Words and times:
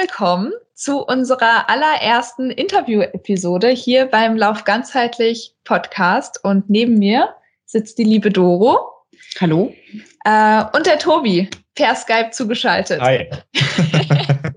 Willkommen 0.00 0.54
zu 0.74 1.04
unserer 1.04 1.68
allerersten 1.68 2.50
Interview-Episode 2.50 3.68
hier 3.68 4.06
beim 4.06 4.34
Lauf 4.34 4.64
ganzheitlich 4.64 5.54
Podcast. 5.64 6.42
Und 6.42 6.70
neben 6.70 6.98
mir 6.98 7.34
sitzt 7.66 7.98
die 7.98 8.04
liebe 8.04 8.30
Doro. 8.30 8.78
Hallo. 9.38 9.74
Äh, 10.24 10.64
und 10.72 10.86
der 10.86 10.98
Tobi, 10.98 11.50
per 11.74 11.94
Skype 11.94 12.30
zugeschaltet. 12.30 12.98
Hi. 13.02 13.28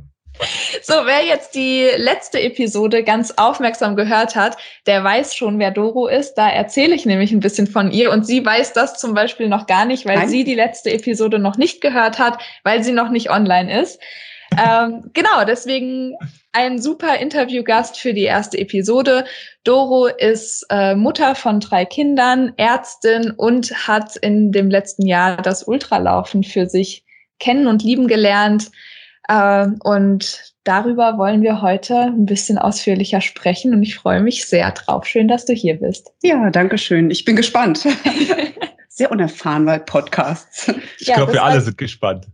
So, 0.82 0.94
wer 1.05 1.23
jetzt 1.23 1.55
die 1.55 1.88
letzte 1.96 2.41
Episode 2.41 3.04
ganz 3.05 3.32
aufmerksam 3.38 3.96
gehört 3.96 4.35
hat, 4.35 4.57
der 4.88 5.02
weiß 5.02 5.34
schon, 5.34 5.57
wer 5.57 5.71
Doro 5.71 6.07
ist. 6.07 6.34
Da 6.34 6.49
erzähle 6.49 6.96
ich 6.96 7.05
nämlich 7.05 7.32
ein 7.32 7.40
bisschen 7.40 7.68
von 7.68 7.91
ihr 7.91 8.12
und 8.12 8.26
sie 8.26 8.46
weiß 8.46 8.73
das 8.73 8.99
zum 8.99 9.13
Beispiel 9.13 9.48
noch 9.48 9.66
gar 9.66 9.85
nicht, 9.85 10.05
weil 10.05 10.18
Nein. 10.18 10.30
sie 10.30 10.44
die 10.44 10.55
letzte 10.55 10.91
Episode 10.91 11.40
noch 11.40 11.55
nicht 11.55 11.80
gehört 11.80 12.20
hat, 12.20 12.41
weil 12.63 12.84
sie 12.84 12.91
noch 12.91 13.10
nicht 13.10 13.30
online 13.30 13.82
ist. 13.82 14.02
Ähm, 14.57 15.09
genau, 15.13 15.45
deswegen 15.45 16.16
ein 16.52 16.81
super 16.81 17.17
Interviewgast 17.17 17.98
für 17.98 18.13
die 18.13 18.23
erste 18.23 18.57
Episode. 18.57 19.26
Doro 19.63 20.07
ist 20.07 20.65
äh, 20.70 20.95
Mutter 20.95 21.35
von 21.35 21.60
drei 21.60 21.85
Kindern, 21.85 22.54
Ärztin 22.57 23.32
und 23.32 23.71
hat 23.87 24.15
in 24.18 24.51
dem 24.51 24.70
letzten 24.70 25.05
Jahr 25.05 25.37
das 25.37 25.63
Ultralaufen 25.63 26.43
für 26.43 26.68
sich 26.68 27.04
kennen 27.40 27.68
und 27.68 27.84
lieben 27.84 28.07
gelernt. 28.07 28.71
Äh, 29.27 29.68
und 29.84 30.54
darüber 30.63 31.17
wollen 31.17 31.41
wir 31.41 31.62
heute 31.62 31.98
ein 31.98 32.26
bisschen 32.26 32.57
ausführlicher 32.57 33.21
sprechen 33.21 33.73
und 33.73 33.84
ich 33.84 33.95
freue 33.95 34.21
mich 34.21 34.45
sehr 34.45 34.71
drauf. 34.71 35.05
Schön, 35.05 35.27
dass 35.27 35.45
du 35.45 35.54
hier 35.54 35.76
bist. 35.79 36.12
Ja, 36.21 36.49
danke 36.49 36.77
schön. 36.77 37.10
Ich 37.12 37.26
bin 37.26 37.35
gespannt. 37.35 37.88
Sehr 38.95 39.10
unerfahren 39.10 39.65
bei 39.65 39.79
Podcasts. 39.79 40.71
Ich 40.99 41.07
ja, 41.07 41.15
glaube, 41.15 41.34
wir 41.34 41.43
alle 41.43 41.60
sind 41.62 41.79
gespannt. 41.79 42.27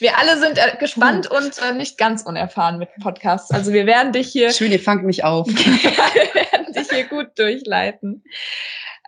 Wir 0.00 0.18
alle 0.18 0.38
sind 0.38 0.56
äh, 0.56 0.76
gespannt 0.78 1.28
hm. 1.30 1.36
und 1.36 1.58
äh, 1.58 1.74
nicht 1.74 1.98
ganz 1.98 2.22
unerfahren 2.22 2.78
mit 2.78 2.88
Podcasts. 3.02 3.50
Also 3.50 3.72
wir 3.72 3.86
werden 3.86 4.12
dich 4.12 4.28
hier. 4.28 4.50
Schön, 4.50 4.72
ihr 4.72 4.80
fangt 4.80 5.04
mich 5.04 5.24
auf. 5.24 5.46
wir 5.48 5.54
werden 5.54 6.72
dich 6.72 6.88
hier 6.90 7.04
gut 7.04 7.38
durchleiten. 7.38 8.24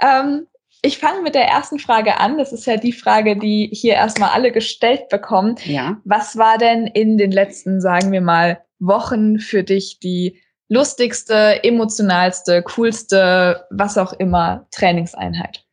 Ähm, 0.01 0.47
ich 0.83 0.99
fange 0.99 1.23
mit 1.23 1.34
der 1.34 1.47
ersten 1.47 1.79
Frage 1.79 2.19
an. 2.19 2.37
Das 2.37 2.53
ist 2.53 2.67
ja 2.67 2.77
die 2.77 2.93
Frage, 2.93 3.39
die 3.39 3.71
hier 3.73 3.95
erstmal 3.95 4.31
alle 4.31 4.53
gestellt 4.53 5.09
bekommen. 5.09 5.57
Ja. 5.65 5.97
Was 6.05 6.37
war 6.37 6.59
denn 6.59 6.87
in 6.87 7.17
den 7.17 7.33
letzten, 7.33 7.81
sagen 7.81 8.12
wir 8.12 8.21
mal, 8.21 8.62
Wochen 8.79 9.39
für 9.39 9.62
dich 9.62 9.99
die 10.01 10.43
lustigste, 10.69 11.62
emotionalste, 11.65 12.62
coolste, 12.62 13.65
was 13.71 13.97
auch 13.97 14.12
immer 14.12 14.67
Trainingseinheit? 14.73 15.65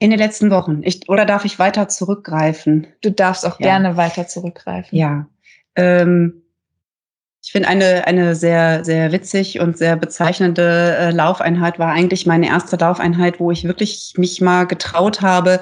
In 0.00 0.08
den 0.08 0.18
letzten 0.18 0.50
Wochen. 0.50 0.80
Ich, 0.82 1.08
oder 1.10 1.26
darf 1.26 1.44
ich 1.44 1.58
weiter 1.58 1.86
zurückgreifen? 1.86 2.86
Du 3.02 3.10
darfst 3.10 3.46
auch 3.46 3.60
ja. 3.60 3.66
gerne 3.66 3.98
weiter 3.98 4.26
zurückgreifen. 4.26 4.96
Ja. 4.96 5.26
Ähm, 5.76 6.42
ich 7.42 7.52
finde 7.52 7.68
eine, 7.68 8.06
eine 8.06 8.34
sehr, 8.34 8.82
sehr 8.82 9.12
witzig 9.12 9.60
und 9.60 9.76
sehr 9.76 9.96
bezeichnende 9.96 10.96
äh, 10.98 11.10
Laufeinheit 11.10 11.78
war 11.78 11.92
eigentlich 11.92 12.24
meine 12.24 12.48
erste 12.48 12.76
Laufeinheit, 12.76 13.40
wo 13.40 13.50
ich 13.50 13.64
wirklich 13.64 14.14
mich 14.16 14.40
mal 14.40 14.66
getraut 14.66 15.20
habe, 15.20 15.60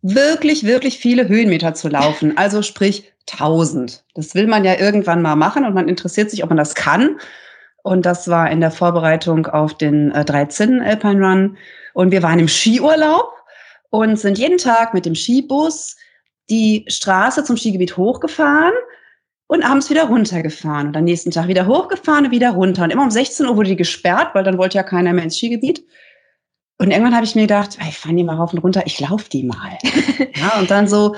wirklich, 0.00 0.64
wirklich 0.64 0.98
viele 0.98 1.28
Höhenmeter 1.28 1.74
zu 1.74 1.88
laufen. 1.88 2.32
Also 2.36 2.62
sprich 2.62 3.12
1000. 3.30 4.02
Das 4.14 4.34
will 4.34 4.46
man 4.46 4.64
ja 4.64 4.78
irgendwann 4.78 5.20
mal 5.20 5.36
machen 5.36 5.66
und 5.66 5.74
man 5.74 5.88
interessiert 5.88 6.30
sich, 6.30 6.42
ob 6.42 6.48
man 6.48 6.56
das 6.56 6.74
kann. 6.74 7.18
Und 7.82 8.06
das 8.06 8.28
war 8.28 8.50
in 8.50 8.62
der 8.62 8.70
Vorbereitung 8.70 9.46
auf 9.46 9.74
den 9.76 10.10
äh, 10.12 10.24
13 10.24 10.80
Alpine 10.80 11.26
Run. 11.26 11.58
Und 11.92 12.12
wir 12.12 12.22
waren 12.22 12.38
im 12.38 12.48
Skiurlaub 12.48 13.33
und 13.94 14.18
sind 14.18 14.38
jeden 14.38 14.58
Tag 14.58 14.92
mit 14.92 15.06
dem 15.06 15.14
Skibus 15.14 15.94
die 16.50 16.84
Straße 16.88 17.44
zum 17.44 17.56
Skigebiet 17.56 17.96
hochgefahren 17.96 18.72
und 19.46 19.62
abends 19.62 19.88
wieder 19.88 20.08
runtergefahren 20.08 20.88
und 20.88 20.96
am 20.96 21.04
nächsten 21.04 21.30
Tag 21.30 21.46
wieder 21.46 21.68
hochgefahren 21.68 22.24
und 22.24 22.30
wieder 22.32 22.50
runter. 22.50 22.82
Und 22.82 22.90
immer 22.90 23.04
um 23.04 23.12
16 23.12 23.46
Uhr 23.46 23.56
wurde 23.56 23.68
die 23.68 23.76
gesperrt, 23.76 24.34
weil 24.34 24.42
dann 24.42 24.58
wollte 24.58 24.78
ja 24.78 24.82
keiner 24.82 25.12
mehr 25.12 25.22
ins 25.22 25.36
Skigebiet. 25.36 25.86
Und 26.78 26.90
irgendwann 26.90 27.14
habe 27.14 27.24
ich 27.24 27.36
mir 27.36 27.42
gedacht, 27.42 27.78
ich 27.88 27.96
fahre 27.96 28.16
die 28.16 28.24
mal 28.24 28.34
rauf 28.34 28.52
und 28.52 28.58
runter, 28.58 28.82
ich 28.84 28.98
laufe 28.98 29.30
die 29.30 29.44
mal. 29.44 29.78
ja, 30.34 30.58
und 30.58 30.72
dann 30.72 30.88
so 30.88 31.14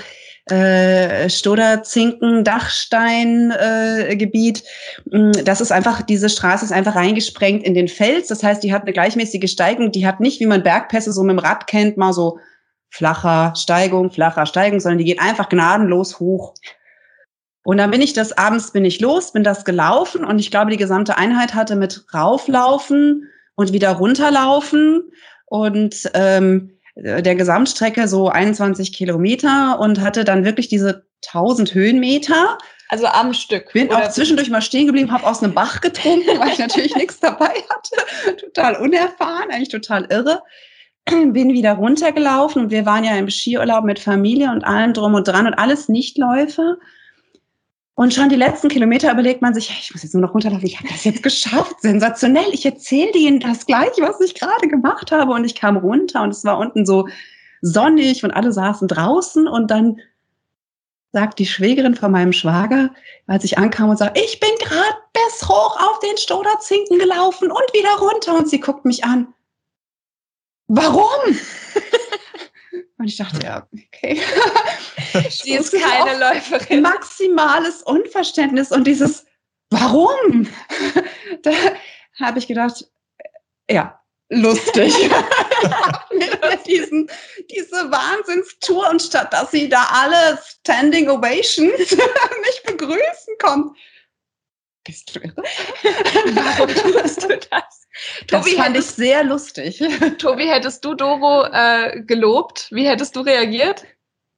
äh, 0.50 1.30
Stoder, 1.30 1.82
Zinken, 1.82 2.44
Dachstein 2.44 3.52
äh, 3.52 4.16
Gebiet. 4.16 4.64
Mm, 5.10 5.32
das 5.46 5.62
ist 5.62 5.72
einfach, 5.72 6.02
diese 6.02 6.28
Straße 6.28 6.66
ist 6.66 6.72
einfach 6.72 6.94
reingesprengt 6.94 7.64
in 7.64 7.72
den 7.72 7.88
Fels. 7.88 8.28
Das 8.28 8.42
heißt, 8.42 8.62
die 8.62 8.74
hat 8.74 8.82
eine 8.82 8.92
gleichmäßige 8.92 9.50
Steigung. 9.50 9.92
Die 9.92 10.06
hat 10.06 10.20
nicht, 10.20 10.40
wie 10.40 10.46
man 10.46 10.62
Bergpässe 10.62 11.10
so 11.10 11.22
mit 11.22 11.38
dem 11.38 11.38
Rad 11.38 11.66
kennt, 11.68 11.96
mal 11.96 12.12
so 12.12 12.38
flacher 12.90 13.54
Steigung, 13.56 14.10
flacher 14.10 14.46
Steigung, 14.46 14.80
sondern 14.80 14.98
die 14.98 15.04
geht 15.04 15.20
einfach 15.20 15.48
gnadenlos 15.48 16.20
hoch. 16.20 16.54
Und 17.64 17.78
dann 17.78 17.90
bin 17.90 18.00
ich 18.00 18.12
das 18.12 18.32
abends 18.32 18.70
bin 18.70 18.84
ich 18.84 19.00
los, 19.00 19.32
bin 19.32 19.42
das 19.42 19.64
gelaufen 19.64 20.24
und 20.24 20.38
ich 20.38 20.52
glaube, 20.52 20.70
die 20.70 20.76
gesamte 20.76 21.16
Einheit 21.16 21.54
hatte 21.54 21.74
mit 21.74 22.06
rauflaufen 22.14 23.28
und 23.56 23.72
wieder 23.72 23.90
runterlaufen 23.90 25.10
und 25.46 26.10
ähm, 26.14 26.78
der 26.96 27.34
Gesamtstrecke 27.34 28.08
so 28.08 28.28
21 28.28 28.92
Kilometer 28.92 29.78
und 29.80 30.00
hatte 30.00 30.24
dann 30.24 30.44
wirklich 30.44 30.68
diese 30.68 31.06
1000 31.26 31.74
Höhenmeter. 31.74 32.56
Also 32.88 33.06
am 33.06 33.34
Stück. 33.34 33.72
Bin 33.72 33.92
auch 33.92 34.08
zwischendurch 34.10 34.48
mal 34.48 34.62
stehen 34.62 34.86
geblieben, 34.86 35.10
habe 35.10 35.26
aus 35.26 35.42
einem 35.42 35.52
Bach 35.52 35.80
getrunken, 35.80 36.38
weil 36.38 36.50
ich 36.50 36.58
natürlich 36.58 36.94
nichts 36.96 37.20
dabei 37.20 37.52
hatte. 37.68 38.36
Total 38.36 38.76
unerfahren, 38.76 39.50
eigentlich 39.50 39.68
total 39.68 40.04
irre. 40.04 40.42
Bin 41.32 41.52
wieder 41.52 41.74
runtergelaufen 41.74 42.62
und 42.62 42.70
wir 42.70 42.84
waren 42.84 43.04
ja 43.04 43.16
im 43.16 43.30
Skiurlaub 43.30 43.84
mit 43.84 43.98
Familie 43.98 44.50
und 44.50 44.64
allem 44.64 44.92
drum 44.92 45.14
und 45.14 45.28
dran 45.28 45.46
und 45.46 45.54
alles 45.54 45.88
Nichtläufer. 45.88 46.76
Und 47.98 48.12
schon 48.12 48.28
die 48.28 48.36
letzten 48.36 48.68
Kilometer 48.68 49.10
überlegt 49.10 49.40
man 49.40 49.54
sich, 49.54 49.70
ich 49.70 49.90
muss 49.92 50.02
jetzt 50.02 50.12
nur 50.12 50.20
noch 50.20 50.34
runterlaufen, 50.34 50.66
ich 50.66 50.78
habe 50.78 50.88
das 50.88 51.04
jetzt 51.04 51.22
geschafft, 51.22 51.80
sensationell. 51.80 52.52
Ich 52.52 52.66
erzähle 52.66 53.10
denen 53.12 53.40
das 53.40 53.64
gleich, 53.64 53.92
was 54.00 54.20
ich 54.20 54.34
gerade 54.34 54.68
gemacht 54.68 55.12
habe. 55.12 55.32
Und 55.32 55.44
ich 55.44 55.54
kam 55.54 55.78
runter 55.78 56.22
und 56.22 56.30
es 56.30 56.44
war 56.44 56.58
unten 56.58 56.84
so 56.84 57.08
sonnig 57.62 58.22
und 58.22 58.32
alle 58.32 58.52
saßen 58.52 58.86
draußen. 58.86 59.48
Und 59.48 59.70
dann 59.70 59.98
sagt 61.12 61.38
die 61.38 61.46
Schwägerin 61.46 61.94
von 61.94 62.12
meinem 62.12 62.34
Schwager, 62.34 62.90
als 63.26 63.44
ich 63.44 63.56
ankam 63.56 63.88
und 63.88 63.96
sagt, 63.96 64.18
ich 64.18 64.40
bin 64.40 64.50
gerade 64.58 64.98
bis 65.14 65.48
hoch 65.48 65.80
auf 65.80 65.98
den 66.00 66.18
Stoderzinken 66.18 66.98
gelaufen 66.98 67.50
und 67.50 67.72
wieder 67.72 67.96
runter. 67.98 68.36
Und 68.36 68.50
sie 68.50 68.60
guckt 68.60 68.84
mich 68.84 69.04
an. 69.04 69.28
Warum? 70.68 71.20
Und 72.98 73.06
ich 73.06 73.16
dachte, 73.16 73.44
ja, 73.44 73.66
okay. 73.72 74.20
Sie 75.30 75.52
ist 75.52 75.72
keine 75.72 76.18
Läuferin. 76.18 76.82
Maximales 76.82 77.82
Unverständnis 77.82 78.72
und 78.72 78.86
dieses 78.86 79.26
Warum? 79.70 80.48
da 81.42 81.50
habe 82.20 82.38
ich 82.38 82.46
gedacht, 82.46 82.84
ja, 83.68 84.00
lustig. 84.30 84.94
diesen, 86.66 87.10
diese 87.50 87.90
Wahnsinnstour 87.90 88.90
und 88.90 89.02
statt 89.02 89.32
dass 89.32 89.50
sie 89.50 89.68
da 89.68 89.86
alle 89.92 90.38
Standing 90.60 91.08
Ovations 91.08 91.78
mich 91.78 92.62
begrüßen 92.64 93.34
kommt. 93.38 93.76
Bist 94.84 95.14
du 95.14 95.20
irre? 95.20 95.42
Warum 96.34 96.68
tust 96.68 97.22
du 97.22 97.36
das? 97.50 97.85
Tobi, 98.26 98.50
das 98.50 98.64
fand 98.64 98.76
ich 98.76 98.84
sehr 98.84 99.24
lustig. 99.24 99.82
Tobi, 100.18 100.46
hättest 100.48 100.84
du 100.84 100.94
Doro 100.94 101.44
äh, 101.52 102.02
gelobt? 102.02 102.68
Wie 102.70 102.86
hättest 102.86 103.16
du 103.16 103.20
reagiert? 103.20 103.84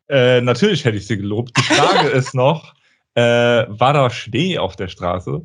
Äh, 0.09 0.41
natürlich 0.41 0.85
hätte 0.85 0.97
ich 0.97 1.07
sie 1.07 1.17
gelobt. 1.17 1.57
Die 1.57 1.63
Frage 1.63 2.09
ist 2.13 2.35
noch, 2.35 2.75
äh, 3.15 3.21
war 3.69 3.93
da 3.93 4.11
Schnee 4.11 4.59
auf 4.59 4.77
der 4.77 4.89
Straße? 4.89 5.43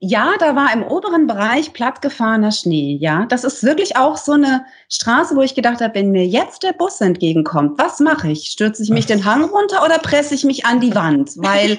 Ja, 0.00 0.34
da 0.38 0.54
war 0.54 0.70
im 0.74 0.82
oberen 0.82 1.26
Bereich 1.26 1.72
plattgefahrener 1.72 2.52
Schnee, 2.52 2.98
ja. 3.00 3.24
Das 3.26 3.42
ist 3.42 3.62
wirklich 3.62 3.96
auch 3.96 4.18
so 4.18 4.32
eine 4.32 4.66
Straße, 4.90 5.34
wo 5.34 5.40
ich 5.40 5.54
gedacht 5.54 5.80
habe, 5.80 5.94
wenn 5.94 6.10
mir 6.10 6.26
jetzt 6.26 6.62
der 6.62 6.74
Bus 6.74 7.00
entgegenkommt, 7.00 7.78
was 7.78 8.00
mache 8.00 8.30
ich? 8.30 8.50
Stürze 8.50 8.82
ich 8.82 8.90
mich 8.90 9.06
den 9.06 9.24
Hang 9.24 9.44
runter 9.50 9.82
oder 9.82 9.98
presse 9.98 10.34
ich 10.34 10.44
mich 10.44 10.66
an 10.66 10.80
die 10.80 10.94
Wand? 10.94 11.30
Weil 11.36 11.78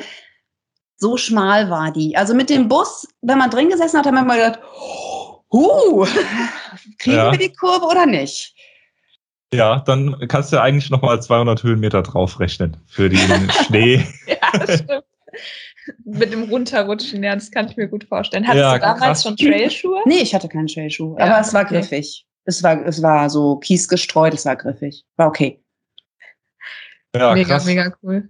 so 0.98 1.18
schmal 1.18 1.70
war 1.70 1.92
die. 1.92 2.18
Also 2.18 2.34
mit 2.34 2.50
dem 2.50 2.68
Bus, 2.68 3.08
wenn 3.22 3.38
man 3.38 3.52
drin 3.52 3.70
gesessen 3.70 4.00
hat, 4.00 4.08
hat 4.08 4.14
man 4.14 4.26
mal 4.26 4.38
gedacht, 4.38 4.60
huh, 5.56 6.06
kriegen 7.00 7.18
ja. 7.18 7.31
wir 7.31 7.40
die 7.40 7.54
Kurve 7.54 7.86
oder 7.86 8.06
nicht? 8.06 8.54
Ja, 9.54 9.80
dann 9.80 10.28
kannst 10.28 10.52
du 10.52 10.62
eigentlich 10.62 10.90
nochmal 10.90 11.22
200 11.22 11.63
Höhenmeter 11.63 12.02
draufrechnen 12.02 12.78
für 12.88 13.10
den 13.10 13.50
Schnee. 13.66 14.06
ja, 14.28 14.63
stimmt. 14.63 15.04
Mit 16.04 16.34
dem 16.34 16.44
Runterrutschen, 16.44 17.24
ja, 17.24 17.36
das 17.36 17.52
kann 17.52 17.68
ich 17.68 17.78
mir 17.78 17.88
gut 17.88 18.06
vorstellen. 18.06 18.48
Hattest 18.48 18.62
ja, 18.62 18.74
du 18.74 18.80
damals 18.80 19.00
krass. 19.00 19.24
schon 19.24 19.38
Trailschuhe? 19.38 20.02
Nee, 20.06 20.18
ich 20.18 20.34
hatte 20.34 20.50
keine 20.50 20.66
Trailschuhe, 20.66 21.16
ja, 21.19 21.25
aber 21.25 21.40
es 21.40 21.54
war 21.54 21.63
okay. 21.63 21.75
griffig. 21.75 22.25
Es 22.46 22.63
war, 22.63 22.84
es 22.86 23.01
war 23.01 23.30
so 23.30 23.58
Kies 23.58 23.88
gestreut, 23.88 24.34
es 24.34 24.46
war 24.46 24.56
griffig. 24.56 25.04
War 25.16 25.28
okay. 25.28 25.63
Ja, 27.16 27.34
mega, 27.34 27.56
krass. 27.56 27.66
mega 27.66 27.94
cool. 28.01 28.30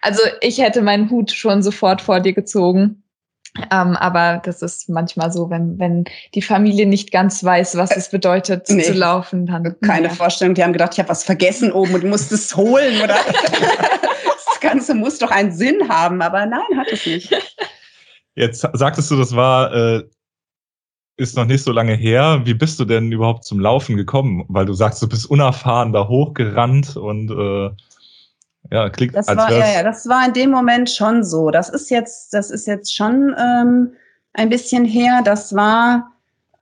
Also 0.00 0.22
ich 0.40 0.58
hätte 0.58 0.82
meinen 0.82 1.10
Hut 1.10 1.30
schon 1.30 1.62
sofort 1.62 2.00
vor 2.00 2.20
dir 2.20 2.32
gezogen. 2.32 3.04
Ähm, 3.70 3.96
aber 3.96 4.40
das 4.44 4.62
ist 4.62 4.88
manchmal 4.88 5.32
so, 5.32 5.50
wenn, 5.50 5.78
wenn 5.78 6.04
die 6.34 6.42
Familie 6.42 6.86
nicht 6.86 7.10
ganz 7.10 7.42
weiß, 7.42 7.76
was 7.76 7.96
es 7.96 8.10
bedeutet 8.10 8.68
nee. 8.68 8.82
zu 8.82 8.92
laufen, 8.92 9.46
dann. 9.46 9.76
Keine 9.80 10.08
ja. 10.08 10.14
Vorstellung. 10.14 10.54
Die 10.54 10.62
haben 10.62 10.72
gedacht, 10.72 10.92
ich 10.92 10.98
habe 10.98 11.08
was 11.08 11.24
vergessen 11.24 11.72
oben 11.72 11.94
und 11.94 12.04
musste 12.04 12.34
es 12.34 12.54
holen, 12.54 13.02
oder? 13.02 13.16
das 13.34 14.60
Ganze 14.60 14.94
muss 14.94 15.18
doch 15.18 15.30
einen 15.30 15.52
Sinn 15.52 15.88
haben, 15.88 16.22
aber 16.22 16.46
nein, 16.46 16.76
hat 16.76 16.88
es 16.92 17.04
nicht. 17.06 17.34
Jetzt 18.34 18.66
sagtest 18.72 19.10
du, 19.10 19.16
das 19.16 19.34
war, 19.34 19.74
äh, 19.74 20.04
ist 21.16 21.36
noch 21.36 21.46
nicht 21.46 21.64
so 21.64 21.72
lange 21.72 21.94
her. 21.94 22.42
Wie 22.44 22.54
bist 22.54 22.78
du 22.78 22.84
denn 22.84 23.10
überhaupt 23.10 23.44
zum 23.44 23.58
Laufen 23.58 23.96
gekommen? 23.96 24.44
Weil 24.48 24.66
du 24.66 24.72
sagst, 24.72 25.02
du 25.02 25.08
bist 25.08 25.28
unerfahren 25.28 25.92
da 25.92 26.06
hochgerannt 26.06 26.96
und 26.96 27.30
äh, 27.30 27.70
ja, 28.70 28.90
klingt 28.90 29.14
das 29.14 29.28
als 29.28 29.38
war, 29.38 29.52
ja, 29.52 29.72
ja, 29.74 29.82
das 29.82 30.08
war 30.08 30.26
in 30.26 30.32
dem 30.32 30.50
Moment 30.50 30.90
schon 30.90 31.24
so. 31.24 31.50
Das 31.50 31.68
ist 31.68 31.90
jetzt, 31.90 32.34
das 32.34 32.50
ist 32.50 32.66
jetzt 32.66 32.94
schon 32.94 33.34
ähm, 33.38 33.92
ein 34.34 34.48
bisschen 34.48 34.84
her. 34.84 35.22
Das 35.24 35.54
war 35.54 36.12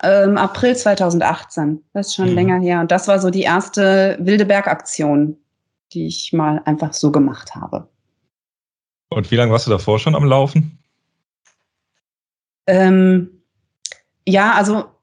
ähm, 0.03 0.37
April 0.37 0.77
2018. 0.77 1.83
Das 1.93 2.09
ist 2.09 2.15
schon 2.15 2.31
mhm. 2.31 2.35
länger 2.35 2.61
her. 2.61 2.81
Und 2.81 2.91
das 2.91 3.09
war 3.09 3.19
so 3.19 3.31
die 3.31 3.43
erste 3.43 4.17
wilde 4.21 4.45
Bergaktion, 4.45 5.37
die 5.93 6.07
ich 6.07 6.33
mal 6.33 6.63
einfach 6.65 6.93
so 6.93 7.11
gemacht 7.11 7.55
habe. 7.55 7.89
Und 9.09 9.31
wie 9.31 9.37
lange 9.37 9.53
warst 9.53 9.67
du 9.67 9.71
davor 9.71 9.99
schon 9.99 10.15
am 10.15 10.25
Laufen? 10.25 10.79
Ähm, 12.67 13.43
ja, 14.27 14.53
also 14.53 14.96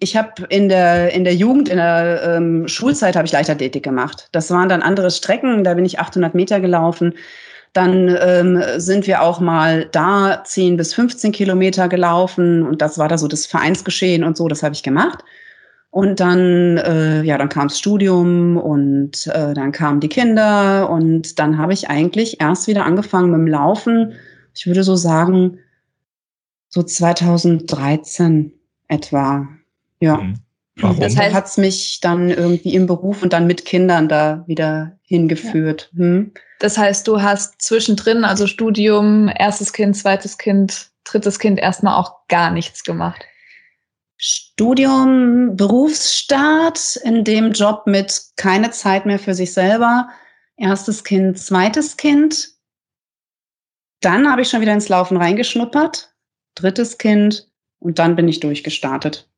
ich 0.00 0.16
habe 0.16 0.44
in 0.48 0.68
der, 0.68 1.12
in 1.12 1.24
der 1.24 1.34
Jugend, 1.34 1.68
in 1.68 1.76
der 1.76 2.36
ähm, 2.36 2.68
Schulzeit 2.68 3.16
habe 3.16 3.26
ich 3.26 3.32
Leichtathletik 3.32 3.82
gemacht. 3.82 4.28
Das 4.32 4.50
waren 4.50 4.68
dann 4.68 4.82
andere 4.82 5.10
Strecken, 5.10 5.64
da 5.64 5.74
bin 5.74 5.84
ich 5.84 5.98
800 5.98 6.34
Meter 6.34 6.60
gelaufen. 6.60 7.14
Dann 7.72 8.16
ähm, 8.20 8.62
sind 8.76 9.06
wir 9.06 9.22
auch 9.22 9.40
mal 9.40 9.86
da 9.92 10.42
10 10.44 10.76
bis 10.76 10.94
15 10.94 11.32
Kilometer 11.32 11.88
gelaufen 11.88 12.62
und 12.62 12.80
das 12.80 12.98
war 12.98 13.08
da 13.08 13.18
so 13.18 13.28
das 13.28 13.46
Vereinsgeschehen 13.46 14.24
und 14.24 14.36
so, 14.36 14.48
das 14.48 14.62
habe 14.62 14.74
ich 14.74 14.82
gemacht. 14.82 15.22
Und 15.90 16.20
dann, 16.20 16.76
äh, 16.78 17.22
ja, 17.22 17.38
dann 17.38 17.48
kam 17.48 17.68
das 17.68 17.78
Studium 17.78 18.56
und 18.56 19.26
äh, 19.28 19.54
dann 19.54 19.72
kamen 19.72 20.00
die 20.00 20.08
Kinder 20.08 20.90
und 20.90 21.38
dann 21.38 21.58
habe 21.58 21.72
ich 21.72 21.88
eigentlich 21.88 22.40
erst 22.40 22.66
wieder 22.68 22.84
angefangen 22.84 23.30
mit 23.30 23.38
dem 23.38 23.46
Laufen. 23.46 24.12
Ich 24.54 24.66
würde 24.66 24.82
so 24.82 24.96
sagen, 24.96 25.58
so 26.68 26.82
2013 26.82 28.57
etwa. 28.88 29.48
Ja. 30.00 30.16
Mhm. 30.16 30.34
Warum? 30.80 31.00
Das 31.00 31.16
heißt, 31.16 31.34
hat 31.34 31.46
es 31.46 31.56
mich 31.56 32.00
dann 32.00 32.30
irgendwie 32.30 32.74
im 32.74 32.86
Beruf 32.86 33.22
und 33.22 33.32
dann 33.32 33.46
mit 33.46 33.64
Kindern 33.64 34.08
da 34.08 34.44
wieder 34.46 34.96
hingeführt. 35.02 35.90
Ja. 35.92 35.98
Hm? 35.98 36.32
Das 36.60 36.78
heißt, 36.78 37.06
du 37.06 37.22
hast 37.22 37.60
zwischendrin, 37.60 38.24
also 38.24 38.46
Studium, 38.46 39.28
erstes 39.28 39.72
Kind, 39.72 39.96
zweites 39.96 40.38
Kind, 40.38 40.90
drittes 41.04 41.38
Kind, 41.38 41.58
erstmal 41.58 41.96
auch 41.96 42.26
gar 42.28 42.50
nichts 42.50 42.84
gemacht. 42.84 43.24
Studium, 44.16 45.56
Berufsstart, 45.56 46.96
in 47.04 47.22
dem 47.24 47.52
Job 47.52 47.82
mit 47.86 48.20
keine 48.36 48.70
Zeit 48.70 49.06
mehr 49.06 49.18
für 49.18 49.34
sich 49.34 49.52
selber. 49.52 50.08
Erstes 50.56 51.04
Kind, 51.04 51.38
zweites 51.38 51.96
Kind. 51.96 52.50
Dann 54.00 54.30
habe 54.30 54.42
ich 54.42 54.48
schon 54.48 54.60
wieder 54.60 54.74
ins 54.74 54.88
Laufen 54.88 55.16
reingeschnuppert. 55.16 56.12
Drittes 56.56 56.98
Kind 56.98 57.47
und 57.80 57.98
dann 57.98 58.16
bin 58.16 58.28
ich 58.28 58.40
durchgestartet. 58.40 59.28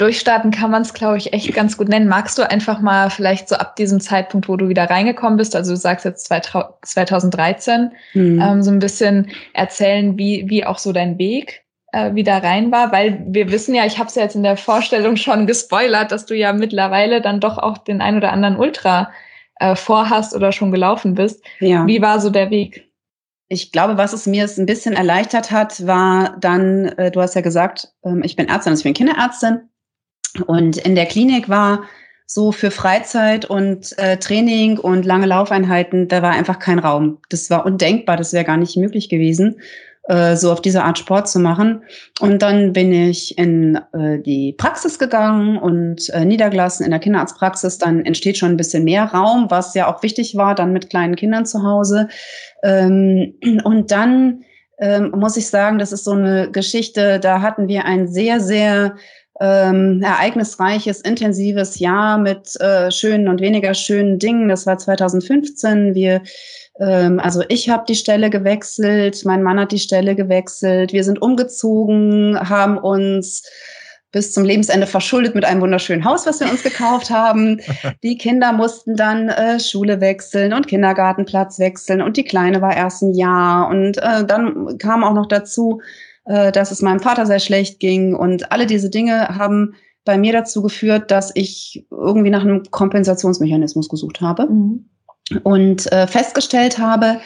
Durchstarten 0.00 0.50
kann 0.50 0.70
man 0.70 0.80
es, 0.80 0.94
glaube 0.94 1.18
ich, 1.18 1.34
echt 1.34 1.52
ganz 1.52 1.76
gut 1.76 1.90
nennen. 1.90 2.08
Magst 2.08 2.38
du 2.38 2.48
einfach 2.48 2.80
mal 2.80 3.10
vielleicht 3.10 3.50
so 3.50 3.56
ab 3.56 3.76
diesem 3.76 4.00
Zeitpunkt, 4.00 4.48
wo 4.48 4.56
du 4.56 4.70
wieder 4.70 4.88
reingekommen 4.88 5.36
bist, 5.36 5.54
also 5.54 5.72
du 5.72 5.76
sagst 5.76 6.06
jetzt 6.06 6.26
2013, 6.26 7.90
mhm. 8.14 8.40
ähm, 8.40 8.62
so 8.62 8.70
ein 8.70 8.78
bisschen 8.78 9.30
erzählen, 9.52 10.16
wie, 10.16 10.48
wie 10.48 10.64
auch 10.64 10.78
so 10.78 10.92
dein 10.92 11.18
Weg 11.18 11.64
äh, 11.92 12.14
wieder 12.14 12.42
rein 12.42 12.72
war? 12.72 12.92
Weil 12.92 13.22
wir 13.26 13.52
wissen 13.52 13.74
ja, 13.74 13.84
ich 13.84 13.98
habe 13.98 14.08
es 14.08 14.14
ja 14.14 14.22
jetzt 14.22 14.36
in 14.36 14.42
der 14.42 14.56
Vorstellung 14.56 15.16
schon 15.16 15.46
gespoilert, 15.46 16.12
dass 16.12 16.24
du 16.24 16.34
ja 16.34 16.54
mittlerweile 16.54 17.20
dann 17.20 17.40
doch 17.40 17.58
auch 17.58 17.76
den 17.76 18.00
ein 18.00 18.16
oder 18.16 18.32
anderen 18.32 18.56
Ultra 18.56 19.10
äh, 19.56 19.76
vorhast 19.76 20.34
oder 20.34 20.52
schon 20.52 20.70
gelaufen 20.70 21.14
bist. 21.14 21.44
Ja. 21.58 21.86
Wie 21.86 22.00
war 22.00 22.20
so 22.20 22.30
der 22.30 22.50
Weg? 22.50 22.89
Ich 23.52 23.72
glaube, 23.72 23.96
was 23.96 24.12
es 24.12 24.26
mir 24.26 24.48
ein 24.56 24.64
bisschen 24.64 24.94
erleichtert 24.94 25.50
hat, 25.50 25.84
war 25.84 26.36
dann, 26.38 26.86
äh, 26.86 27.10
du 27.10 27.20
hast 27.20 27.34
ja 27.34 27.40
gesagt, 27.40 27.92
ähm, 28.04 28.22
ich 28.22 28.36
bin 28.36 28.48
Ärztin, 28.48 28.70
also 28.70 28.80
ich 28.80 28.84
bin 28.84 28.94
Kinderärztin. 28.94 29.68
Und 30.46 30.76
in 30.76 30.94
der 30.94 31.06
Klinik 31.06 31.48
war 31.48 31.82
so 32.26 32.52
für 32.52 32.70
Freizeit 32.70 33.44
und 33.44 33.98
äh, 33.98 34.18
Training 34.18 34.78
und 34.78 35.04
lange 35.04 35.26
Laufeinheiten, 35.26 36.06
da 36.06 36.22
war 36.22 36.30
einfach 36.30 36.60
kein 36.60 36.78
Raum. 36.78 37.18
Das 37.28 37.50
war 37.50 37.66
undenkbar, 37.66 38.16
das 38.16 38.32
wäre 38.32 38.44
gar 38.44 38.56
nicht 38.56 38.76
möglich 38.76 39.08
gewesen, 39.08 39.60
äh, 40.10 40.36
so 40.36 40.50
auf 40.50 40.60
diese 40.60 40.82
Art 40.82 40.98
Sport 40.98 41.28
zu 41.28 41.38
machen. 41.38 41.84
Und 42.18 42.42
dann 42.42 42.72
bin 42.72 42.92
ich 42.92 43.38
in 43.38 43.76
äh, 43.92 44.18
die 44.18 44.52
Praxis 44.58 44.98
gegangen 44.98 45.56
und 45.56 46.10
äh, 46.10 46.24
niedergelassen 46.24 46.84
in 46.84 46.90
der 46.90 46.98
Kinderarztpraxis. 46.98 47.78
Dann 47.78 48.04
entsteht 48.04 48.36
schon 48.36 48.50
ein 48.50 48.56
bisschen 48.56 48.82
mehr 48.82 49.04
Raum, 49.04 49.46
was 49.50 49.72
ja 49.74 49.86
auch 49.86 50.02
wichtig 50.02 50.36
war, 50.36 50.56
dann 50.56 50.72
mit 50.72 50.90
kleinen 50.90 51.14
Kindern 51.14 51.46
zu 51.46 51.62
Hause. 51.62 52.08
Ähm, 52.64 53.34
und 53.62 53.92
dann 53.92 54.42
ähm, 54.80 55.12
muss 55.14 55.36
ich 55.36 55.48
sagen, 55.48 55.78
das 55.78 55.92
ist 55.92 56.04
so 56.04 56.12
eine 56.12 56.50
Geschichte, 56.50 57.20
da 57.20 57.40
hatten 57.40 57.68
wir 57.68 57.84
ein 57.84 58.08
sehr, 58.08 58.40
sehr 58.40 58.96
ähm, 59.40 60.02
ereignisreiches, 60.02 61.02
intensives 61.02 61.78
Jahr 61.78 62.18
mit 62.18 62.60
äh, 62.60 62.90
schönen 62.90 63.28
und 63.28 63.40
weniger 63.40 63.74
schönen 63.74 64.18
Dingen. 64.18 64.48
Das 64.48 64.66
war 64.66 64.76
2015. 64.76 65.94
Wir, 65.94 66.22
also 66.84 67.42
ich 67.48 67.68
habe 67.68 67.84
die 67.86 67.94
Stelle 67.94 68.30
gewechselt, 68.30 69.22
mein 69.24 69.42
Mann 69.42 69.60
hat 69.60 69.72
die 69.72 69.78
Stelle 69.78 70.16
gewechselt. 70.16 70.92
Wir 70.92 71.04
sind 71.04 71.20
umgezogen, 71.20 72.38
haben 72.40 72.78
uns 72.78 73.42
bis 74.12 74.32
zum 74.32 74.44
Lebensende 74.44 74.86
verschuldet 74.86 75.34
mit 75.34 75.44
einem 75.44 75.60
wunderschönen 75.60 76.04
Haus, 76.04 76.26
was 76.26 76.40
wir 76.40 76.50
uns 76.50 76.62
gekauft 76.62 77.10
haben. 77.10 77.60
Die 78.02 78.18
Kinder 78.18 78.52
mussten 78.52 78.96
dann 78.96 79.28
äh, 79.28 79.60
Schule 79.60 80.00
wechseln 80.00 80.52
und 80.52 80.66
Kindergartenplatz 80.66 81.58
wechseln 81.58 82.02
und 82.02 82.16
die 82.16 82.24
Kleine 82.24 82.60
war 82.60 82.76
erst 82.76 83.02
ein 83.02 83.14
Jahr. 83.14 83.68
Und 83.68 83.98
äh, 83.98 84.24
dann 84.24 84.78
kam 84.78 85.04
auch 85.04 85.14
noch 85.14 85.26
dazu, 85.26 85.80
äh, 86.24 86.50
dass 86.50 86.72
es 86.72 86.82
meinem 86.82 87.00
Vater 87.00 87.26
sehr 87.26 87.38
schlecht 87.38 87.78
ging. 87.78 88.14
Und 88.14 88.50
alle 88.50 88.66
diese 88.66 88.90
Dinge 88.90 89.28
haben 89.28 89.74
bei 90.04 90.18
mir 90.18 90.32
dazu 90.32 90.62
geführt, 90.62 91.10
dass 91.10 91.30
ich 91.34 91.86
irgendwie 91.90 92.30
nach 92.30 92.42
einem 92.42 92.64
Kompensationsmechanismus 92.70 93.88
gesucht 93.88 94.20
habe 94.20 94.46
mhm. 94.46 94.89
Und 95.42 95.90
äh, 95.92 96.06
festgestellt 96.06 96.78
habe, 96.78 97.20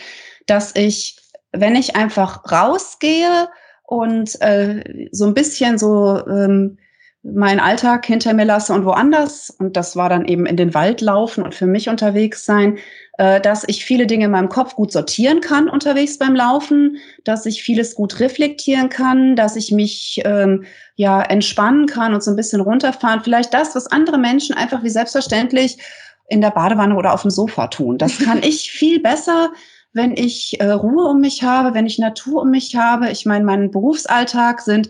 dass 0.46 0.74
ich, 0.76 1.16
wenn 1.52 1.76
ich 1.76 1.96
einfach 1.96 2.50
rausgehe 2.50 3.48
und 3.82 4.40
äh, 4.40 5.08
so 5.12 5.26
ein 5.26 5.34
bisschen 5.34 5.78
so 5.78 6.24
ähm, 6.26 6.78
meinen 7.24 7.60
Alltag 7.60 8.04
hinter 8.04 8.34
mir 8.34 8.44
lasse 8.44 8.74
und 8.74 8.84
woanders, 8.84 9.48
und 9.48 9.76
das 9.76 9.96
war 9.96 10.10
dann 10.10 10.26
eben 10.26 10.44
in 10.44 10.58
den 10.58 10.74
Wald 10.74 11.00
laufen 11.00 11.42
und 11.42 11.54
für 11.54 11.66
mich 11.66 11.88
unterwegs 11.88 12.44
sein, 12.44 12.78
äh, 13.16 13.40
dass 13.40 13.64
ich 13.66 13.84
viele 13.84 14.06
Dinge 14.06 14.26
in 14.26 14.30
meinem 14.30 14.50
Kopf 14.50 14.74
gut 14.74 14.92
sortieren 14.92 15.40
kann 15.40 15.70
unterwegs 15.70 16.18
beim 16.18 16.36
Laufen, 16.36 16.98
dass 17.24 17.46
ich 17.46 17.62
vieles 17.62 17.94
gut 17.94 18.20
reflektieren 18.20 18.90
kann, 18.90 19.36
dass 19.36 19.56
ich 19.56 19.72
mich 19.72 20.20
ähm, 20.26 20.64
ja 20.96 21.22
entspannen 21.22 21.86
kann 21.86 22.12
und 22.12 22.22
so 22.22 22.30
ein 22.30 22.36
bisschen 22.36 22.60
runterfahren. 22.60 23.22
Vielleicht 23.24 23.54
das, 23.54 23.74
was 23.74 23.86
andere 23.86 24.18
Menschen 24.18 24.54
einfach 24.54 24.82
wie 24.82 24.90
selbstverständlich 24.90 25.78
in 26.28 26.40
der 26.40 26.50
Badewanne 26.50 26.96
oder 26.96 27.12
auf 27.12 27.22
dem 27.22 27.30
Sofa 27.30 27.68
tun. 27.68 27.98
Das 27.98 28.18
kann 28.18 28.42
ich 28.42 28.70
viel 28.72 29.00
besser, 29.00 29.52
wenn 29.92 30.16
ich 30.16 30.60
äh, 30.60 30.70
Ruhe 30.70 31.04
um 31.04 31.20
mich 31.20 31.42
habe, 31.42 31.74
wenn 31.74 31.86
ich 31.86 31.98
Natur 31.98 32.42
um 32.42 32.50
mich 32.50 32.76
habe. 32.76 33.10
Ich 33.10 33.26
meine, 33.26 33.44
mein 33.44 33.70
Berufsalltag 33.70 34.60
sind 34.60 34.88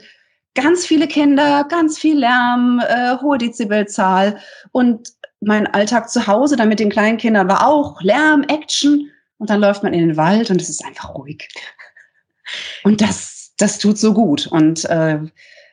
ganz 0.54 0.86
viele 0.86 1.08
Kinder, 1.08 1.64
ganz 1.68 1.98
viel 1.98 2.18
Lärm, 2.18 2.80
äh, 2.86 3.16
hohe 3.20 3.38
Dezibelzahl 3.38 4.38
und 4.72 5.08
mein 5.40 5.66
Alltag 5.66 6.08
zu 6.08 6.26
Hause 6.26 6.56
dann 6.56 6.68
mit 6.68 6.80
den 6.80 6.90
kleinen 6.90 7.18
Kindern 7.18 7.48
war 7.48 7.66
auch 7.66 8.00
Lärm, 8.00 8.44
Action 8.44 9.10
und 9.38 9.50
dann 9.50 9.60
läuft 9.60 9.82
man 9.82 9.92
in 9.92 10.08
den 10.08 10.16
Wald 10.16 10.50
und 10.50 10.60
es 10.60 10.70
ist 10.70 10.84
einfach 10.84 11.14
ruhig. 11.14 11.48
Und 12.82 13.00
das, 13.00 13.52
das 13.58 13.78
tut 13.78 13.98
so 13.98 14.14
gut 14.14 14.46
und 14.46 14.84
äh, 14.86 15.18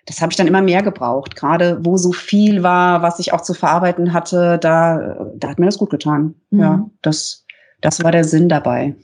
das 0.06 0.22
habe 0.22 0.32
ich 0.32 0.38
dann 0.38 0.48
immer 0.48 0.62
mehr 0.62 0.82
gebraucht. 0.82 1.36
Gerade 1.36 1.80
wo 1.82 1.98
so 1.98 2.12
viel 2.12 2.64
war, 2.64 3.02
was 3.02 3.20
ich 3.20 3.34
auch 3.34 3.42
zu 3.42 3.54
verarbeiten 3.54 4.14
hatte, 4.14 4.58
da, 4.60 5.32
da 5.36 5.50
hat 5.50 5.60
mir 5.60 5.68
das 5.68 5.78
gut 5.78 5.90
getan. 5.90 6.36
Mhm. 6.50 6.60
Ja, 6.60 6.90
das, 7.02 7.46
das 7.82 8.04
war 8.04 8.12
der 8.12 8.24
Sinn 8.24 8.50
dabei. 8.50 8.96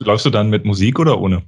Läufst 0.00 0.26
du 0.26 0.30
dann 0.30 0.50
mit 0.50 0.64
Musik 0.64 0.98
oder 0.98 1.20
ohne? 1.20 1.42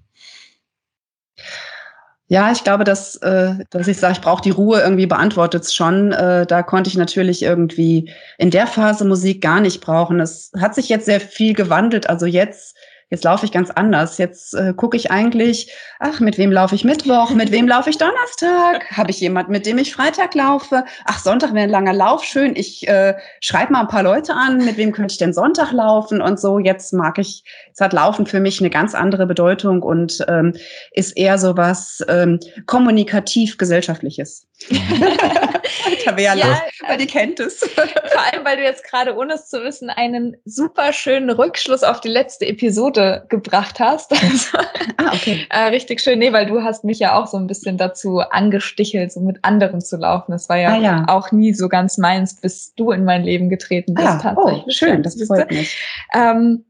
Ja, 2.28 2.50
ich 2.50 2.64
glaube, 2.64 2.82
dass, 2.82 3.16
äh, 3.16 3.54
dass 3.70 3.87
ich 3.87 3.99
sage, 3.99 4.14
ich 4.14 4.20
brauche 4.20 4.42
die 4.42 4.50
Ruhe, 4.50 4.80
irgendwie 4.80 5.06
beantwortet 5.06 5.62
es 5.62 5.75
schon. 5.75 6.11
Äh, 6.11 6.44
da 6.46 6.64
konnte 6.64 6.90
ich 6.90 6.96
natürlich 6.96 7.42
irgendwie 7.42 8.11
in 8.38 8.50
der 8.50 8.66
Phase 8.66 9.04
Musik 9.04 9.40
gar 9.40 9.61
nicht 9.61 9.80
brauchen. 9.80 10.18
Es 10.18 10.50
hat 10.58 10.75
sich 10.75 10.88
jetzt 10.88 11.06
sehr 11.06 11.20
viel 11.20 11.54
gewandelt. 11.54 12.08
Also 12.08 12.26
jetzt 12.26 12.76
Jetzt 13.09 13.23
laufe 13.23 13.47
ich 13.47 13.53
ganz 13.53 13.71
anders. 13.71 14.19
Jetzt 14.19 14.53
äh, 14.55 14.75
gucke 14.75 14.97
ich 14.97 15.13
eigentlich, 15.13 15.73
ach, 16.01 16.19
mit 16.19 16.39
wem 16.39 16.51
laufe 16.51 16.75
ich 16.75 16.85
Mittwoch? 16.85 17.31
Mit 17.31 17.53
wem 17.53 17.69
laufe 17.69 17.89
ich 17.89 17.99
Donnerstag? 17.99 18.91
Habe 18.97 19.13
ich 19.13 19.21
jemand, 19.21 19.49
mit 19.49 19.65
dem 19.65 19.79
ich 19.79 19.95
Freitag 19.95 20.35
laufe? 20.35 20.85
Ach, 21.05 21.21
Sonntag 21.21 21.55
wäre 21.55 21.65
ein 21.65 21.71
langer 21.71 21.93
Lauf, 21.93 22.25
schön. 22.25 22.57
Ich 22.57 22.89
äh, 22.89 23.15
schreibe 23.41 23.73
mal 23.73 23.83
ein 23.83 23.89
paar 23.89 24.03
Leute 24.03 24.35
an, 24.35 24.65
mit 24.65 24.77
wem 24.77 24.91
könnte 24.91 25.13
ich 25.13 25.19
denn 25.19 25.33
Sonntag 25.33 25.71
laufen 25.71 26.21
und 26.21 26.41
so. 26.41 26.59
Jetzt 26.59 26.93
mag 26.93 27.19
ich, 27.19 27.45
es 27.73 27.81
hat 27.81 27.93
Laufen 27.93 28.27
für 28.27 28.41
mich 28.41 28.61
eine 28.61 28.71
ganz 28.71 28.95
andere 28.95 29.27
Bedeutung 29.27 29.83
und 29.83 30.25
ähm, 30.27 30.55
ist 30.91 31.17
eher 31.17 31.39
so 31.39 31.57
was 31.57 32.05
ähm, 32.09 32.41
kommunikativ-gesellschaftliches. 32.67 34.49
Tabea 36.04 36.35
ja, 36.35 36.62
weil 36.87 36.99
die 36.99 37.06
kennt 37.06 37.40
es. 37.40 37.59
Vor 37.75 38.23
allem, 38.33 38.45
weil 38.45 38.56
du 38.56 38.62
jetzt 38.62 38.85
gerade, 38.85 39.16
ohne 39.16 39.35
es 39.35 39.49
zu 39.49 39.62
wissen, 39.62 39.90
einen 39.90 40.37
super 40.45 40.92
schönen 40.92 41.30
Rückschluss 41.30 41.83
auf 41.83 42.00
die 42.00 42.09
letzte 42.09 42.47
Episode 42.47 43.26
gebracht 43.28 43.80
hast. 43.80 44.12
Also, 44.12 44.59
ah, 44.97 45.12
okay. 45.12 45.47
Äh, 45.50 45.68
richtig 45.68 46.00
schön. 46.00 46.18
Nee, 46.18 46.33
weil 46.33 46.47
du 46.47 46.62
hast 46.62 46.85
mich 46.85 46.99
ja 46.99 47.14
auch 47.14 47.26
so 47.26 47.37
ein 47.37 47.47
bisschen 47.47 47.78
dazu 47.78 48.21
angestichelt, 48.21 49.12
so 49.12 49.21
mit 49.21 49.38
anderen 49.42 49.80
zu 49.80 49.97
laufen. 49.97 50.33
Das 50.33 50.49
war 50.49 50.56
ja, 50.56 50.75
ah, 50.75 50.78
ja. 50.78 51.04
auch 51.09 51.33
nie 51.33 51.54
so 51.54 51.68
ganz 51.68 51.99
meins, 51.99 52.40
bis 52.40 52.75
du 52.75 52.90
in 52.90 53.04
mein 53.04 53.23
Leben 53.23 53.49
getreten 53.49 53.95
bist. 53.95 54.06
Ah, 54.06 54.18
tatsächlich. 54.18 54.64
Oh, 54.66 54.71
schön, 54.71 55.02
das 55.02 55.21
freut 55.26 55.50
mich. 55.50 55.78
Ähm, 56.14 56.64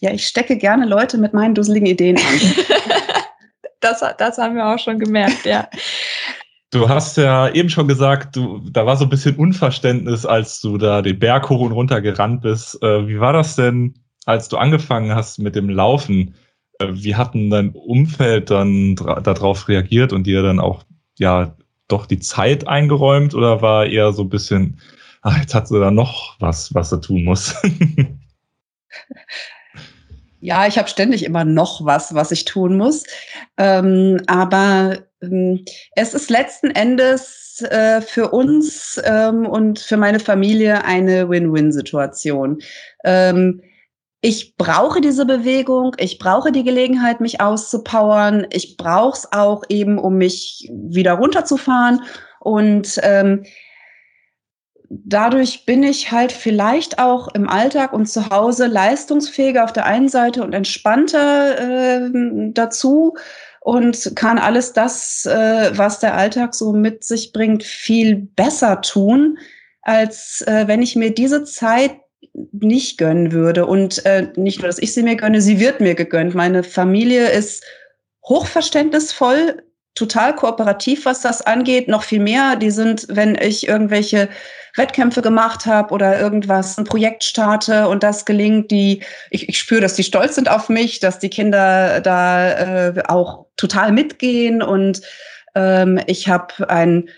ja, 0.00 0.10
ich 0.10 0.26
stecke 0.26 0.56
gerne 0.56 0.86
Leute 0.86 1.18
mit 1.18 1.32
meinen 1.32 1.54
dusseligen 1.54 1.86
Ideen 1.86 2.18
an. 2.18 2.64
das, 3.80 4.04
das 4.18 4.38
haben 4.38 4.56
wir 4.56 4.66
auch 4.66 4.78
schon 4.78 4.98
gemerkt, 4.98 5.44
ja. 5.44 5.68
Du 6.76 6.90
hast 6.90 7.16
ja 7.16 7.48
eben 7.48 7.70
schon 7.70 7.88
gesagt, 7.88 8.36
du, 8.36 8.60
da 8.70 8.84
war 8.84 8.98
so 8.98 9.04
ein 9.04 9.08
bisschen 9.08 9.36
Unverständnis, 9.36 10.26
als 10.26 10.60
du 10.60 10.76
da 10.76 11.00
den 11.00 11.18
Berg 11.18 11.48
hoch 11.48 11.60
und 11.60 11.72
runter 11.72 12.02
gerannt 12.02 12.42
bist. 12.42 12.82
Äh, 12.82 13.08
wie 13.08 13.18
war 13.18 13.32
das 13.32 13.56
denn, 13.56 13.94
als 14.26 14.48
du 14.48 14.58
angefangen 14.58 15.14
hast 15.14 15.38
mit 15.38 15.56
dem 15.56 15.70
Laufen? 15.70 16.34
Äh, 16.78 16.88
wie 16.90 17.16
hat 17.16 17.32
denn 17.32 17.48
dein 17.48 17.70
Umfeld 17.70 18.50
dann 18.50 18.94
darauf 18.94 19.68
reagiert 19.68 20.12
und 20.12 20.26
dir 20.26 20.42
dann 20.42 20.60
auch 20.60 20.84
ja 21.18 21.56
doch 21.88 22.04
die 22.04 22.18
Zeit 22.18 22.68
eingeräumt 22.68 23.34
oder 23.34 23.62
war 23.62 23.86
eher 23.86 24.12
so 24.12 24.24
ein 24.24 24.28
bisschen, 24.28 24.78
ach, 25.22 25.38
jetzt 25.38 25.54
hat 25.54 25.68
sie 25.68 25.80
da 25.80 25.90
noch 25.90 26.36
was, 26.40 26.74
was 26.74 26.92
er 26.92 27.00
tun 27.00 27.24
muss? 27.24 27.54
Ja, 30.40 30.66
ich 30.68 30.78
habe 30.78 30.88
ständig 30.88 31.24
immer 31.24 31.44
noch 31.44 31.84
was, 31.84 32.14
was 32.14 32.30
ich 32.30 32.44
tun 32.44 32.76
muss. 32.76 33.02
Ähm, 33.56 34.20
aber 34.28 35.05
es 35.20 36.14
ist 36.14 36.30
letzten 36.30 36.70
Endes 36.70 37.62
äh, 37.62 38.00
für 38.00 38.30
uns 38.30 39.00
ähm, 39.04 39.46
und 39.46 39.78
für 39.78 39.96
meine 39.96 40.20
Familie 40.20 40.84
eine 40.84 41.28
Win-Win-Situation. 41.28 42.58
Ähm, 43.04 43.62
ich 44.20 44.56
brauche 44.56 45.00
diese 45.00 45.24
Bewegung, 45.24 45.94
ich 45.98 46.18
brauche 46.18 46.50
die 46.50 46.64
Gelegenheit, 46.64 47.20
mich 47.20 47.40
auszupowern. 47.40 48.46
Ich 48.50 48.76
brauche 48.76 49.16
es 49.16 49.32
auch 49.32 49.62
eben, 49.68 49.98
um 49.98 50.16
mich 50.16 50.68
wieder 50.72 51.12
runterzufahren. 51.12 52.02
Und 52.40 52.98
ähm, 53.02 53.44
dadurch 54.88 55.64
bin 55.64 55.82
ich 55.82 56.12
halt 56.12 56.32
vielleicht 56.32 56.98
auch 56.98 57.28
im 57.34 57.48
Alltag 57.48 57.92
und 57.92 58.06
zu 58.06 58.30
Hause 58.30 58.66
leistungsfähiger 58.66 59.64
auf 59.64 59.72
der 59.72 59.86
einen 59.86 60.08
Seite 60.08 60.42
und 60.42 60.52
entspannter 60.52 62.06
äh, 62.06 62.10
dazu 62.52 63.14
und 63.66 64.12
kann 64.14 64.38
alles 64.38 64.74
das, 64.74 65.26
äh, 65.26 65.76
was 65.76 65.98
der 65.98 66.14
Alltag 66.14 66.54
so 66.54 66.72
mit 66.72 67.02
sich 67.02 67.32
bringt, 67.32 67.64
viel 67.64 68.14
besser 68.14 68.80
tun, 68.80 69.38
als 69.82 70.44
äh, 70.46 70.68
wenn 70.68 70.82
ich 70.82 70.94
mir 70.94 71.12
diese 71.12 71.42
Zeit 71.42 71.96
nicht 72.52 72.96
gönnen 72.96 73.32
würde. 73.32 73.66
Und 73.66 74.06
äh, 74.06 74.28
nicht 74.36 74.60
nur, 74.60 74.68
dass 74.68 74.78
ich 74.78 74.94
sie 74.94 75.02
mir 75.02 75.16
gönne, 75.16 75.40
sie 75.40 75.58
wird 75.58 75.80
mir 75.80 75.96
gegönnt. 75.96 76.36
Meine 76.36 76.62
Familie 76.62 77.28
ist 77.30 77.64
hochverständnisvoll 78.28 79.60
total 79.96 80.36
kooperativ, 80.36 81.06
was 81.06 81.22
das 81.22 81.42
angeht. 81.42 81.88
Noch 81.88 82.04
viel 82.04 82.20
mehr. 82.20 82.54
Die 82.54 82.70
sind, 82.70 83.06
wenn 83.08 83.34
ich 83.34 83.66
irgendwelche 83.66 84.28
Wettkämpfe 84.76 85.22
gemacht 85.22 85.66
habe 85.66 85.92
oder 85.92 86.20
irgendwas, 86.20 86.78
ein 86.78 86.84
Projekt 86.84 87.24
starte 87.24 87.88
und 87.88 88.02
das 88.02 88.26
gelingt, 88.26 88.70
die, 88.70 89.02
ich, 89.30 89.48
ich 89.48 89.58
spüre, 89.58 89.80
dass 89.80 89.94
die 89.94 90.04
stolz 90.04 90.34
sind 90.34 90.50
auf 90.50 90.68
mich, 90.68 91.00
dass 91.00 91.18
die 91.18 91.30
Kinder 91.30 92.00
da 92.00 92.50
äh, 92.88 93.02
auch 93.08 93.46
total 93.56 93.90
mitgehen 93.90 94.62
und 94.62 95.00
ähm, 95.54 95.98
ich 96.06 96.28
habe 96.28 96.68
einen 96.68 97.08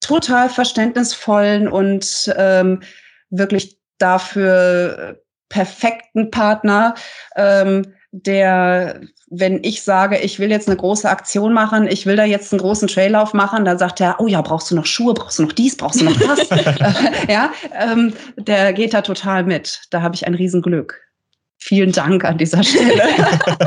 total 0.00 0.48
verständnisvollen 0.48 1.68
und 1.68 2.34
ähm, 2.36 2.80
wirklich 3.28 3.78
dafür 3.98 5.20
perfekten 5.50 6.30
Partner, 6.30 6.94
ähm, 7.36 7.94
der 8.12 9.00
wenn 9.30 9.62
ich 9.62 9.82
sage, 9.82 10.18
ich 10.18 10.38
will 10.38 10.50
jetzt 10.50 10.68
eine 10.68 10.76
große 10.76 11.08
Aktion 11.08 11.52
machen, 11.52 11.86
ich 11.86 12.06
will 12.06 12.16
da 12.16 12.24
jetzt 12.24 12.52
einen 12.52 12.60
großen 12.60 12.88
Traillauf 12.88 13.34
machen, 13.34 13.64
dann 13.64 13.78
sagt 13.78 14.00
er, 14.00 14.16
oh 14.20 14.26
ja, 14.26 14.40
brauchst 14.40 14.70
du 14.70 14.74
noch 14.74 14.86
Schuhe, 14.86 15.12
brauchst 15.12 15.38
du 15.38 15.42
noch 15.42 15.52
dies, 15.52 15.76
brauchst 15.76 16.00
du 16.00 16.06
noch 16.06 16.16
das? 16.16 16.48
ja, 17.28 17.50
ähm, 17.78 18.14
der 18.36 18.72
geht 18.72 18.94
da 18.94 19.02
total 19.02 19.44
mit. 19.44 19.82
Da 19.90 20.02
habe 20.02 20.14
ich 20.14 20.26
ein 20.26 20.34
Riesenglück. 20.34 21.00
Vielen 21.58 21.92
Dank 21.92 22.24
an 22.24 22.38
dieser 22.38 22.62
Stelle. 22.62 23.02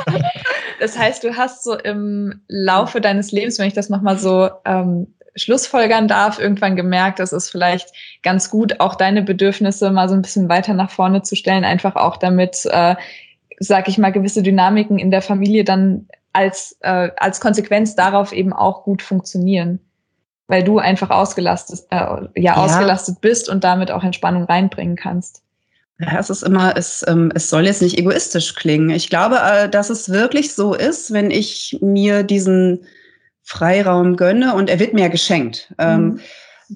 das 0.80 0.98
heißt, 0.98 1.24
du 1.24 1.36
hast 1.36 1.64
so 1.64 1.78
im 1.78 2.42
Laufe 2.48 3.02
deines 3.02 3.32
Lebens, 3.32 3.60
wenn 3.60 3.68
ich 3.68 3.74
das 3.74 3.90
nochmal 3.90 4.18
so 4.18 4.50
ähm, 4.66 5.14
schlussfolgern 5.36 6.08
darf, 6.08 6.40
irgendwann 6.40 6.76
gemerkt, 6.76 7.20
dass 7.20 7.34
es 7.34 7.50
vielleicht 7.50 7.90
ganz 8.24 8.50
gut, 8.50 8.80
auch 8.80 8.96
deine 8.96 9.22
Bedürfnisse 9.22 9.92
mal 9.92 10.10
so 10.10 10.16
ein 10.16 10.22
bisschen 10.22 10.50
weiter 10.50 10.74
nach 10.74 10.90
vorne 10.90 11.22
zu 11.22 11.36
stellen, 11.36 11.66
einfach 11.66 11.96
auch 11.96 12.18
damit 12.18 12.66
äh, 12.72 12.96
sag 13.62 13.88
ich 13.88 13.98
mal, 14.00 14.12
gewisse 14.12 14.42
Dynamiken 14.42 14.98
in 14.98 15.12
der 15.12 15.22
Familie 15.22 15.64
dann 15.64 16.08
als, 16.34 16.78
äh, 16.82 17.12
als 17.18 17.40
Konsequenz 17.40 17.96
darauf 17.96 18.34
eben 18.34 18.54
auch 18.54 18.84
gut 18.84 19.02
funktionieren. 19.02 19.80
Weil 20.48 20.64
du 20.64 20.80
einfach 20.80 21.12
ausgelastet, 21.12 21.82
äh, 21.92 21.96
ja, 21.96 22.28
ja, 22.36 22.56
ausgelastet 22.56 23.22
bist 23.22 23.48
und 23.48 23.64
damit 23.64 23.92
auch 23.92 24.04
Entspannung 24.04 24.46
reinbringen 24.46 24.96
kannst. 24.96 25.44
Ja, 26.00 26.18
es 26.18 26.32
ist 26.32 26.42
immer, 26.42 26.76
es, 26.76 27.06
ähm, 27.08 27.32
es 27.36 27.50
soll 27.50 27.66
jetzt 27.66 27.84
nicht 27.84 28.00
egoistisch 28.00 28.56
klingen. 28.56 28.90
Ich 28.90 29.10
glaube, 29.10 29.38
äh, 29.40 29.70
dass 29.70 29.92
es 29.92 30.10
wirklich 30.10 30.54
so 30.54 30.74
ist, 30.74 31.14
wenn 31.14 31.30
ich 31.30 31.78
mir 31.82 32.24
diesen 32.24 32.86
Freiraum 33.44 34.18
gönne 34.18 34.56
und 34.56 34.70
er 34.70 34.80
wird 34.80 34.94
mir 34.94 35.10
geschenkt. 35.10 35.72
Ähm, 35.78 36.02
mhm. 36.04 36.10
Ähm, 36.10 36.20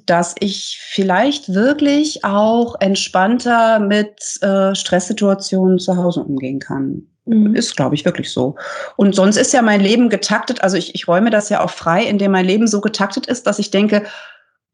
dass 0.05 0.35
ich 0.39 0.79
vielleicht 0.81 1.53
wirklich 1.53 2.25
auch 2.25 2.75
entspannter 2.79 3.79
mit 3.79 4.41
äh, 4.41 4.75
Stresssituationen 4.75 5.79
zu 5.79 5.95
Hause 5.95 6.21
umgehen 6.21 6.59
kann. 6.59 7.07
Mhm. 7.25 7.55
Ist, 7.55 7.75
glaube 7.77 7.95
ich, 7.95 8.03
wirklich 8.05 8.31
so. 8.31 8.55
Und 8.97 9.15
sonst 9.15 9.37
ist 9.37 9.53
ja 9.53 9.61
mein 9.61 9.81
Leben 9.81 10.09
getaktet, 10.09 10.61
also 10.61 10.77
ich, 10.77 10.93
ich 10.93 11.07
räume 11.07 11.29
das 11.29 11.49
ja 11.49 11.63
auch 11.63 11.69
frei, 11.69 12.03
indem 12.03 12.31
mein 12.31 12.45
Leben 12.45 12.67
so 12.67 12.81
getaktet 12.81 13.25
ist, 13.27 13.47
dass 13.47 13.57
ich 13.57 13.71
denke, 13.71 14.03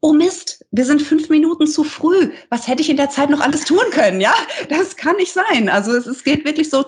oh 0.00 0.12
Mist, 0.12 0.64
wir 0.72 0.84
sind 0.84 1.00
fünf 1.00 1.28
Minuten 1.30 1.66
zu 1.66 1.84
früh. 1.84 2.32
Was 2.50 2.66
hätte 2.66 2.82
ich 2.82 2.90
in 2.90 2.96
der 2.96 3.08
Zeit 3.08 3.30
noch 3.30 3.40
alles 3.40 3.64
tun 3.64 3.84
können? 3.92 4.20
Ja, 4.20 4.34
das 4.68 4.96
kann 4.96 5.16
nicht 5.16 5.32
sein. 5.32 5.68
Also 5.68 5.92
es, 5.92 6.06
es 6.06 6.24
geht 6.24 6.44
wirklich 6.44 6.68
so. 6.68 6.84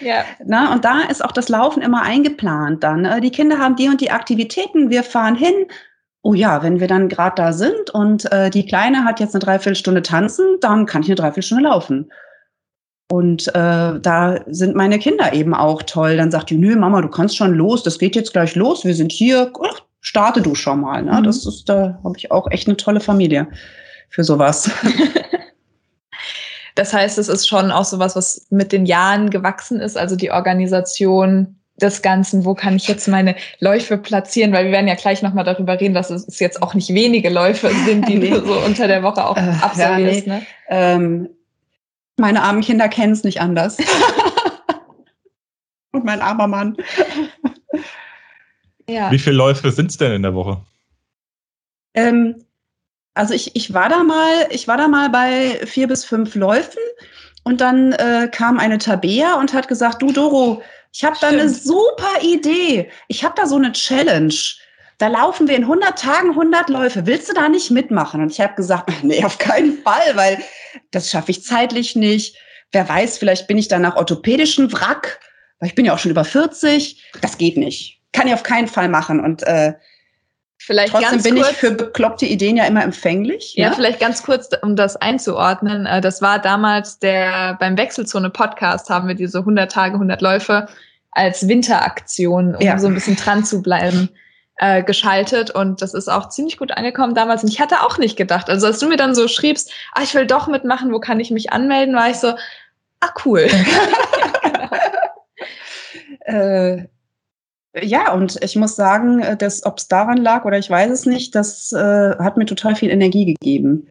Ja. 0.00 0.24
Na, 0.44 0.72
und 0.72 0.84
da 0.84 1.02
ist 1.02 1.24
auch 1.24 1.32
das 1.32 1.48
Laufen 1.48 1.82
immer 1.82 2.02
eingeplant 2.02 2.82
dann. 2.82 3.04
Äh, 3.04 3.20
die 3.20 3.30
Kinder 3.30 3.58
haben 3.58 3.76
die 3.76 3.88
und 3.88 4.00
die 4.00 4.10
Aktivitäten, 4.10 4.90
wir 4.90 5.04
fahren 5.04 5.36
hin, 5.36 5.66
oh 6.24 6.32
ja, 6.32 6.62
wenn 6.62 6.80
wir 6.80 6.88
dann 6.88 7.08
gerade 7.08 7.34
da 7.36 7.52
sind 7.52 7.90
und 7.90 8.30
äh, 8.32 8.48
die 8.48 8.64
Kleine 8.66 9.04
hat 9.04 9.20
jetzt 9.20 9.34
eine 9.34 9.44
Dreiviertelstunde 9.44 10.02
tanzen, 10.02 10.56
dann 10.60 10.86
kann 10.86 11.02
ich 11.02 11.08
eine 11.08 11.16
Dreiviertelstunde 11.16 11.64
laufen. 11.64 12.10
Und 13.10 13.48
äh, 13.48 14.00
da 14.00 14.40
sind 14.46 14.74
meine 14.74 14.98
Kinder 14.98 15.34
eben 15.34 15.54
auch 15.54 15.82
toll. 15.82 16.16
Dann 16.16 16.30
sagt 16.30 16.48
die, 16.48 16.56
nö, 16.56 16.76
Mama, 16.76 17.02
du 17.02 17.08
kannst 17.08 17.36
schon 17.36 17.52
los, 17.52 17.82
das 17.82 17.98
geht 17.98 18.16
jetzt 18.16 18.32
gleich 18.32 18.56
los, 18.56 18.86
wir 18.86 18.94
sind 18.94 19.12
hier, 19.12 19.52
Ach, 19.62 19.80
starte 20.00 20.40
du 20.40 20.54
schon 20.54 20.80
mal. 20.80 21.02
Ne? 21.02 21.12
Mhm. 21.12 21.24
Das 21.24 21.44
ist, 21.44 21.68
da 21.68 22.00
habe 22.02 22.16
ich 22.16 22.32
auch 22.32 22.50
echt 22.50 22.66
eine 22.68 22.78
tolle 22.78 23.00
Familie 23.00 23.46
für 24.08 24.24
sowas. 24.24 24.70
das 26.74 26.94
heißt, 26.94 27.18
es 27.18 27.28
ist 27.28 27.46
schon 27.46 27.70
auch 27.70 27.84
sowas, 27.84 28.16
was 28.16 28.46
mit 28.48 28.72
den 28.72 28.86
Jahren 28.86 29.28
gewachsen 29.28 29.78
ist, 29.78 29.98
also 29.98 30.16
die 30.16 30.30
Organisation 30.30 31.58
des 31.76 32.02
Ganzen, 32.02 32.44
wo 32.44 32.54
kann 32.54 32.76
ich 32.76 32.86
jetzt 32.86 33.08
meine 33.08 33.34
Läufe 33.58 33.98
platzieren, 33.98 34.52
weil 34.52 34.66
wir 34.66 34.72
werden 34.72 34.86
ja 34.86 34.94
gleich 34.94 35.22
nochmal 35.22 35.44
darüber 35.44 35.80
reden, 35.80 35.94
dass 35.94 36.10
es 36.10 36.38
jetzt 36.38 36.62
auch 36.62 36.74
nicht 36.74 36.94
wenige 36.94 37.30
Läufe 37.30 37.70
sind, 37.84 38.08
die 38.08 38.14
nee. 38.18 38.30
du 38.30 38.46
so 38.46 38.60
unter 38.60 38.86
der 38.86 39.02
Woche 39.02 39.26
auch 39.26 39.36
äh, 39.36 39.54
absolvierst. 39.60 40.26
Ja, 40.26 40.34
nee. 40.34 40.40
ne? 40.40 40.46
ähm, 40.68 41.28
meine 42.16 42.42
armen 42.42 42.60
Kinder 42.60 42.88
kennen 42.88 43.12
es 43.12 43.24
nicht 43.24 43.40
anders. 43.40 43.78
Und 45.92 46.04
mein 46.04 46.20
armer 46.20 46.46
Mann. 46.46 46.76
ja. 48.88 49.10
Wie 49.10 49.18
viele 49.18 49.36
Läufe 49.36 49.70
sind 49.70 49.90
es 49.90 49.96
denn 49.96 50.12
in 50.12 50.22
der 50.22 50.34
Woche? 50.34 50.60
Ähm, 51.94 52.44
also 53.14 53.34
ich, 53.34 53.54
ich 53.54 53.74
war 53.74 53.88
da 53.88 54.02
mal, 54.02 54.48
ich 54.50 54.68
war 54.68 54.76
da 54.76 54.88
mal 54.88 55.08
bei 55.08 55.60
vier 55.66 55.86
bis 55.86 56.04
fünf 56.04 56.34
Läufen 56.34 56.80
und 57.44 57.60
dann 57.60 57.92
äh, 57.92 58.28
kam 58.30 58.58
eine 58.58 58.78
Tabea 58.78 59.38
und 59.38 59.54
hat 59.54 59.68
gesagt, 59.68 60.02
du 60.02 60.12
Doro, 60.12 60.62
ich 60.94 61.02
habe 61.02 61.16
da 61.20 61.28
eine 61.28 61.48
super 61.48 62.22
Idee. 62.22 62.88
Ich 63.08 63.24
habe 63.24 63.34
da 63.36 63.46
so 63.46 63.56
eine 63.56 63.72
Challenge. 63.72 64.34
Da 64.98 65.08
laufen 65.08 65.48
wir 65.48 65.56
in 65.56 65.64
100 65.64 65.98
Tagen 65.98 66.30
100 66.30 66.68
Läufe. 66.68 67.04
Willst 67.04 67.28
du 67.28 67.34
da 67.34 67.48
nicht 67.48 67.72
mitmachen? 67.72 68.22
Und 68.22 68.30
ich 68.30 68.40
habe 68.40 68.54
gesagt, 68.54 68.92
nee, 69.02 69.24
auf 69.24 69.38
keinen 69.38 69.82
Fall, 69.82 70.14
weil 70.14 70.38
das 70.92 71.10
schaffe 71.10 71.32
ich 71.32 71.42
zeitlich 71.42 71.96
nicht. 71.96 72.36
Wer 72.70 72.88
weiß, 72.88 73.18
vielleicht 73.18 73.48
bin 73.48 73.58
ich 73.58 73.66
dann 73.66 73.82
nach 73.82 73.96
orthopädischen 73.96 74.72
Wrack, 74.72 75.18
weil 75.58 75.68
ich 75.68 75.74
bin 75.74 75.84
ja 75.84 75.94
auch 75.94 75.98
schon 75.98 76.12
über 76.12 76.24
40. 76.24 77.02
Das 77.20 77.38
geht 77.38 77.56
nicht. 77.56 78.00
Kann 78.12 78.28
ich 78.28 78.34
auf 78.34 78.44
keinen 78.44 78.68
Fall 78.68 78.88
machen. 78.88 79.18
Und 79.18 79.42
äh, 79.42 79.74
Vielleicht 80.66 80.92
Trotzdem 80.92 81.22
bin 81.22 81.34
kurz, 81.36 81.50
ich 81.50 81.56
für 81.58 81.72
bekloppte 81.72 82.24
Ideen 82.24 82.56
ja 82.56 82.64
immer 82.64 82.82
empfänglich. 82.82 83.54
Ja, 83.54 83.68
ja, 83.68 83.72
vielleicht 83.72 84.00
ganz 84.00 84.22
kurz, 84.22 84.48
um 84.62 84.76
das 84.76 84.96
einzuordnen. 84.96 85.84
Äh, 85.84 86.00
das 86.00 86.22
war 86.22 86.38
damals 86.38 86.98
der, 86.98 87.58
beim 87.60 87.76
Wechselzone 87.76 88.30
Podcast 88.30 88.88
haben 88.88 89.06
wir 89.06 89.14
diese 89.14 89.40
100 89.40 89.70
Tage, 89.70 89.94
100 89.94 90.22
Läufe 90.22 90.66
als 91.10 91.46
Winteraktion, 91.46 92.54
um 92.56 92.62
ja. 92.62 92.78
so 92.78 92.86
ein 92.86 92.94
bisschen 92.94 93.16
dran 93.16 93.44
zu 93.44 93.60
bleiben. 93.60 94.08
äh, 94.56 94.84
geschaltet 94.84 95.50
und 95.50 95.82
das 95.82 95.94
ist 95.94 96.08
auch 96.08 96.28
ziemlich 96.28 96.58
gut 96.58 96.70
angekommen 96.72 97.14
damals. 97.14 97.42
Und 97.42 97.48
ich 97.48 97.60
hatte 97.60 97.82
auch 97.82 97.98
nicht 97.98 98.16
gedacht. 98.16 98.48
Also 98.48 98.68
als 98.68 98.78
du 98.78 98.86
mir 98.88 98.96
dann 98.96 99.14
so 99.14 99.26
schriebst, 99.26 99.72
ah, 99.92 100.02
ich 100.02 100.14
will 100.14 100.26
doch 100.26 100.46
mitmachen, 100.46 100.92
wo 100.92 101.00
kann 101.00 101.18
ich 101.18 101.32
mich 101.32 101.52
anmelden, 101.52 101.96
war 101.96 102.08
ich 102.08 102.18
so, 102.18 102.34
ah, 103.00 103.10
cool. 103.24 103.48
äh, 106.20 106.84
ja, 107.82 108.12
und 108.12 108.42
ich 108.42 108.56
muss 108.56 108.76
sagen, 108.76 109.20
äh, 109.20 109.36
ob 109.64 109.78
es 109.78 109.88
daran 109.88 110.18
lag 110.18 110.44
oder 110.44 110.58
ich 110.58 110.70
weiß 110.70 110.90
es 110.90 111.06
nicht, 111.06 111.34
das 111.34 111.72
äh, 111.72 112.16
hat 112.18 112.36
mir 112.36 112.46
total 112.46 112.76
viel 112.76 112.90
Energie 112.90 113.24
gegeben. 113.24 113.88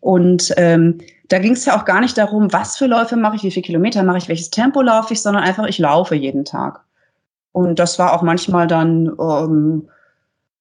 Und 0.00 0.54
ähm, 0.56 0.98
da 1.28 1.38
ging 1.38 1.52
es 1.52 1.64
ja 1.64 1.76
auch 1.76 1.84
gar 1.84 2.00
nicht 2.00 2.16
darum, 2.16 2.52
was 2.52 2.76
für 2.76 2.86
Läufe 2.86 3.16
mache 3.16 3.36
ich, 3.36 3.42
wie 3.42 3.50
viele 3.50 3.66
Kilometer 3.66 4.02
mache 4.02 4.18
ich, 4.18 4.28
welches 4.28 4.50
Tempo 4.50 4.80
laufe 4.80 5.12
ich, 5.12 5.20
sondern 5.20 5.42
einfach, 5.42 5.66
ich 5.66 5.78
laufe 5.78 6.14
jeden 6.14 6.44
Tag. 6.44 6.80
Und 7.52 7.78
das 7.78 7.98
war 7.98 8.12
auch 8.12 8.22
manchmal 8.22 8.66
dann 8.66 9.12
ähm, 9.18 9.88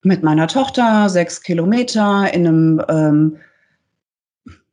mit 0.01 0.23
meiner 0.23 0.47
Tochter 0.47 1.09
sechs 1.09 1.41
Kilometer 1.41 2.33
in 2.33 2.47
einem 2.47 2.81
ähm, 2.89 3.37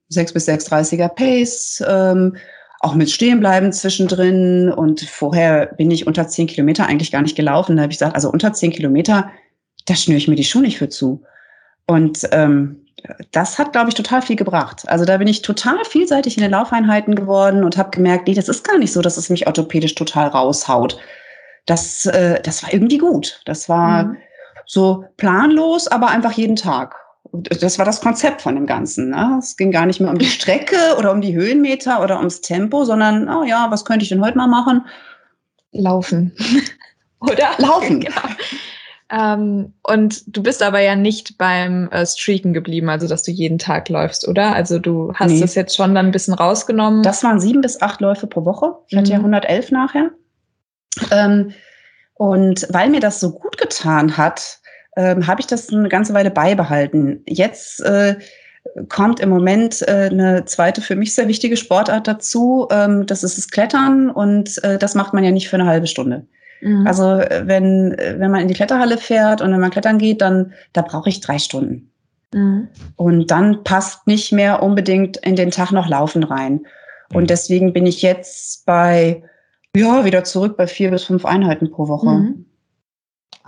6 0.09 0.35
bis 0.35 0.49
6,30er 0.49 1.09
Pace, 1.09 1.83
ähm, 1.87 2.37
auch 2.83 2.95
mit 2.95 3.11
Stehenbleiben 3.11 3.73
zwischendrin. 3.73 4.71
Und 4.71 5.01
vorher 5.03 5.67
bin 5.67 5.91
ich 5.91 6.07
unter 6.07 6.29
zehn 6.29 6.47
Kilometer 6.47 6.87
eigentlich 6.87 7.13
gar 7.13 7.23
nicht 7.23 7.37
gelaufen. 7.37 7.77
Da 7.77 7.83
habe 7.83 7.93
ich 7.93 7.99
gesagt, 7.99 8.15
also 8.15 8.31
unter 8.31 8.53
zehn 8.53 8.73
Kilometer, 8.73 9.31
da 9.87 9.95
schnüre 9.95 10.19
ich 10.19 10.29
mir 10.29 10.35
die 10.35 10.45
Schuhe 10.45 10.63
nicht 10.63 10.79
für 10.79 10.89
zu. 10.89 11.23
Und 11.87 12.29
ähm, 12.33 12.83
das 13.31 13.59
hat, 13.59 13.73
glaube 13.73 13.89
ich, 13.89 13.95
total 13.95 14.23
viel 14.23 14.37
gebracht. 14.37 14.83
Also 14.89 15.05
da 15.05 15.17
bin 15.17 15.29
ich 15.29 15.43
total 15.43 15.85
vielseitig 15.85 16.37
in 16.37 16.43
den 16.43 16.53
Laufeinheiten 16.53 17.15
geworden 17.15 17.65
und 17.65 17.77
habe 17.77 17.91
gemerkt, 17.91 18.27
nee, 18.27 18.35
das 18.35 18.49
ist 18.49 18.67
gar 18.67 18.79
nicht 18.79 18.93
so, 18.93 19.01
dass 19.01 19.17
es 19.17 19.31
mich 19.31 19.47
orthopädisch 19.47 19.95
total 19.95 20.29
raushaut. 20.29 20.99
Das, 21.67 22.07
äh, 22.07 22.41
das 22.43 22.63
war 22.63 22.73
irgendwie 22.73 22.99
gut. 22.99 23.41
Das 23.45 23.69
war 23.69 24.05
mhm. 24.05 24.17
so 24.67 25.05
planlos, 25.17 25.87
aber 25.87 26.09
einfach 26.09 26.33
jeden 26.33 26.57
Tag. 26.57 26.97
Das 27.33 27.79
war 27.79 27.87
das 27.87 28.03
Konzept 28.03 28.43
von 28.43 28.55
dem 28.55 28.67
Ganzen. 28.67 29.11
Ne? 29.11 29.37
Es 29.39 29.57
ging 29.57 29.73
gar 29.73 29.87
nicht 29.87 30.01
mehr 30.01 30.11
um 30.11 30.19
die 30.19 30.27
Strecke 30.31 30.77
oder 30.99 31.13
um 31.13 31.21
die 31.21 31.35
Höhenmeter 31.35 32.03
oder 32.03 32.19
ums 32.19 32.43
Tempo, 32.43 32.85
sondern, 32.85 33.29
oh 33.29 33.43
ja, 33.45 33.71
was 33.71 33.85
könnte 33.85 34.03
ich 34.03 34.11
denn 34.11 34.23
heute 34.23 34.37
mal 34.37 34.49
machen? 34.49 34.85
Laufen. 35.73 36.33
oder? 37.21 37.51
Laufen. 37.59 38.01
Genau. 38.13 38.35
Ähm, 39.15 39.75
und 39.83 40.23
du 40.35 40.43
bist 40.43 40.63
aber 40.63 40.81
ja 40.81 40.97
nicht 40.97 41.37
beim 41.37 41.91
äh, 41.91 42.07
Streaken 42.07 42.55
geblieben, 42.55 42.89
also 42.89 43.07
dass 43.07 43.23
du 43.23 43.31
jeden 43.31 43.59
Tag 43.59 43.91
läufst, 43.91 44.27
oder? 44.27 44.55
Also 44.55 44.79
du 44.79 45.13
hast 45.15 45.33
nee. 45.33 45.41
das 45.41 45.55
jetzt 45.55 45.77
schon 45.77 45.95
dann 45.95 46.07
ein 46.07 46.13
bisschen 46.13 46.33
rausgenommen. 46.33 47.03
Das 47.03 47.23
waren 47.23 47.39
sieben 47.39 47.61
bis 47.61 47.83
acht 47.83 48.01
Läufe 48.01 48.27
pro 48.27 48.47
Woche. 48.47 48.75
Ich 48.89 48.97
hatte 48.97 49.09
mhm. 49.09 49.13
ja 49.13 49.19
111 49.19 49.71
nachher. 49.71 50.11
Ähm, 51.11 51.53
und 52.15 52.67
weil 52.71 52.89
mir 52.89 53.01
das 53.01 53.21
so 53.21 53.33
gut 53.33 53.59
getan 53.59 54.17
hat, 54.17 54.61
ähm, 54.97 55.27
habe 55.27 55.41
ich 55.41 55.47
das 55.47 55.71
eine 55.71 55.89
ganze 55.89 56.15
Weile 56.15 56.31
beibehalten. 56.31 57.23
Jetzt 57.27 57.81
äh, 57.81 58.17
kommt 58.89 59.21
im 59.21 59.29
Moment 59.29 59.83
äh, 59.83 60.09
eine 60.11 60.45
zweite 60.45 60.81
für 60.81 60.97
mich 60.97 61.15
sehr 61.15 61.29
wichtige 61.29 61.57
Sportart 61.57 62.07
dazu. 62.07 62.69
Ähm, 62.71 63.07
das 63.07 63.25
ist 63.25 63.39
das 63.39 63.49
Klettern 63.49 64.11
und 64.11 64.63
äh, 64.65 64.79
das 64.79 64.95
macht 64.95 65.15
man 65.15 65.25
ja 65.25 65.31
nicht 65.31 65.49
für 65.49 65.57
eine 65.57 65.67
halbe 65.67 65.87
Stunde. 65.87 66.27
Mhm. 66.61 66.87
Also 66.87 67.15
äh, 67.15 67.43
wenn, 67.47 67.93
äh, 67.99 68.17
wenn 68.19 68.31
man 68.31 68.41
in 68.41 68.49
die 68.49 68.55
Kletterhalle 68.55 68.99
fährt 68.99 69.41
und 69.41 69.53
wenn 69.53 69.61
man 69.61 69.71
klettern 69.71 69.99
geht, 69.99 70.21
dann 70.21 70.53
da 70.73 70.83
brauche 70.83 71.09
ich 71.09 71.21
drei 71.21 71.39
Stunden. 71.39 71.91
Mhm. 72.33 72.69
Und 72.97 73.31
dann 73.31 73.65
passt 73.65 74.07
nicht 74.07 74.33
mehr 74.33 74.63
unbedingt 74.63 75.17
in 75.19 75.37
den 75.37 75.51
Tag 75.51 75.73
noch 75.73 75.89
Laufen 75.89 76.23
rein. 76.23 76.67
Und 77.13 77.25
mhm. 77.25 77.27
deswegen 77.27 77.73
bin 77.73 77.87
ich 77.87 78.01
jetzt 78.03 78.65
bei, 78.65 79.23
ja, 79.77 80.05
wieder 80.05 80.25
zurück 80.25 80.57
bei 80.57 80.67
vier 80.67 80.91
bis 80.91 81.05
fünf 81.05 81.25
Einheiten 81.25 81.71
pro 81.71 81.89
Woche. 81.89 82.11
Mhm. 82.11 82.45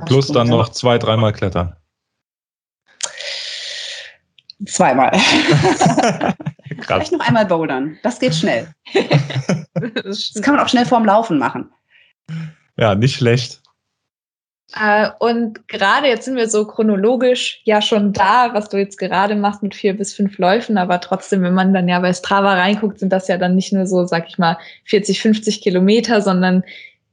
Plus 0.07 0.28
dann 0.28 0.48
noch 0.48 0.70
zwei, 0.70 0.98
dreimal 0.98 1.33
klettern. 1.33 1.76
Zweimal. 4.66 5.12
Vielleicht 6.80 7.12
noch 7.12 7.26
einmal 7.26 7.46
bouldern. 7.46 7.98
Das 8.02 8.18
geht 8.18 8.35
schnell. 8.35 8.68
das 10.04 10.35
kann 10.42 10.57
man 10.57 10.64
auch 10.64 10.68
schnell 10.68 10.87
vorm 10.87 11.04
Laufen 11.04 11.38
machen. 11.38 11.70
Ja, 12.76 12.94
nicht 12.94 13.16
schlecht. 13.16 13.61
Äh, 14.72 15.11
und 15.20 15.68
gerade 15.68 16.09
jetzt 16.09 16.24
sind 16.24 16.37
wir 16.37 16.48
so 16.48 16.66
chronologisch 16.66 17.61
ja 17.64 17.80
schon 17.80 18.12
da, 18.12 18.54
was 18.54 18.68
du 18.68 18.78
jetzt 18.78 18.98
gerade 18.98 19.37
machst 19.37 19.62
mit 19.62 19.74
vier 19.74 19.96
bis 19.96 20.14
fünf 20.14 20.38
Läufen, 20.38 20.78
aber 20.78 21.00
trotzdem, 21.00 21.42
wenn 21.42 21.54
man 21.54 21.72
dann 21.72 21.87
ja 21.87 22.00
bei 22.00 22.12
Strava 22.12 22.54
reinguckt, 22.54 22.98
sind 22.98 23.12
das 23.12 23.28
ja 23.28 23.38
dann 23.38 23.54
nicht 23.54 23.72
nur 23.72 23.87
so, 23.87 24.04
sag 24.07 24.26
ich 24.28 24.38
mal, 24.38 24.59
40, 24.87 25.20
50 25.20 25.61
Kilometer, 25.61 26.22
sondern 26.22 26.64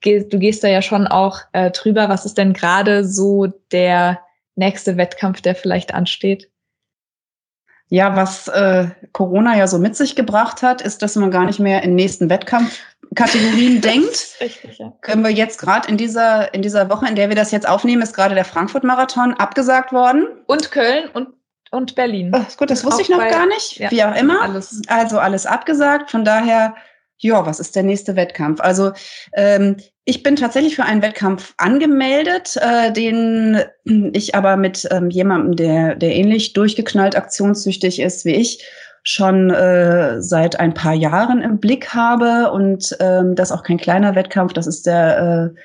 du 0.02 0.40
gehst 0.40 0.64
da 0.64 0.68
ja 0.68 0.82
schon 0.82 1.08
auch 1.08 1.40
äh, 1.54 1.72
drüber. 1.72 2.10
Was 2.10 2.26
ist 2.26 2.38
denn 2.38 2.54
gerade 2.54 3.06
so 3.06 3.48
der 3.72 4.20
nächste 4.56 4.98
Wettkampf, 4.98 5.42
der 5.42 5.56
vielleicht 5.56 5.94
ansteht? 5.94 6.50
Ja, 7.88 8.16
was 8.16 8.48
äh, 8.48 8.88
Corona 9.12 9.58
ja 9.58 9.68
so 9.68 9.78
mit 9.78 9.96
sich 9.96 10.16
gebracht 10.16 10.64
hat, 10.64 10.82
ist, 10.82 11.02
dass 11.02 11.16
man 11.18 11.30
gar 11.30 11.46
nicht 11.46 11.60
mehr 11.60 11.84
in 11.84 11.94
nächsten 11.94 12.30
Wettkampfkategorien 12.30 13.82
denkt. 13.82 14.38
Richtig, 14.40 14.78
ja. 14.78 14.94
Können 15.02 15.24
wir 15.24 15.32
jetzt 15.32 15.60
gerade 15.60 15.90
in 15.90 15.98
dieser, 15.98 16.54
in 16.54 16.62
dieser 16.62 16.90
Woche, 16.90 17.08
in 17.08 17.16
der 17.16 17.28
wir 17.28 17.36
das 17.36 17.52
jetzt 17.52 17.68
aufnehmen, 17.68 18.02
ist 18.02 18.16
gerade 18.16 18.34
der 18.34 18.46
Frankfurt-Marathon 18.46 19.34
abgesagt 19.34 19.92
worden. 19.92 20.26
Und 20.48 20.72
Köln 20.72 21.10
und, 21.14 21.30
und 21.72 21.96
Berlin. 21.96 22.32
Oh, 22.34 22.46
gut, 22.56 22.70
das 22.70 22.86
wusste 22.86 23.02
auch 23.02 23.02
ich 23.02 23.10
noch 23.10 23.18
bei, 23.18 23.30
gar 23.30 23.46
nicht. 23.46 23.78
Ja, 23.78 23.92
Wie 23.92 24.04
auch 24.06 24.16
immer. 24.16 24.42
Alles. 24.42 24.82
Also 24.88 25.20
alles 25.20 25.46
abgesagt. 25.46 26.12
Von 26.12 26.24
daher 26.24 26.76
ja, 27.22 27.46
was 27.46 27.60
ist 27.60 27.76
der 27.76 27.84
nächste 27.84 28.16
Wettkampf? 28.16 28.60
Also 28.62 28.92
ähm, 29.34 29.78
ich 30.06 30.24
bin 30.24 30.36
tatsächlich 30.36 30.76
für 30.76 30.84
einen 30.84 31.02
Wettkampf 31.02 31.54
angemeldet, 31.58 32.58
äh, 32.58 32.92
den 32.92 33.62
ich 33.86 34.36
aber 34.36 34.58
mit 34.58 34.88
ähm, 34.92 35.10
jemandem, 35.10 35.56
der, 35.56 35.96
der 35.96 36.16
ähnlich 36.16 36.54
durchgeknallt 36.54 37.16
aktionssüchtig 37.16 38.00
ist 38.00 38.26
wie 38.26 38.36
ich, 38.36 38.66
schon 39.04 39.50
äh, 39.50 40.22
seit 40.22 40.60
ein 40.60 40.74
paar 40.74 40.94
Jahren 40.94 41.42
im 41.42 41.60
Blick 41.60 41.94
habe. 41.94 42.52
Und 42.52 42.96
ähm, 43.00 43.36
das 43.36 43.50
ist 43.50 43.58
auch 43.58 43.64
kein 43.64 43.78
kleiner 43.78 44.16
Wettkampf, 44.16 44.54
das 44.54 44.68
ist 44.68 44.86
der, 44.86 45.54
äh, 45.54 45.60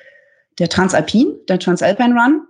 der 0.59 0.69
Transalpin, 0.69 1.35
der 1.47 1.59
Transalpine 1.59 2.13
Run 2.13 2.47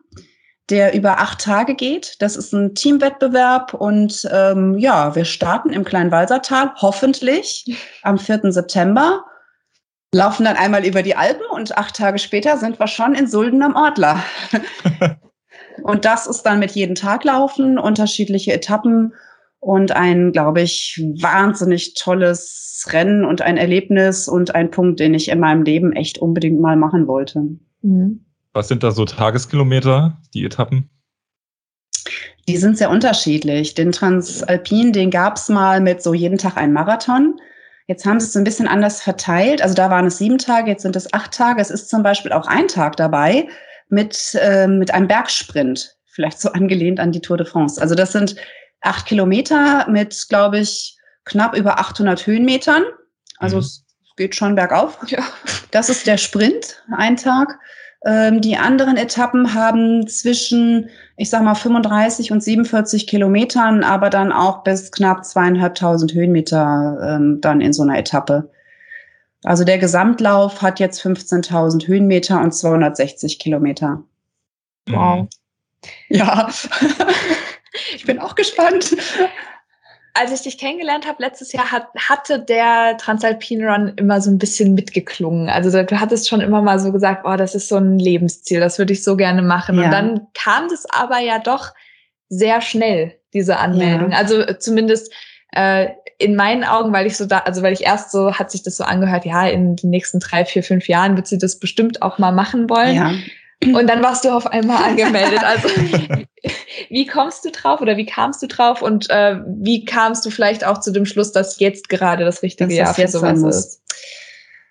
der 0.70 0.94
über 0.94 1.20
acht 1.20 1.40
Tage 1.40 1.76
geht. 1.76 2.22
Das 2.22 2.36
ist 2.36 2.54
ein 2.54 2.76
Teamwettbewerb 2.76 3.74
und 3.74 4.28
ähm, 4.32 4.78
ja, 4.78 5.16
wir 5.16 5.26
starten 5.26 5.72
im 5.72 5.86
kleinen 5.86 6.12
Walsertal, 6.12 6.74
hoffentlich 6.82 7.66
am 8.04 8.18
4. 8.18 8.52
September, 8.52 9.24
laufen 10.14 10.46
dann 10.46 10.56
einmal 10.56 10.86
über 10.86 11.04
die 11.04 11.16
Alpen 11.16 11.46
und 11.52 11.78
acht 11.78 11.96
Tage 11.96 12.20
später 12.20 12.58
sind 12.58 12.80
wir 12.80 12.88
schon 12.88 13.14
in 13.14 13.28
Sulden 13.28 13.62
am 13.62 13.76
Ortler. 13.76 14.24
und 15.84 16.06
das 16.06 16.28
ist 16.28 16.44
dann 16.44 16.60
mit 16.60 16.72
jedem 16.72 16.96
Tag 16.96 17.24
laufen, 17.24 17.78
unterschiedliche 17.78 18.54
Etappen 18.54 19.14
und 19.60 19.92
ein, 19.92 20.32
glaube 20.32 20.62
ich, 20.62 21.04
wahnsinnig 21.20 21.96
tolles 21.96 22.86
Rennen 22.92 23.26
und 23.26 23.42
ein 23.42 23.58
Erlebnis 23.58 24.28
und 24.28 24.56
ein 24.56 24.72
Punkt, 24.72 25.00
den 25.00 25.14
ich 25.14 25.30
in 25.30 25.40
meinem 25.40 25.64
Leben 25.64 25.94
echt 25.94 26.20
unbedingt 26.20 26.60
mal 26.60 26.76
machen 26.76 27.08
wollte. 27.08 27.42
Mhm. 27.82 28.24
Was 28.54 28.70
sind 28.70 28.84
da 28.84 28.92
so 28.92 29.06
Tageskilometer, 29.06 30.18
die 30.34 30.46
Etappen? 30.46 30.90
Die 32.48 32.58
sind 32.58 32.78
sehr 32.78 32.90
unterschiedlich. 32.90 33.76
Den 33.76 33.92
Transalpin, 33.92 34.94
den 34.94 35.12
gab 35.12 35.36
es 35.36 35.50
mal 35.50 35.82
mit 35.82 36.02
so 36.02 36.14
jeden 36.14 36.38
Tag 36.38 36.56
ein 36.56 36.72
Marathon. 36.72 37.40
Jetzt 37.88 38.06
haben 38.06 38.20
sie 38.20 38.28
es 38.28 38.36
ein 38.36 38.44
bisschen 38.44 38.68
anders 38.68 39.02
verteilt. 39.02 39.62
Also 39.62 39.74
da 39.74 39.90
waren 39.90 40.06
es 40.06 40.18
sieben 40.18 40.38
Tage, 40.38 40.70
jetzt 40.70 40.82
sind 40.82 40.96
es 40.96 41.14
acht 41.14 41.34
Tage. 41.34 41.62
Es 41.62 41.72
ist 41.72 41.90
zum 41.90 42.04
Beispiel 42.04 42.34
auch 42.34 42.46
ein 42.46 42.68
Tag 42.68 42.98
dabei 42.98 43.48
mit, 43.88 44.38
äh, 44.42 44.68
mit 44.68 44.94
einem 44.94 45.08
Bergsprint, 45.08 45.96
vielleicht 46.06 46.40
so 46.40 46.50
angelehnt 46.54 47.00
an 47.00 47.14
die 47.14 47.22
Tour 47.22 47.38
de 47.38 47.48
France. 47.48 47.82
Also 47.82 47.96
das 47.96 48.12
sind 48.12 48.36
acht 48.82 49.06
Kilometer 49.06 49.90
mit, 49.90 50.26
glaube 50.28 50.60
ich, 50.60 50.98
knapp 51.24 51.56
über 51.56 51.80
800 51.80 52.28
Höhenmetern. 52.28 52.84
Also 53.38 53.58
mhm. 53.58 53.62
es 53.62 53.86
geht 54.18 54.36
schon 54.36 54.56
bergauf. 54.56 55.00
Ja. 55.08 55.24
Das 55.72 55.90
ist 55.90 56.08
der 56.08 56.18
Sprint, 56.18 56.84
ein 56.98 57.16
Tag. 57.16 57.58
Ähm, 58.06 58.42
die 58.42 58.58
anderen 58.58 58.96
Etappen 58.98 59.54
haben 59.54 60.08
zwischen, 60.08 60.90
ich 61.18 61.30
sag 61.30 61.44
mal, 61.44 61.56
35 61.56 62.32
und 62.32 62.44
47 62.44 63.08
Kilometern, 63.08 63.84
aber 63.84 64.10
dann 64.10 64.32
auch 64.32 64.64
bis 64.64 64.92
knapp 64.92 65.26
zweieinhalbtausend 65.26 66.14
Höhenmeter 66.14 66.98
ähm, 67.02 67.42
dann 67.42 67.62
in 67.62 67.74
so 67.74 67.84
einer 67.84 67.98
Etappe. 67.98 68.50
Also 69.44 69.64
der 69.64 69.78
Gesamtlauf 69.78 70.62
hat 70.62 70.80
jetzt 70.80 71.02
15.000 71.02 71.88
Höhenmeter 71.88 72.42
und 72.42 72.54
260 72.54 73.40
Kilometer. 73.40 74.04
Wow. 74.88 75.28
Ja, 76.10 76.50
ich 77.96 78.06
bin 78.06 78.20
auch 78.20 78.36
gespannt 78.36 78.96
als 80.18 80.32
ich 80.32 80.42
dich 80.42 80.58
kennengelernt 80.58 81.08
habe 81.08 81.22
letztes 81.22 81.52
Jahr, 81.52 81.72
hat, 81.72 81.88
hatte 81.96 82.40
der 82.40 82.98
Transalpine 82.98 83.68
Run 83.68 83.94
immer 83.96 84.22
so 84.22 84.32
ein 84.32 84.38
bisschen 84.38 84.74
mitgeklungen. 84.74 85.50
Also 85.50 85.70
du 85.84 86.00
hattest 86.00 86.28
schon 86.28 86.42
immer 86.42 86.62
mal 86.62 86.80
so 86.80 86.92
gesagt, 86.92 87.26
oh, 87.26 87.36
das 87.36 87.56
ist 87.56 87.70
so 87.70 87.78
ein 87.78 88.00
Lebensziel, 88.00 88.60
das 88.60 88.80
würde 88.80 88.94
ich 88.94 89.04
so 89.04 89.16
gerne 89.16 89.42
machen. 89.42 89.78
Ja. 89.78 89.86
Und 89.86 89.92
dann 89.92 90.28
kam 90.34 90.70
das 90.70 90.86
aber 90.90 91.20
ja 91.20 91.40
doch 91.40 91.74
sehr 92.30 92.62
schnell, 92.62 93.20
diese 93.34 93.58
Anmeldung. 93.58 94.12
Ja. 94.12 94.18
Also 94.18 94.42
äh, 94.42 94.58
zumindest 94.60 95.14
äh, 95.52 95.90
in 96.18 96.36
meinen 96.36 96.64
Augen, 96.64 96.94
weil 96.94 97.06
ich 97.06 97.16
so 97.16 97.26
da, 97.26 97.40
also 97.40 97.62
weil 97.62 97.74
ich 97.74 97.84
erst 97.84 98.12
so, 98.12 98.34
hat 98.34 98.52
sich 98.52 98.64
das 98.64 98.78
so 98.78 98.84
angehört, 98.84 99.26
ja, 99.26 99.48
in 99.48 99.76
den 99.76 99.90
nächsten 99.90 100.20
drei, 100.20 100.46
vier, 100.46 100.64
fünf 100.64 100.88
Jahren 100.88 101.16
wird 101.16 101.28
sie 101.28 101.38
das 101.38 101.60
bestimmt 101.60 102.02
auch 102.02 102.18
mal 102.18 102.32
machen 102.32 102.70
wollen. 102.70 102.96
Ja. 102.96 103.14
Und 103.64 103.88
dann 103.88 104.04
warst 104.04 104.24
du 104.24 104.30
auf 104.30 104.48
einmal 104.48 104.84
angemeldet. 104.84 105.42
Also 105.44 105.70
wie 106.90 107.06
kommst 107.06 107.44
du 107.44 107.52
drauf 107.52 107.82
oder 107.82 107.98
wie 107.98 108.06
kamst 108.06 108.42
du 108.42 108.48
drauf 108.48 108.82
und 108.82 109.10
äh, 109.10 109.40
wie 109.46 109.84
kamst 109.84 110.26
du 110.26 110.30
vielleicht 110.30 110.66
auch 110.66 110.80
zu 110.80 110.92
dem 110.92 111.06
Schluss, 111.06 111.32
dass 111.32 111.60
jetzt 111.60 111.90
gerade 111.90 112.24
das 112.24 112.44
richtige 112.44 112.70
das 112.70 112.78
Jahr 112.78 112.94
für 112.94 113.08
sowas 113.08 113.42
ist? 113.42 113.82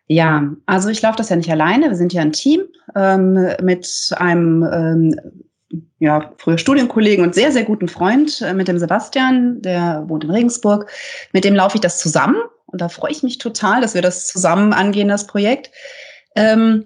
Ja, 0.07 0.45
also 0.67 0.89
ich 0.89 1.03
laufe 1.03 1.17
das 1.17 1.29
ja 1.29 1.37
nicht 1.37 1.51
alleine. 1.51 1.89
Wir 1.89 1.97
sind 1.97 2.13
ja 2.13 2.23
ein 2.23 2.33
Team 2.33 2.63
ähm, 2.95 3.49
mit 3.61 4.15
einem 4.17 4.63
ähm, 4.73 5.21
ja, 5.99 6.33
früher 6.39 6.59
Studienkollegen 6.59 7.25
und 7.25 7.35
sehr, 7.35 7.51
sehr 7.51 7.65
guten 7.65 7.89
Freund 7.89 8.41
äh, 8.41 8.55
mit 8.55 8.69
dem 8.69 8.79
Sebastian, 8.79 9.61
der 9.63 10.05
wohnt 10.07 10.25
in 10.25 10.31
Regensburg. 10.31 10.89
Mit 11.33 11.45
dem 11.45 11.55
laufe 11.55 11.77
ich 11.77 11.81
das 11.81 11.99
zusammen 11.99 12.37
und 12.67 12.81
da 12.81 12.89
freue 12.89 13.11
ich 13.11 13.23
mich 13.23 13.39
total, 13.39 13.81
dass 13.81 13.95
wir 13.95 14.03
das 14.03 14.29
zusammen 14.29 14.73
angehen, 14.73 15.09
das 15.09 15.27
Projekt. 15.27 15.71
Ähm, 16.37 16.85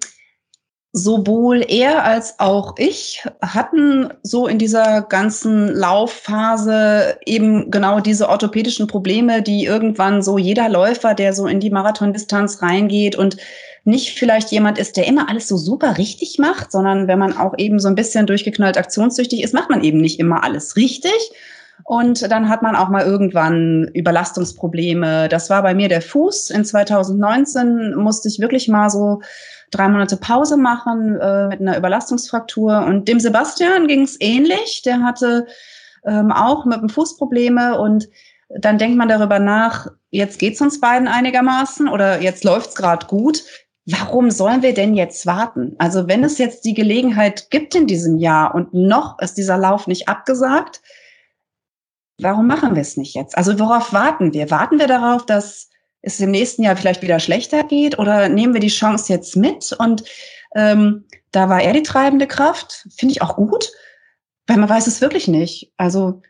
sowohl 0.93 1.65
er 1.69 2.05
als 2.05 2.41
auch 2.41 2.75
ich 2.77 3.25
hatten 3.41 4.09
so 4.23 4.49
in 4.49 4.59
dieser 4.59 5.03
ganzen 5.03 5.69
Laufphase 5.69 7.17
eben 7.25 7.71
genau 7.71 8.01
diese 8.01 8.29
orthopädischen 8.29 8.89
Probleme, 8.89 9.41
die 9.41 9.65
irgendwann 9.65 10.23
so 10.23 10.37
jeder 10.37 10.69
Läufer, 10.69 11.15
der 11.15 11.33
so 11.33 11.47
in 11.47 11.61
die 11.61 11.71
Marathondistanz 11.71 12.61
reingeht 12.61 13.15
und 13.15 13.37
nicht 13.85 14.19
vielleicht 14.19 14.51
jemand 14.51 14.79
ist, 14.79 14.97
der 14.97 15.07
immer 15.07 15.29
alles 15.29 15.47
so 15.47 15.57
super 15.57 15.97
richtig 15.97 16.39
macht, 16.39 16.73
sondern 16.73 17.07
wenn 17.07 17.19
man 17.19 17.37
auch 17.37 17.55
eben 17.57 17.79
so 17.79 17.89
ein 17.89 17.95
bisschen 17.95 18.27
durchgeknallt 18.27 18.77
aktionssüchtig 18.77 19.43
ist, 19.43 19.55
macht 19.55 19.71
man 19.71 19.85
eben 19.85 20.01
nicht 20.01 20.19
immer 20.19 20.43
alles 20.43 20.77
richtig. 20.77 21.33
Und 21.85 22.31
dann 22.31 22.49
hat 22.49 22.63
man 22.63 22.77
auch 22.77 22.91
mal 22.91 23.05
irgendwann 23.05 23.91
Überlastungsprobleme. 23.95 25.29
Das 25.29 25.49
war 25.49 25.63
bei 25.63 25.75
mir 25.75 25.89
der 25.89 26.03
Fuß. 26.03 26.51
In 26.51 26.65
2019 26.65 27.95
musste 27.95 28.29
ich 28.29 28.39
wirklich 28.39 28.69
mal 28.69 28.91
so 28.91 29.23
drei 29.71 29.89
Monate 29.89 30.17
Pause 30.17 30.57
machen 30.57 31.19
äh, 31.21 31.49
mit 31.49 31.61
einer 31.61 31.77
Überlastungsfraktur. 31.77 32.85
Und 32.85 33.09
dem 33.09 33.21
Sebastian 33.21 33.87
ging 33.87 34.03
es 34.03 34.21
ähnlich. 34.21 34.83
Der 34.85 35.03
hatte 35.03 35.47
ähm, 36.05 36.33
auch 36.33 36.65
mit 36.65 36.81
dem 36.81 36.89
Fuß 36.89 37.17
Probleme 37.17 37.79
und 37.79 38.09
dann 38.49 38.79
denkt 38.79 38.97
man 38.97 39.09
darüber 39.09 39.39
nach, 39.39 39.87
jetzt 40.11 40.39
geht's 40.39 40.61
uns 40.61 40.81
beiden 40.81 41.07
einigermaßen 41.07 41.89
oder 41.89 42.21
jetzt 42.21 42.43
läuft's 42.45 42.75
gerade 42.75 43.07
gut. 43.07 43.45
Warum 43.87 44.31
sollen 44.31 44.63
wir 44.63 44.75
denn 44.75 44.95
jetzt 44.95 45.25
warten? 45.27 45.75
Also 45.79 46.09
wenn 46.09 46.25
es 46.25 46.39
jetzt 46.39 46.65
die 46.65 46.75
Gelegenheit 46.75 47.51
gibt 47.51 47.75
in 47.75 47.87
diesem 47.87 48.19
Jahr 48.19 48.55
und 48.55 48.75
noch 48.75 49.19
ist 49.21 49.35
dieser 49.35 49.57
Lauf 49.57 49.87
nicht 49.87 50.09
abgesagt, 50.09 50.83
warum 52.19 52.47
machen 52.47 52.75
wir 52.75 52.83
es 52.83 52.97
nicht 52.97 53.15
jetzt? 53.15 53.37
Also 53.37 53.59
worauf 53.59 53.93
warten 53.93 54.33
wir? 54.33 54.51
Warten 54.51 54.79
wir 54.79 54.87
darauf, 54.87 55.25
dass 55.25 55.70
es 56.03 56.21
im 56.21 56.31
nächsten 56.31 56.63
Jahr 56.63 56.77
vielleicht 56.77 57.03
wieder 57.03 57.21
schlechter 57.21 57.65
geht 57.65 57.99
oder 57.99 58.29
nehmen 58.29 58.55
wir 58.55 58.61
die 58.61 58.69
Chance 58.69 59.13
jetzt 59.13 59.37
mit? 59.37 59.73
Und 59.79 60.05
ähm, 60.55 61.05
da 61.31 61.49
war 61.49 61.63
er 61.63 61.73
die 61.73 61.83
treibende 61.83 62.27
Kraft, 62.27 62.89
finde 62.97 63.13
ich 63.13 63.23
auch 63.23 63.37
gut, 63.37 63.71
weil 64.47 64.57
man 64.57 64.69
weiß 64.69 64.87
es 64.87 65.01
wirklich 65.01 65.29
nicht. 65.29 65.73
Also 65.77 66.23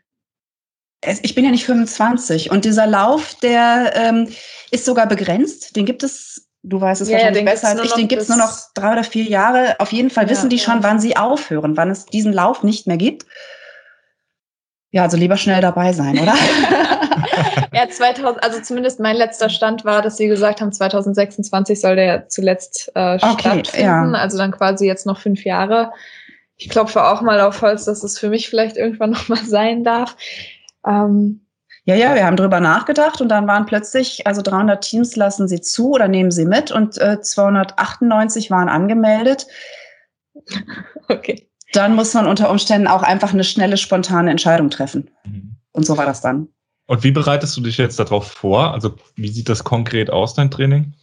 es, 1.01 1.19
ich 1.23 1.35
bin 1.35 1.45
ja 1.45 1.51
nicht 1.51 1.65
25 1.65 2.51
und 2.51 2.65
dieser 2.65 2.87
Lauf, 2.87 3.35
der 3.41 3.93
ähm, 3.95 4.29
ist 4.69 4.85
sogar 4.85 5.07
begrenzt. 5.07 5.75
Den 5.75 5.85
gibt 5.85 6.03
es, 6.03 6.47
du 6.61 6.79
weißt 6.79 7.01
es 7.01 7.09
ja, 7.09 7.15
wahrscheinlich 7.15 7.43
ja, 7.43 7.51
besser 7.51 7.67
als 7.69 7.83
ich, 7.83 7.93
den 7.93 8.07
gibt 8.07 8.21
es 8.21 8.29
nur 8.29 8.37
noch 8.37 8.59
drei 8.75 8.93
oder 8.93 9.03
vier 9.03 9.23
Jahre. 9.23 9.79
Auf 9.79 9.91
jeden 9.91 10.11
Fall 10.11 10.25
ja, 10.25 10.29
wissen 10.29 10.49
die 10.49 10.59
schon, 10.59 10.83
wann 10.83 10.99
sie 10.99 11.17
aufhören, 11.17 11.75
wann 11.77 11.89
es 11.89 12.05
diesen 12.05 12.33
Lauf 12.33 12.61
nicht 12.63 12.85
mehr 12.85 12.97
gibt. 12.97 13.25
Ja, 14.91 15.03
also 15.03 15.15
lieber 15.15 15.37
schnell 15.37 15.61
dabei 15.61 15.93
sein, 15.93 16.19
oder? 16.19 16.33
ja, 17.73 17.89
2000, 17.89 18.43
also 18.43 18.61
zumindest 18.61 18.99
mein 18.99 19.15
letzter 19.15 19.49
Stand 19.49 19.85
war, 19.85 20.01
dass 20.01 20.17
Sie 20.17 20.27
gesagt 20.27 20.59
haben, 20.59 20.73
2026 20.73 21.79
soll 21.79 21.95
der 21.95 22.27
zuletzt 22.27 22.91
äh, 22.95 23.15
okay, 23.15 23.39
stattfinden. 23.39 24.13
Ja. 24.13 24.19
Also 24.19 24.37
dann 24.37 24.51
quasi 24.51 24.85
jetzt 24.85 25.05
noch 25.05 25.19
fünf 25.19 25.45
Jahre. 25.45 25.93
Ich 26.57 26.69
klopfe 26.69 27.05
auch 27.05 27.21
mal 27.21 27.39
auf 27.39 27.61
Holz, 27.61 27.85
dass 27.85 28.03
es 28.03 28.19
für 28.19 28.29
mich 28.29 28.49
vielleicht 28.49 28.75
irgendwann 28.75 29.11
noch 29.11 29.29
mal 29.29 29.43
sein 29.45 29.85
darf. 29.85 30.17
Ähm, 30.85 31.45
ja, 31.85 31.95
ja, 31.95 32.13
wir 32.13 32.25
haben 32.25 32.35
drüber 32.35 32.59
nachgedacht 32.59 33.21
und 33.21 33.29
dann 33.29 33.47
waren 33.47 33.65
plötzlich, 33.65 34.27
also 34.27 34.41
300 34.41 34.83
Teams 34.83 35.15
lassen 35.15 35.47
sie 35.47 35.61
zu 35.61 35.91
oder 35.91 36.09
nehmen 36.09 36.31
sie 36.31 36.45
mit 36.45 36.69
und 36.69 36.97
äh, 36.99 37.21
298 37.21 38.51
waren 38.51 38.67
angemeldet. 38.67 39.47
Okay 41.07 41.50
dann 41.73 41.95
muss 41.95 42.13
man 42.13 42.27
unter 42.27 42.49
Umständen 42.49 42.87
auch 42.87 43.03
einfach 43.03 43.33
eine 43.33 43.43
schnelle, 43.43 43.77
spontane 43.77 44.31
Entscheidung 44.31 44.69
treffen. 44.69 45.09
Mhm. 45.25 45.57
Und 45.71 45.85
so 45.85 45.97
war 45.97 46.05
das 46.05 46.21
dann. 46.21 46.49
Und 46.87 47.03
wie 47.03 47.11
bereitest 47.11 47.55
du 47.55 47.61
dich 47.61 47.77
jetzt 47.77 47.99
darauf 47.99 48.27
vor? 48.27 48.73
Also 48.73 48.95
wie 49.15 49.29
sieht 49.29 49.47
das 49.47 49.63
konkret 49.63 50.09
aus, 50.09 50.33
dein 50.33 50.51
Training? 50.51 50.93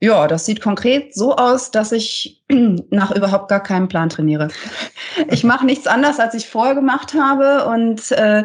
Ja, 0.00 0.26
das 0.26 0.44
sieht 0.46 0.60
konkret 0.60 1.14
so 1.14 1.36
aus, 1.36 1.70
dass 1.70 1.92
ich 1.92 2.42
nach 2.90 3.12
überhaupt 3.12 3.48
gar 3.48 3.62
keinem 3.62 3.88
Plan 3.88 4.08
trainiere. 4.08 4.48
Ich 5.28 5.44
mache 5.44 5.66
nichts 5.66 5.86
anderes, 5.86 6.18
als 6.18 6.32
ich 6.32 6.48
vorher 6.48 6.74
gemacht 6.74 7.12
habe. 7.12 7.66
Und 7.66 8.10
äh, 8.12 8.44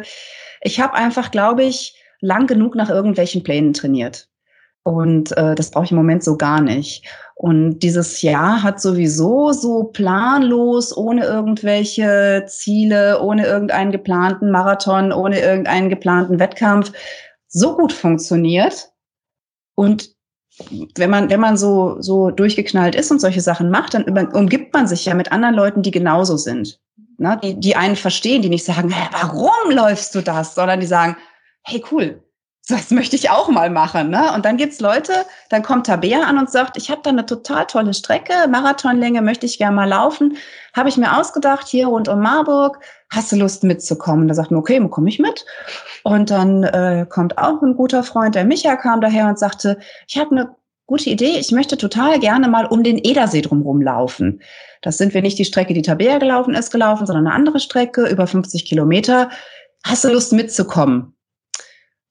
ich 0.60 0.80
habe 0.80 0.92
einfach, 0.92 1.30
glaube 1.30 1.64
ich, 1.64 1.96
lang 2.20 2.46
genug 2.46 2.74
nach 2.74 2.90
irgendwelchen 2.90 3.42
Plänen 3.42 3.72
trainiert. 3.72 4.27
Und 4.88 5.36
äh, 5.36 5.54
das 5.54 5.70
brauche 5.70 5.84
ich 5.84 5.90
im 5.90 5.98
Moment 5.98 6.24
so 6.24 6.38
gar 6.38 6.62
nicht. 6.62 7.04
Und 7.34 7.80
dieses 7.80 8.22
Jahr 8.22 8.62
hat 8.62 8.80
sowieso 8.80 9.52
so 9.52 9.84
planlos, 9.84 10.96
ohne 10.96 11.26
irgendwelche 11.26 12.46
Ziele, 12.48 13.20
ohne 13.20 13.46
irgendeinen 13.46 13.92
geplanten 13.92 14.50
Marathon, 14.50 15.12
ohne 15.12 15.40
irgendeinen 15.40 15.90
geplanten 15.90 16.38
Wettkampf 16.38 16.90
so 17.48 17.76
gut 17.76 17.92
funktioniert. 17.92 18.90
Und 19.74 20.14
wenn 20.96 21.10
man, 21.10 21.28
wenn 21.28 21.40
man 21.40 21.58
so, 21.58 22.00
so 22.00 22.30
durchgeknallt 22.30 22.94
ist 22.94 23.10
und 23.10 23.20
solche 23.20 23.42
Sachen 23.42 23.68
macht, 23.68 23.92
dann 23.92 24.04
umgibt 24.32 24.72
man 24.72 24.86
sich 24.86 25.04
ja 25.04 25.12
mit 25.12 25.32
anderen 25.32 25.54
Leuten, 25.54 25.82
die 25.82 25.90
genauso 25.90 26.38
sind. 26.38 26.80
Ne? 27.18 27.38
Die, 27.42 27.60
die 27.60 27.76
einen 27.76 27.96
verstehen, 27.96 28.40
die 28.40 28.48
nicht 28.48 28.64
sagen, 28.64 28.88
hey, 28.88 29.10
warum 29.12 29.70
läufst 29.70 30.14
du 30.14 30.22
das? 30.22 30.54
Sondern 30.54 30.80
die 30.80 30.86
sagen, 30.86 31.14
hey, 31.64 31.84
cool, 31.92 32.22
das 32.68 32.90
möchte 32.90 33.16
ich 33.16 33.30
auch 33.30 33.48
mal 33.48 33.70
machen. 33.70 34.10
Ne? 34.10 34.32
Und 34.34 34.44
dann 34.44 34.58
gibt's 34.58 34.80
Leute, 34.80 35.12
dann 35.48 35.62
kommt 35.62 35.86
Tabea 35.86 36.22
an 36.22 36.38
und 36.38 36.50
sagt, 36.50 36.76
ich 36.76 36.90
habe 36.90 37.00
da 37.02 37.10
eine 37.10 37.24
total 37.24 37.66
tolle 37.66 37.94
Strecke, 37.94 38.32
Marathonlänge 38.48 39.22
möchte 39.22 39.46
ich 39.46 39.58
gerne 39.58 39.74
mal 39.74 39.88
laufen. 39.88 40.36
Habe 40.74 40.90
ich 40.90 40.98
mir 40.98 41.18
ausgedacht, 41.18 41.66
hier 41.66 41.86
rund 41.86 42.08
um 42.08 42.20
Marburg, 42.20 42.78
hast 43.10 43.32
du 43.32 43.36
Lust 43.36 43.64
mitzukommen? 43.64 44.28
Da 44.28 44.34
sagt 44.34 44.50
man, 44.50 44.60
okay, 44.60 44.86
komme 44.90 45.08
ich 45.08 45.18
mit. 45.18 45.46
Und 46.04 46.30
dann 46.30 46.62
äh, 46.62 47.06
kommt 47.08 47.38
auch 47.38 47.62
ein 47.62 47.74
guter 47.74 48.02
Freund, 48.02 48.34
der 48.34 48.44
Micha 48.44 48.76
kam 48.76 49.00
daher 49.00 49.28
und 49.28 49.38
sagte, 49.38 49.78
ich 50.06 50.18
habe 50.18 50.32
eine 50.32 50.54
gute 50.86 51.08
Idee, 51.08 51.38
ich 51.38 51.52
möchte 51.52 51.78
total 51.78 52.18
gerne 52.18 52.48
mal 52.48 52.66
um 52.66 52.82
den 52.82 52.98
Edersee 52.98 53.40
drumherum 53.40 53.80
laufen. 53.80 54.42
Das 54.82 54.98
sind 54.98 55.14
wir 55.14 55.22
nicht 55.22 55.38
die 55.38 55.44
Strecke, 55.44 55.72
die 55.72 55.82
Tabea 55.82 56.18
gelaufen 56.18 56.54
ist, 56.54 56.70
gelaufen, 56.70 57.06
sondern 57.06 57.26
eine 57.26 57.34
andere 57.34 57.60
Strecke, 57.60 58.08
über 58.08 58.26
50 58.26 58.66
Kilometer. 58.66 59.30
Hast 59.84 60.04
du 60.04 60.08
Lust 60.08 60.32
mitzukommen? 60.32 61.14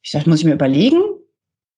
Ich 0.08 0.14
dachte, 0.14 0.30
muss 0.30 0.40
ich 0.40 0.46
mir 0.46 0.54
überlegen? 0.54 1.02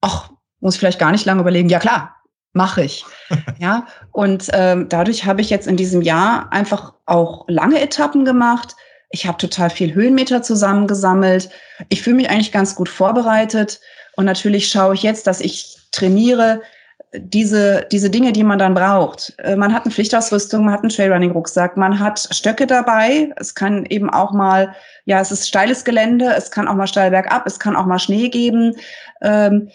Ach, 0.02 0.30
muss 0.60 0.76
ich 0.76 0.80
vielleicht 0.80 1.00
gar 1.00 1.12
nicht 1.12 1.26
lange 1.26 1.42
überlegen. 1.42 1.68
Ja 1.68 1.80
klar, 1.80 2.16
mache 2.54 2.84
ich. 2.84 3.04
ja, 3.60 3.88
und 4.12 4.50
ähm, 4.54 4.88
dadurch 4.88 5.26
habe 5.26 5.42
ich 5.42 5.50
jetzt 5.50 5.66
in 5.66 5.78
diesem 5.78 6.04
Jahr 6.04 6.54
einfach 6.54 6.94
auch 7.08 7.46
lange 7.48 7.82
Etappen 7.82 8.26
gemacht. 8.26 8.76
Ich 9.10 9.26
habe 9.26 9.40
total 9.40 9.72
viel 9.72 9.96
Höhenmeter 9.96 10.44
zusammengesammelt. 10.44 11.50
Ich 11.90 12.04
fühle 12.04 12.18
mich 12.18 12.30
eigentlich 12.30 12.52
ganz 12.52 12.76
gut 12.76 12.88
vorbereitet. 12.88 13.82
Und 14.16 14.26
natürlich 14.26 14.70
schaue 14.70 14.94
ich 14.94 15.02
jetzt, 15.02 15.26
dass 15.26 15.42
ich 15.42 15.80
trainiere, 15.92 16.62
diese, 17.14 17.88
diese 17.92 18.10
Dinge, 18.10 18.32
die 18.32 18.44
man 18.44 18.60
dann 18.60 18.74
braucht. 18.74 19.34
Äh, 19.40 19.56
man 19.56 19.74
hat 19.74 19.86
eine 19.86 19.94
Pflichtausrüstung, 19.94 20.66
man 20.66 20.74
hat 20.74 20.82
einen 20.82 20.90
Trailrunning-Rucksack, 20.90 21.76
man 21.76 22.00
hat 22.00 22.28
Stöcke 22.32 22.68
dabei. 22.68 23.32
Es 23.38 23.56
kann 23.56 23.86
eben 23.86 24.10
auch 24.10 24.32
mal, 24.32 24.76
ja, 25.06 25.20
es 25.20 25.32
ist 25.32 25.48
steiles 25.48 25.84
Gelände, 25.84 26.34
es 26.38 26.52
kann 26.52 26.68
auch 26.68 26.76
mal 26.76 26.88
steil 26.88 27.10
bergab, 27.10 27.48
es 27.48 27.60
kann 27.60 27.76
auch 27.76 27.86
mal 27.86 28.00
Schnee 28.00 28.30
geben. 28.30 28.76
Ähm, 29.22 29.70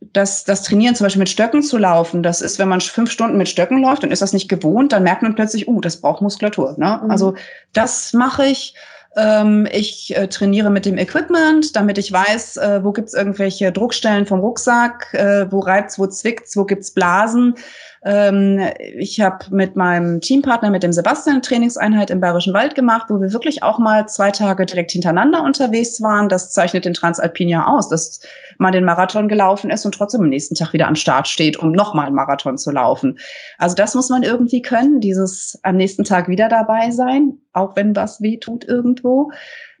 das, 0.00 0.44
das 0.44 0.64
Trainieren 0.64 0.94
zum 0.94 1.04
Beispiel 1.04 1.20
mit 1.20 1.28
Stöcken 1.28 1.62
zu 1.62 1.78
laufen, 1.78 2.22
das 2.22 2.42
ist, 2.42 2.58
wenn 2.58 2.68
man 2.68 2.80
fünf 2.80 3.10
Stunden 3.10 3.38
mit 3.38 3.48
Stöcken 3.48 3.80
läuft 3.80 4.02
und 4.04 4.10
ist 4.10 4.20
das 4.20 4.32
nicht 4.32 4.48
gewohnt, 4.48 4.92
dann 4.92 5.04
merkt 5.04 5.22
man 5.22 5.34
plötzlich, 5.34 5.68
uh, 5.68 5.80
das 5.80 6.00
braucht 6.00 6.20
Muskulatur. 6.20 6.74
Ne? 6.78 7.00
Mhm. 7.02 7.10
Also 7.10 7.34
das 7.72 8.12
mache 8.12 8.46
ich. 8.46 8.74
Ähm, 9.14 9.68
ich 9.70 10.16
äh, 10.16 10.26
trainiere 10.28 10.70
mit 10.70 10.86
dem 10.86 10.96
Equipment, 10.96 11.76
damit 11.76 11.98
ich 11.98 12.10
weiß, 12.10 12.56
äh, 12.56 12.80
wo 12.82 12.92
gibt's 12.92 13.12
irgendwelche 13.12 13.70
Druckstellen 13.70 14.24
vom 14.24 14.40
Rucksack, 14.40 15.12
äh, 15.12 15.50
wo 15.50 15.60
reibt's, 15.60 15.98
wo 15.98 16.06
zwickt's, 16.06 16.56
wo 16.56 16.64
gibt's 16.64 16.92
Blasen. 16.92 17.56
Ähm, 18.04 18.60
ich 18.78 19.20
habe 19.20 19.44
mit 19.50 19.76
meinem 19.76 20.20
Teampartner, 20.20 20.70
mit 20.70 20.82
dem 20.82 20.92
Sebastian, 20.92 21.34
eine 21.34 21.42
Trainingseinheit 21.42 22.10
im 22.10 22.20
Bayerischen 22.20 22.52
Wald 22.52 22.74
gemacht, 22.74 23.06
wo 23.10 23.20
wir 23.20 23.32
wirklich 23.32 23.62
auch 23.62 23.78
mal 23.78 24.08
zwei 24.08 24.32
Tage 24.32 24.66
direkt 24.66 24.90
hintereinander 24.90 25.44
unterwegs 25.44 26.02
waren. 26.02 26.28
Das 26.28 26.50
zeichnet 26.50 26.84
den 26.84 26.94
Transalpin 26.94 27.48
ja 27.48 27.66
aus, 27.66 27.88
dass 27.88 28.20
man 28.58 28.72
den 28.72 28.84
Marathon 28.84 29.28
gelaufen 29.28 29.70
ist 29.70 29.84
und 29.84 29.94
trotzdem 29.94 30.22
am 30.22 30.28
nächsten 30.30 30.54
Tag 30.54 30.72
wieder 30.72 30.88
am 30.88 30.96
Start 30.96 31.28
steht, 31.28 31.56
um 31.58 31.70
nochmal 31.70 32.06
einen 32.06 32.16
Marathon 32.16 32.58
zu 32.58 32.72
laufen. 32.72 33.18
Also 33.58 33.76
das 33.76 33.94
muss 33.94 34.08
man 34.08 34.24
irgendwie 34.24 34.62
können, 34.62 35.00
dieses 35.00 35.58
am 35.62 35.76
nächsten 35.76 36.04
Tag 36.04 36.28
wieder 36.28 36.48
dabei 36.48 36.90
sein, 36.90 37.38
auch 37.52 37.76
wenn 37.76 37.94
was 37.94 38.20
weh 38.20 38.38
tut 38.38 38.64
irgendwo. 39.02 39.32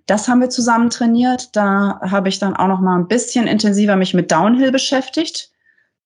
Das 0.06 0.28
haben 0.28 0.40
wir 0.40 0.50
zusammen 0.50 0.90
trainiert. 0.90 1.54
Da 1.54 2.00
habe 2.02 2.28
ich 2.28 2.38
dann 2.38 2.54
auch 2.54 2.68
noch 2.68 2.80
mal 2.80 2.98
ein 2.98 3.08
bisschen 3.08 3.46
intensiver 3.46 3.96
mich 3.96 4.14
mit 4.14 4.30
Downhill 4.32 4.72
beschäftigt 4.72 5.50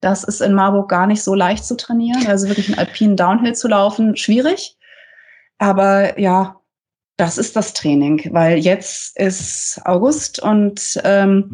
Das 0.00 0.24
ist 0.24 0.42
in 0.42 0.52
Marburg 0.52 0.90
gar 0.90 1.06
nicht 1.06 1.22
so 1.22 1.34
leicht 1.34 1.64
zu 1.64 1.76
trainieren. 1.76 2.26
Also 2.26 2.48
wirklich 2.48 2.68
einen 2.68 2.78
alpinen 2.78 3.16
Downhill 3.16 3.54
zu 3.54 3.68
laufen, 3.68 4.16
schwierig. 4.16 4.76
Aber 5.58 6.18
ja, 6.20 6.60
das 7.16 7.38
ist 7.38 7.56
das 7.56 7.72
Training, 7.72 8.28
weil 8.32 8.58
jetzt 8.58 9.18
ist 9.18 9.80
August 9.86 10.38
und 10.42 11.00
ähm, 11.02 11.52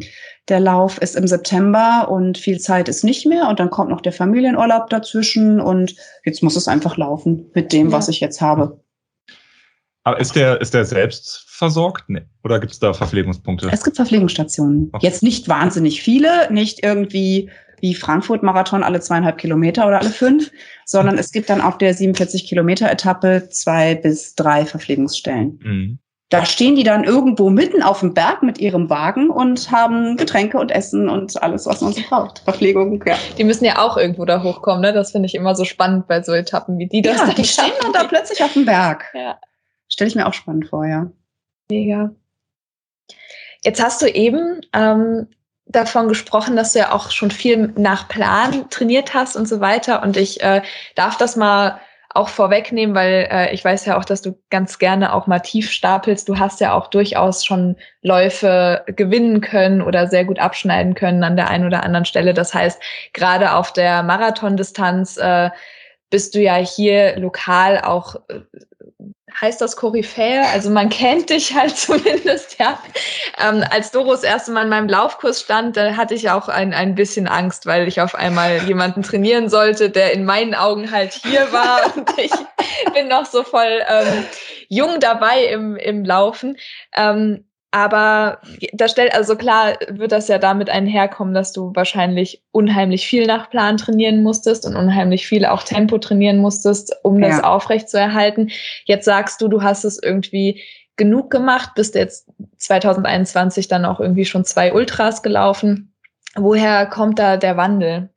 der 0.49 0.59
Lauf 0.59 0.97
ist 0.97 1.15
im 1.15 1.25
September 1.25 2.09
und 2.11 2.37
viel 2.37 2.59
Zeit 2.59 2.89
ist 2.89 3.05
nicht 3.05 3.25
mehr 3.25 3.47
und 3.47 3.61
dann 3.61 3.69
kommt 3.69 3.89
noch 3.89 4.01
der 4.01 4.11
Familienurlaub 4.11 4.89
dazwischen 4.89 5.61
und 5.61 5.95
jetzt 6.25 6.43
muss 6.43 6.57
es 6.57 6.67
einfach 6.67 6.97
laufen 6.97 7.49
mit 7.53 7.71
dem, 7.71 7.91
ja. 7.91 7.93
was 7.93 8.09
ich 8.09 8.19
jetzt 8.19 8.41
habe. 8.41 8.82
Aber 10.03 10.19
ist 10.19 10.35
der, 10.35 10.59
ist 10.59 10.73
der 10.73 10.85
selbst 10.85 11.45
versorgt? 11.47 12.05
Nee. 12.09 12.23
Oder 12.43 12.59
gibt 12.59 12.73
es 12.73 12.79
da 12.79 12.93
Verpflegungspunkte? 12.93 13.69
Es 13.71 13.83
gibt 13.83 13.95
Verpflegungsstationen. 13.95 14.89
Okay. 14.91 15.05
Jetzt 15.05 15.23
nicht 15.23 15.47
wahnsinnig 15.47 16.01
viele, 16.01 16.51
nicht 16.51 16.83
irgendwie 16.83 17.49
wie 17.79 17.95
Frankfurt-Marathon 17.95 18.81
alle 18.81 19.01
zweieinhalb 19.01 19.37
Kilometer 19.37 19.85
oder 19.85 19.99
alle 19.99 20.09
fünf, 20.09 20.51
sondern 20.85 21.17
es 21.17 21.33
gibt 21.33 21.49
dann 21.49 21.59
auf 21.59 21.77
der 21.77 21.93
47 21.93 22.47
Kilometer 22.47 22.89
Etappe 22.89 23.49
zwei 23.49 23.95
bis 23.95 24.35
drei 24.35 24.65
Verpflegungsstellen. 24.65 25.59
Mhm. 25.61 25.99
Da 26.29 26.45
stehen 26.45 26.75
die 26.75 26.83
dann 26.83 27.03
irgendwo 27.03 27.49
mitten 27.49 27.83
auf 27.83 27.99
dem 27.99 28.13
Berg 28.13 28.41
mit 28.41 28.57
ihrem 28.57 28.89
Wagen 28.89 29.29
und 29.29 29.69
haben 29.69 30.17
Getränke 30.17 30.57
und 30.57 30.71
Essen 30.71 31.09
und 31.09 31.43
alles, 31.43 31.65
was 31.65 31.81
man 31.81 31.93
so 31.93 32.01
braucht. 32.09 32.39
Verpflegung, 32.39 33.03
ja. 33.05 33.15
Die 33.37 33.43
müssen 33.43 33.65
ja 33.65 33.77
auch 33.77 33.97
irgendwo 33.97 34.25
da 34.25 34.41
hochkommen, 34.41 34.81
ne? 34.81 34.93
Das 34.93 35.11
finde 35.11 35.27
ich 35.27 35.35
immer 35.35 35.53
so 35.53 35.63
spannend 35.65 36.07
bei 36.07 36.23
so 36.23 36.33
Etappen 36.33 36.79
wie 36.79 36.87
die. 36.87 37.01
Das 37.01 37.17
ja, 37.17 37.33
die 37.33 37.43
stehen 37.43 37.73
dann 37.81 37.93
da 37.93 38.05
plötzlich 38.05 38.41
auf 38.43 38.53
dem 38.53 38.65
Berg. 38.65 39.11
Ja. 39.13 39.37
Stelle 39.93 40.09
ich 40.09 40.15
mir 40.15 40.27
auch 40.27 40.33
spannend 40.33 40.67
vor, 40.67 40.85
ja. 40.85 41.11
Mega. 41.69 42.11
Jetzt 43.63 43.81
hast 43.81 44.01
du 44.01 44.07
eben 44.07 44.61
ähm, 44.73 45.27
davon 45.67 46.07
gesprochen, 46.07 46.55
dass 46.55 46.73
du 46.73 46.79
ja 46.79 46.91
auch 46.91 47.11
schon 47.11 47.29
viel 47.29 47.71
nach 47.77 48.07
Plan 48.07 48.69
trainiert 48.71 49.13
hast 49.13 49.35
und 49.35 49.47
so 49.47 49.59
weiter. 49.59 50.01
Und 50.01 50.17
ich 50.17 50.41
äh, 50.41 50.63
darf 50.95 51.17
das 51.17 51.35
mal 51.35 51.79
auch 52.09 52.29
vorwegnehmen, 52.29 52.95
weil 52.95 53.27
äh, 53.31 53.53
ich 53.53 53.63
weiß 53.63 53.85
ja 53.85 53.97
auch, 53.97 54.05
dass 54.05 54.23
du 54.23 54.37
ganz 54.49 54.79
gerne 54.79 55.13
auch 55.13 55.27
mal 55.27 55.39
tief 55.39 55.71
stapelst. 55.71 56.27
Du 56.27 56.39
hast 56.39 56.59
ja 56.59 56.73
auch 56.73 56.87
durchaus 56.87 57.45
schon 57.45 57.75
Läufe 58.01 58.83
gewinnen 58.87 59.41
können 59.41 59.83
oder 59.83 60.07
sehr 60.07 60.25
gut 60.25 60.39
abschneiden 60.39 60.95
können 60.95 61.23
an 61.23 61.35
der 61.35 61.49
einen 61.49 61.67
oder 61.67 61.83
anderen 61.83 62.05
Stelle. 62.05 62.33
Das 62.33 62.53
heißt, 62.53 62.81
gerade 63.13 63.53
auf 63.53 63.73
der 63.73 64.01
Marathondistanz 64.01 65.17
äh, 65.17 65.51
bist 66.09 66.35
du 66.35 66.41
ja 66.41 66.55
hier 66.55 67.17
lokal 67.17 67.81
auch 67.81 68.15
äh, 68.29 68.41
heißt 69.43 69.59
das 69.59 69.75
Koryphäe? 69.75 70.45
Also 70.53 70.69
man 70.69 70.89
kennt 70.89 71.29
dich 71.29 71.53
halt 71.53 71.77
zumindest, 71.77 72.57
ja. 72.59 72.79
Ähm, 73.37 73.63
als 73.69 73.91
Doro 73.91 74.11
das 74.11 74.23
erste 74.23 74.51
Mal 74.51 74.63
in 74.63 74.69
meinem 74.69 74.87
Laufkurs 74.87 75.41
stand, 75.41 75.75
da 75.77 75.97
hatte 75.97 76.13
ich 76.15 76.29
auch 76.29 76.47
ein, 76.47 76.73
ein 76.73 76.95
bisschen 76.95 77.27
Angst, 77.27 77.65
weil 77.65 77.87
ich 77.87 78.01
auf 78.01 78.15
einmal 78.15 78.63
jemanden 78.63 79.03
trainieren 79.03 79.49
sollte, 79.49 79.89
der 79.89 80.13
in 80.13 80.23
meinen 80.25 80.55
Augen 80.55 80.91
halt 80.91 81.13
hier 81.13 81.51
war 81.51 81.93
und 81.95 82.09
ich 82.17 82.31
bin 82.93 83.09
noch 83.09 83.25
so 83.25 83.43
voll 83.43 83.81
ähm, 83.87 84.25
jung 84.69 84.99
dabei 84.99 85.45
im, 85.45 85.75
im 85.75 86.05
Laufen. 86.05 86.57
Ähm, 86.95 87.45
aber 87.73 88.39
da 88.71 88.87
stellt, 88.87 89.15
also 89.15 89.35
klar 89.35 89.73
wird 89.89 90.11
das 90.11 90.27
ja 90.27 90.37
damit 90.37 90.69
einherkommen, 90.69 91.33
dass 91.33 91.53
du 91.53 91.71
wahrscheinlich 91.73 92.43
unheimlich 92.51 93.07
viel 93.07 93.25
nach 93.25 93.49
Plan 93.49 93.77
trainieren 93.77 94.21
musstest 94.21 94.67
und 94.67 94.75
unheimlich 94.75 95.25
viel 95.25 95.43
auch 95.43 95.63
Tempo 95.63 95.97
trainieren 95.97 96.37
musstest, 96.37 96.95
um 97.01 97.19
ja. 97.19 97.29
das 97.29 97.43
aufrecht 97.43 97.89
zu 97.89 97.97
erhalten. 97.97 98.51
Jetzt 98.85 99.05
sagst 99.05 99.41
du, 99.41 99.47
du 99.47 99.63
hast 99.63 99.85
es 99.85 99.97
irgendwie 100.01 100.61
genug 100.97 101.31
gemacht, 101.31 101.71
bist 101.73 101.95
jetzt 101.95 102.29
2021 102.59 103.67
dann 103.67 103.85
auch 103.85 103.99
irgendwie 103.99 104.25
schon 104.25 104.45
zwei 104.45 104.71
Ultras 104.71 105.23
gelaufen. 105.23 105.95
Woher 106.35 106.85
kommt 106.85 107.17
da 107.17 107.37
der 107.37 107.57
Wandel? 107.57 108.09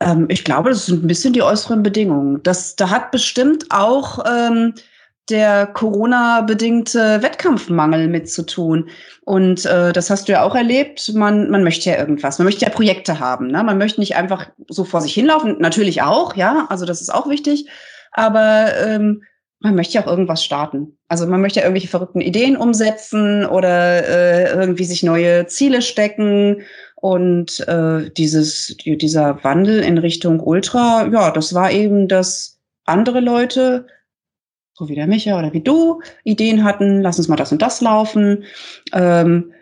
Ähm, 0.00 0.26
ich 0.28 0.44
glaube, 0.44 0.68
das 0.68 0.84
sind 0.84 1.04
ein 1.04 1.08
bisschen 1.08 1.32
die 1.32 1.42
äußeren 1.42 1.82
Bedingungen. 1.82 2.42
Das, 2.42 2.76
da 2.76 2.90
hat 2.90 3.12
bestimmt 3.12 3.64
auch 3.70 4.22
ähm, 4.26 4.74
der 5.30 5.66
Corona-bedingte 5.66 7.22
Wettkampfmangel 7.22 8.08
mitzutun. 8.08 8.88
Und 9.22 9.64
äh, 9.64 9.92
das 9.92 10.10
hast 10.10 10.28
du 10.28 10.32
ja 10.32 10.42
auch 10.42 10.54
erlebt. 10.54 11.12
Man, 11.14 11.50
man 11.50 11.64
möchte 11.64 11.88
ja 11.88 11.98
irgendwas. 11.98 12.38
Man 12.38 12.44
möchte 12.44 12.64
ja 12.64 12.70
Projekte 12.70 13.20
haben. 13.20 13.46
Ne? 13.46 13.64
Man 13.64 13.78
möchte 13.78 14.00
nicht 14.00 14.16
einfach 14.16 14.50
so 14.68 14.84
vor 14.84 15.00
sich 15.00 15.14
hinlaufen. 15.14 15.56
Natürlich 15.60 16.02
auch, 16.02 16.36
ja. 16.36 16.66
Also 16.68 16.84
das 16.84 17.00
ist 17.00 17.12
auch 17.12 17.28
wichtig. 17.28 17.68
Aber 18.12 18.68
ähm, 18.86 19.22
man 19.60 19.74
möchte 19.74 19.94
ja 19.94 20.02
auch 20.02 20.06
irgendwas 20.10 20.44
starten. 20.44 20.98
Also 21.08 21.26
man 21.26 21.40
möchte 21.40 21.60
ja 21.60 21.64
irgendwelche 21.64 21.88
verrückten 21.88 22.20
Ideen 22.20 22.56
umsetzen 22.56 23.46
oder 23.46 24.06
äh, 24.06 24.52
irgendwie 24.52 24.84
sich 24.84 25.02
neue 25.02 25.46
Ziele 25.46 25.80
stecken. 25.80 26.62
Und 26.96 27.66
äh, 27.66 28.10
dieses, 28.10 28.76
dieser 28.84 29.42
Wandel 29.42 29.80
in 29.80 29.96
Richtung 29.96 30.40
Ultra, 30.40 31.08
ja, 31.10 31.30
das 31.30 31.54
war 31.54 31.70
eben, 31.70 32.08
dass 32.08 32.58
andere 32.84 33.20
Leute 33.20 33.86
so 34.74 34.88
wie 34.88 34.94
der 34.94 35.06
Micha 35.06 35.38
oder 35.38 35.52
wie 35.52 35.60
du 35.60 36.00
Ideen 36.24 36.64
hatten, 36.64 37.00
lass 37.00 37.18
uns 37.18 37.28
mal 37.28 37.36
das 37.36 37.52
und 37.52 37.62
das 37.62 37.80
laufen. 37.80 38.44
Ähm, 38.92 39.52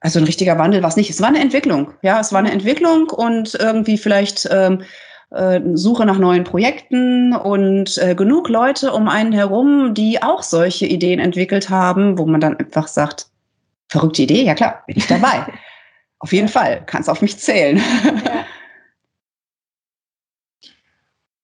also 0.00 0.18
ein 0.18 0.24
richtiger 0.24 0.58
Wandel 0.58 0.82
war 0.82 0.88
es 0.88 0.96
nicht. 0.96 1.10
Es 1.10 1.20
war 1.20 1.28
eine 1.28 1.40
Entwicklung. 1.40 1.92
Ja, 2.02 2.20
es 2.20 2.32
war 2.32 2.40
eine 2.40 2.52
Entwicklung 2.52 3.08
und 3.08 3.54
irgendwie 3.54 3.98
vielleicht 3.98 4.48
ähm, 4.50 4.82
äh, 5.30 5.60
Suche 5.74 6.06
nach 6.06 6.18
neuen 6.18 6.44
Projekten 6.44 7.34
und 7.34 7.98
äh, 7.98 8.14
genug 8.14 8.48
Leute 8.48 8.92
um 8.92 9.08
einen 9.08 9.32
herum, 9.32 9.94
die 9.94 10.22
auch 10.22 10.42
solche 10.42 10.86
Ideen 10.86 11.20
entwickelt 11.20 11.70
haben, 11.70 12.18
wo 12.18 12.26
man 12.26 12.40
dann 12.40 12.56
einfach 12.56 12.88
sagt, 12.88 13.26
verrückte 13.88 14.22
Idee, 14.22 14.44
ja 14.44 14.54
klar, 14.54 14.82
bin 14.86 14.96
ich 14.96 15.06
dabei. 15.06 15.46
auf 16.20 16.32
jeden 16.32 16.48
Fall, 16.48 16.82
kannst 16.86 17.08
auf 17.08 17.22
mich 17.22 17.38
zählen. 17.38 17.80
Ja. 18.04 18.44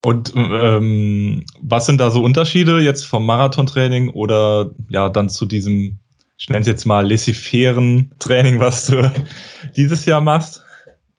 Und 0.05 0.35
ähm, 0.37 1.45
was 1.63 1.87
sind 1.87 1.99
da 1.99 2.11
so 2.11 2.23
Unterschiede 2.23 2.79
jetzt 2.81 3.07
vom 3.07 3.25
Marathontraining 3.25 4.11
oder 4.11 4.71
ja 4.91 5.09
dann 5.09 5.31
zu 5.31 5.47
diesem, 5.47 5.99
ich 6.37 6.51
nenne 6.51 6.61
es 6.61 6.67
jetzt 6.67 6.85
mal 6.85 7.09
laissez-fairen 7.09 8.13
Training, 8.19 8.61
was 8.61 8.89
du 8.89 9.11
dieses 9.77 10.05
Jahr 10.05 10.21
machst? 10.21 10.63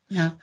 Ja. 0.10 0.38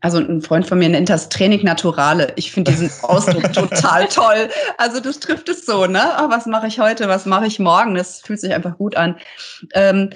Also 0.00 0.18
ein 0.18 0.42
Freund 0.42 0.66
von 0.66 0.78
mir 0.78 0.90
nennt 0.90 1.08
das 1.08 1.30
Training 1.30 1.64
Naturale. 1.64 2.34
Ich 2.36 2.52
finde 2.52 2.70
diesen 2.70 2.90
Ausdruck 3.02 3.50
total 3.54 4.06
toll. 4.08 4.50
Also 4.76 5.00
das 5.00 5.20
trifft 5.20 5.48
es 5.48 5.64
so, 5.64 5.86
ne? 5.86 6.02
Oh, 6.18 6.28
was 6.28 6.44
mache 6.44 6.66
ich 6.66 6.80
heute, 6.80 7.08
was 7.08 7.24
mache 7.24 7.46
ich 7.46 7.58
morgen? 7.58 7.94
Das 7.94 8.20
fühlt 8.20 8.40
sich 8.40 8.52
einfach 8.52 8.76
gut 8.76 8.94
an. 8.96 9.16
Ähm, 9.72 10.10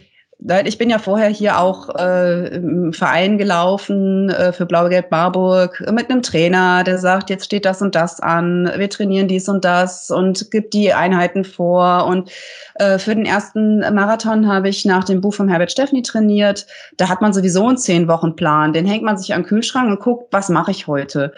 ich 0.64 0.76
bin 0.76 0.90
ja 0.90 0.98
vorher 0.98 1.28
hier 1.28 1.58
auch 1.58 1.88
äh, 1.94 2.56
im 2.56 2.92
Verein 2.92 3.38
gelaufen 3.38 4.28
äh, 4.28 4.52
für 4.52 4.66
Blau-Gelb 4.66 5.10
Marburg 5.10 5.82
mit 5.90 6.10
einem 6.10 6.22
Trainer, 6.22 6.84
der 6.84 6.98
sagt, 6.98 7.30
jetzt 7.30 7.46
steht 7.46 7.64
das 7.64 7.80
und 7.80 7.94
das 7.94 8.20
an, 8.20 8.70
wir 8.76 8.90
trainieren 8.90 9.26
dies 9.26 9.48
und 9.48 9.64
das 9.64 10.10
und 10.10 10.50
gibt 10.50 10.74
die 10.74 10.92
Einheiten 10.92 11.44
vor. 11.44 12.06
Und 12.06 12.30
äh, 12.74 12.98
für 12.98 13.14
den 13.14 13.24
ersten 13.24 13.80
Marathon 13.94 14.46
habe 14.46 14.68
ich 14.68 14.84
nach 14.84 15.04
dem 15.04 15.22
Buch 15.22 15.32
von 15.32 15.48
Herbert 15.48 15.72
Steffni 15.72 16.02
trainiert. 16.02 16.66
Da 16.98 17.08
hat 17.08 17.22
man 17.22 17.32
sowieso 17.32 17.66
einen 17.66 17.78
zehn 17.78 18.06
Wochen 18.06 18.36
Plan. 18.36 18.74
Den 18.74 18.86
hängt 18.86 19.02
man 19.02 19.16
sich 19.16 19.32
an 19.32 19.42
den 19.42 19.48
Kühlschrank 19.48 19.88
und 19.88 20.00
guckt, 20.00 20.30
was 20.30 20.50
mache 20.50 20.72
ich 20.72 20.86
heute. 20.86 21.32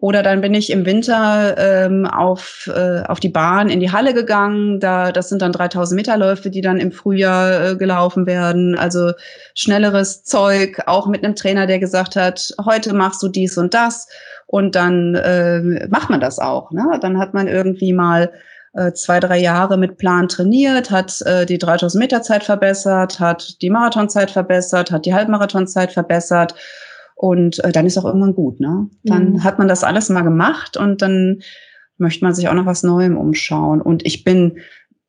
Oder 0.00 0.22
dann 0.22 0.40
bin 0.40 0.54
ich 0.54 0.70
im 0.70 0.84
Winter 0.84 1.56
ähm, 1.58 2.06
auf, 2.06 2.70
äh, 2.74 3.02
auf 3.02 3.20
die 3.20 3.28
Bahn 3.28 3.70
in 3.70 3.80
die 3.80 3.92
Halle 3.92 4.14
gegangen. 4.14 4.80
Da, 4.80 5.12
das 5.12 5.28
sind 5.28 5.42
dann 5.42 5.52
3000 5.52 5.96
Meter 5.96 6.16
Läufe, 6.16 6.50
die 6.50 6.60
dann 6.60 6.78
im 6.78 6.92
Frühjahr 6.92 7.70
äh, 7.70 7.76
gelaufen 7.76 8.26
werden. 8.26 8.76
Also 8.76 9.12
schnelleres 9.54 10.24
Zeug, 10.24 10.82
auch 10.86 11.06
mit 11.06 11.24
einem 11.24 11.36
Trainer, 11.36 11.66
der 11.66 11.78
gesagt 11.78 12.16
hat, 12.16 12.54
heute 12.64 12.94
machst 12.94 13.22
du 13.22 13.28
dies 13.28 13.56
und 13.58 13.74
das. 13.74 14.08
Und 14.46 14.74
dann 14.74 15.14
äh, 15.14 15.88
macht 15.88 16.10
man 16.10 16.20
das 16.20 16.38
auch. 16.38 16.72
Ne? 16.72 16.98
Dann 17.00 17.18
hat 17.18 17.32
man 17.32 17.48
irgendwie 17.48 17.92
mal 17.92 18.32
äh, 18.74 18.92
zwei, 18.92 19.20
drei 19.20 19.38
Jahre 19.38 19.76
mit 19.76 19.98
Plan 19.98 20.28
trainiert, 20.28 20.90
hat 20.90 21.20
äh, 21.22 21.46
die 21.46 21.58
3000 21.58 22.00
Meter 22.00 22.22
Zeit 22.22 22.44
verbessert, 22.44 23.20
hat 23.20 23.60
die 23.62 23.70
Marathonzeit 23.70 24.30
verbessert, 24.30 24.90
hat 24.90 25.04
die 25.04 25.14
Halbmarathonzeit 25.14 25.92
verbessert 25.92 26.54
und 27.22 27.62
äh, 27.62 27.70
dann 27.70 27.86
ist 27.86 27.96
auch 27.96 28.04
irgendwann 28.04 28.34
gut, 28.34 28.58
ne? 28.58 28.88
Dann 29.04 29.34
mhm. 29.34 29.44
hat 29.44 29.56
man 29.56 29.68
das 29.68 29.84
alles 29.84 30.08
mal 30.08 30.22
gemacht 30.22 30.76
und 30.76 31.02
dann 31.02 31.40
möchte 31.96 32.24
man 32.24 32.34
sich 32.34 32.48
auch 32.48 32.54
noch 32.54 32.66
was 32.66 32.82
Neuem 32.82 33.16
umschauen. 33.16 33.80
Und 33.80 34.04
ich 34.04 34.24
bin 34.24 34.58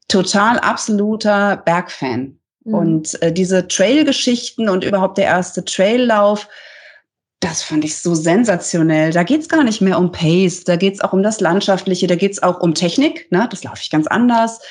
total 0.09 0.59
absoluter 0.59 1.57
Bergfan. 1.57 2.37
Mhm. 2.65 2.73
Und 2.75 3.23
äh, 3.23 3.33
diese 3.33 3.67
Trail-Geschichten 3.67 4.69
und 4.69 4.83
überhaupt 4.83 5.17
der 5.17 5.25
erste 5.25 5.65
Traillauf, 5.65 6.47
das 7.39 7.63
fand 7.63 7.83
ich 7.83 7.97
so 7.97 8.13
sensationell. 8.13 9.11
Da 9.11 9.23
geht's 9.23 9.49
gar 9.49 9.63
nicht 9.63 9.81
mehr 9.81 9.97
um 9.97 10.11
Pace, 10.11 10.65
da 10.65 10.75
geht's 10.75 11.01
auch 11.01 11.13
um 11.13 11.23
das 11.23 11.41
Landschaftliche, 11.41 12.05
da 12.05 12.15
geht's 12.15 12.43
auch 12.43 12.61
um 12.61 12.75
Technik. 12.75 13.31
Ne? 13.31 13.47
Das 13.49 13.63
laufe 13.63 13.79
ich 13.81 13.89
ganz 13.89 14.05
anders. 14.05 14.61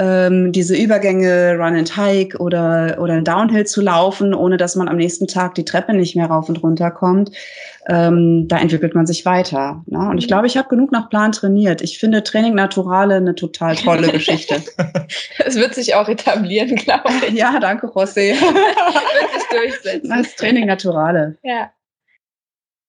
Ähm, 0.00 0.50
diese 0.50 0.74
Übergänge 0.74 1.56
Run 1.58 1.76
and 1.76 1.94
Hike 1.94 2.38
oder, 2.38 2.96
oder 3.00 3.20
Downhill 3.20 3.66
zu 3.66 3.82
laufen, 3.82 4.32
ohne 4.32 4.56
dass 4.56 4.74
man 4.74 4.88
am 4.88 4.96
nächsten 4.96 5.26
Tag 5.26 5.54
die 5.56 5.64
Treppe 5.66 5.92
nicht 5.92 6.16
mehr 6.16 6.26
rauf 6.26 6.48
und 6.48 6.62
runter 6.62 6.90
kommt. 6.90 7.32
Ähm, 7.86 8.48
da 8.48 8.58
entwickelt 8.58 8.94
man 8.94 9.06
sich 9.06 9.26
weiter. 9.26 9.82
Ne? 9.86 9.98
Und 9.98 10.16
ich 10.16 10.24
mhm. 10.24 10.28
glaube, 10.28 10.46
ich 10.46 10.56
habe 10.56 10.70
genug 10.70 10.90
nach 10.90 11.10
Plan 11.10 11.32
trainiert. 11.32 11.82
Ich 11.82 11.98
finde 11.98 12.22
Training 12.22 12.54
Naturale 12.54 13.16
eine 13.16 13.34
total 13.34 13.76
tolle 13.76 14.08
Geschichte. 14.12 14.62
Es 15.38 15.56
wird 15.56 15.74
sich 15.74 15.94
auch 15.94 16.08
etablieren, 16.08 16.76
glaube 16.76 17.10
ich. 17.28 17.34
Ja, 17.34 17.60
danke, 17.60 17.88
José. 17.88 18.32
wird 18.40 19.32
sich 19.34 19.48
durchsetzen. 19.50 20.08
Das 20.08 20.34
Training 20.36 20.66
Naturale. 20.66 21.36
Ja. 21.42 21.72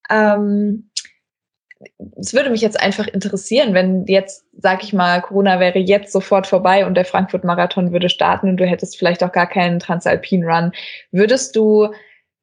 Ähm, 0.10 0.90
es 2.17 2.34
würde 2.34 2.50
mich 2.50 2.62
jetzt 2.62 2.80
einfach 2.80 3.08
interessieren, 3.08 3.74
wenn 3.74 4.06
jetzt, 4.06 4.46
sag 4.58 4.84
ich 4.84 4.94
mal, 4.94 5.22
Corona 5.22 5.60
wäre 5.60 5.80
jetzt 5.80 6.12
sofort 6.12 6.48
vorbei 6.48 6.86
und 6.86 6.96
der 6.96 7.06
Frankfurt-Marathon 7.06 7.91
würde 7.91 8.10
starten 8.10 8.50
und 8.50 8.58
du 8.58 8.65
hättest 8.65 8.98
vielleicht 8.98 9.24
auch 9.24 9.32
gar 9.32 9.48
keinen 9.48 9.80
Transalpin-Run. 9.80 10.72
Würdest 11.12 11.56
du 11.56 11.89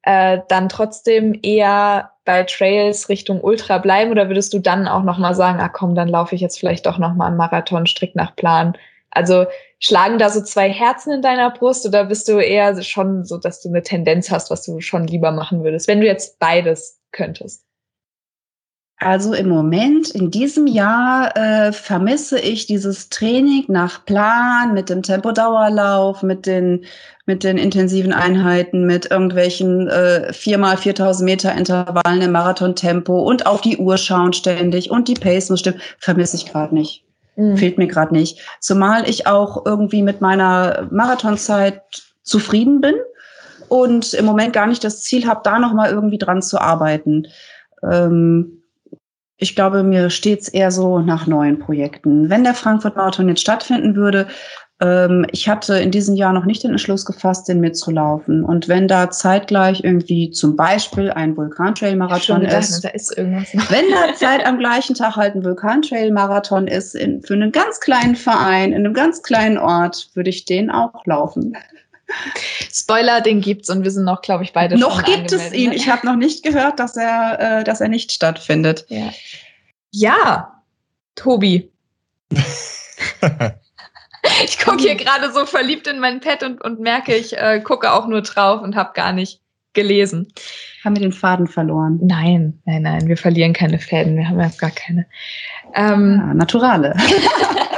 äh, 0.03 0.39
dann 0.47 0.69
trotzdem 0.69 1.37
eher 1.41 2.11
bei 2.25 2.43
Trails 2.43 3.09
Richtung 3.09 3.41
Ultra 3.41 3.77
bleiben 3.77 4.11
oder 4.11 4.27
würdest 4.27 4.53
du 4.53 4.59
dann 4.59 4.87
auch 4.87 5.03
nochmal 5.03 5.35
sagen, 5.35 5.59
ah 5.59 5.69
komm, 5.69 5.95
dann 5.95 6.07
laufe 6.07 6.35
ich 6.35 6.41
jetzt 6.41 6.59
vielleicht 6.59 6.85
doch 6.85 6.97
nochmal 6.97 7.27
einen 7.27 7.37
Marathon 7.37 7.85
strikt 7.85 8.15
nach 8.15 8.35
Plan? 8.35 8.77
Also 9.11 9.45
schlagen 9.79 10.19
da 10.19 10.29
so 10.29 10.41
zwei 10.41 10.69
Herzen 10.69 11.13
in 11.13 11.21
deiner 11.21 11.49
Brust 11.49 11.85
oder 11.87 12.05
bist 12.05 12.27
du 12.27 12.39
eher 12.39 12.81
schon 12.83 13.25
so, 13.25 13.37
dass 13.37 13.61
du 13.61 13.69
eine 13.69 13.81
Tendenz 13.81 14.29
hast, 14.29 14.51
was 14.51 14.63
du 14.63 14.81
schon 14.81 15.07
lieber 15.07 15.31
machen 15.31 15.63
würdest, 15.63 15.87
wenn 15.87 16.01
du 16.01 16.05
jetzt 16.05 16.39
beides 16.39 16.99
könntest? 17.11 17.68
Also 19.01 19.33
im 19.33 19.47
Moment, 19.47 20.09
in 20.09 20.29
diesem 20.29 20.67
Jahr, 20.67 21.35
äh, 21.37 21.71
vermisse 21.71 22.37
ich 22.37 22.65
dieses 22.65 23.07
Training 23.07 23.63
nach 23.69 24.03
Plan 24.03 24.73
mit 24.73 24.89
dem 24.89 25.03
Tempodauerlauf, 25.03 26.21
mit 26.21 26.45
den, 26.45 26.83
mit 27.25 27.45
den 27.45 27.57
intensiven 27.57 28.11
Einheiten, 28.11 28.85
mit 28.85 29.09
irgendwelchen 29.09 29.87
äh, 29.87 30.33
viermal 30.33 30.75
4000 30.75 31.23
Meter 31.23 31.55
Intervallen 31.55 32.21
im 32.21 32.33
Marathontempo 32.33 33.21
und 33.21 33.45
auf 33.45 33.61
die 33.61 33.77
Uhr 33.77 33.97
schauen 33.97 34.33
ständig 34.33 34.91
und 34.91 35.07
die 35.07 35.13
Pace 35.13 35.49
muss 35.49 35.61
stimmen. 35.61 35.79
Vermisse 35.97 36.35
ich 36.35 36.51
gerade 36.51 36.75
nicht. 36.75 37.05
Mhm. 37.37 37.55
Fehlt 37.55 37.77
mir 37.77 37.87
gerade 37.87 38.13
nicht. 38.13 38.39
Zumal 38.59 39.09
ich 39.09 39.27
auch 39.27 39.65
irgendwie 39.65 40.03
mit 40.03 40.19
meiner 40.19 40.89
Marathonzeit 40.91 41.83
zufrieden 42.23 42.81
bin 42.81 42.95
und 43.69 44.13
im 44.13 44.25
Moment 44.25 44.51
gar 44.51 44.67
nicht 44.67 44.83
das 44.83 45.03
Ziel 45.03 45.25
habe, 45.25 45.39
da 45.45 45.57
nochmal 45.57 45.89
irgendwie 45.89 46.17
dran 46.17 46.41
zu 46.41 46.59
arbeiten. 46.59 47.27
Ähm, 47.81 48.58
ich 49.39 49.55
glaube, 49.55 49.83
mir 49.83 50.09
steht's 50.09 50.49
eher 50.49 50.69
so 50.69 50.99
nach 50.99 51.25
neuen 51.25 51.59
Projekten. 51.59 52.29
Wenn 52.29 52.43
der 52.43 52.53
Frankfurt 52.53 52.97
Marathon 52.97 53.29
jetzt 53.29 53.41
stattfinden 53.41 53.95
würde, 53.95 54.27
ähm, 54.81 55.25
ich 55.31 55.47
hatte 55.47 55.79
in 55.79 55.91
diesem 55.91 56.15
Jahr 56.15 56.33
noch 56.33 56.43
nicht 56.43 56.63
den 56.63 56.71
Entschluss 56.71 57.05
gefasst, 57.05 57.47
den 57.47 57.61
mitzulaufen. 57.61 58.43
Und 58.43 58.67
wenn 58.67 58.89
da 58.89 59.09
zeitgleich 59.09 59.83
irgendwie 59.83 60.31
zum 60.31 60.57
Beispiel 60.57 61.09
ein 61.11 61.37
Vulkantrail-Marathon 61.37 62.41
ist, 62.41 62.83
da 62.83 62.89
ist 62.89 63.15
wenn 63.17 63.85
da 63.91 64.13
Zeit 64.13 64.45
am 64.45 64.59
gleichen 64.59 64.93
Tag 64.93 65.15
halt 65.15 65.35
ein 65.35 65.43
Vulkantrail-Marathon 65.45 66.67
ist, 66.67 66.95
in, 66.95 67.21
für 67.21 67.33
einen 67.33 67.53
ganz 67.53 67.79
kleinen 67.79 68.17
Verein, 68.17 68.73
in 68.73 68.85
einem 68.85 68.93
ganz 68.93 69.21
kleinen 69.23 69.57
Ort, 69.57 70.09
würde 70.15 70.29
ich 70.29 70.43
den 70.43 70.69
auch 70.69 71.05
laufen. 71.05 71.55
Spoiler, 72.71 73.21
den 73.21 73.41
gibt's 73.41 73.69
und 73.69 73.83
wir 73.83 73.91
sind 73.91 74.05
noch, 74.05 74.21
glaube 74.21 74.43
ich, 74.43 74.53
beide 74.53 74.77
Noch 74.77 75.03
gibt 75.03 75.31
es 75.31 75.53
ihn. 75.53 75.69
Ne? 75.69 75.75
Ich 75.75 75.89
habe 75.89 76.05
noch 76.05 76.15
nicht 76.15 76.43
gehört, 76.43 76.79
dass 76.79 76.97
er, 76.97 77.59
äh, 77.59 77.63
dass 77.63 77.81
er 77.81 77.87
nicht 77.87 78.11
stattfindet. 78.11 78.85
Ja, 78.89 79.11
ja 79.91 80.63
Tobi. 81.15 81.71
ich 84.43 84.59
gucke 84.59 84.81
hier 84.81 84.95
gerade 84.95 85.31
so 85.31 85.45
verliebt 85.45 85.87
in 85.87 85.99
mein 85.99 86.19
Pad 86.19 86.43
und, 86.43 86.63
und 86.63 86.79
merke, 86.79 87.15
ich 87.15 87.37
äh, 87.37 87.61
gucke 87.61 87.91
auch 87.91 88.07
nur 88.07 88.21
drauf 88.21 88.61
und 88.61 88.75
habe 88.75 88.93
gar 88.93 89.13
nicht 89.13 89.41
gelesen. 89.73 90.31
Haben 90.83 90.95
wir 90.95 91.01
den 91.01 91.11
Faden 91.11 91.47
verloren? 91.47 91.99
Nein, 92.01 92.59
nein, 92.65 92.81
nein, 92.83 93.07
wir 93.07 93.17
verlieren 93.17 93.53
keine 93.53 93.79
Fäden, 93.79 94.17
wir 94.17 94.27
haben 94.27 94.39
jetzt 94.39 94.59
gar 94.59 94.71
keine. 94.71 95.05
Ähm, 95.75 96.15
ja, 96.17 96.33
Naturale. 96.33 96.95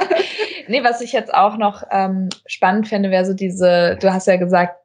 Nee, 0.71 0.83
was 0.83 1.01
ich 1.01 1.11
jetzt 1.11 1.33
auch 1.33 1.57
noch 1.57 1.83
ähm, 1.91 2.29
spannend 2.45 2.87
fände, 2.87 3.11
wäre 3.11 3.25
so 3.25 3.33
diese, 3.33 3.97
du 4.01 4.11
hast 4.11 4.27
ja 4.27 4.37
gesagt, 4.37 4.77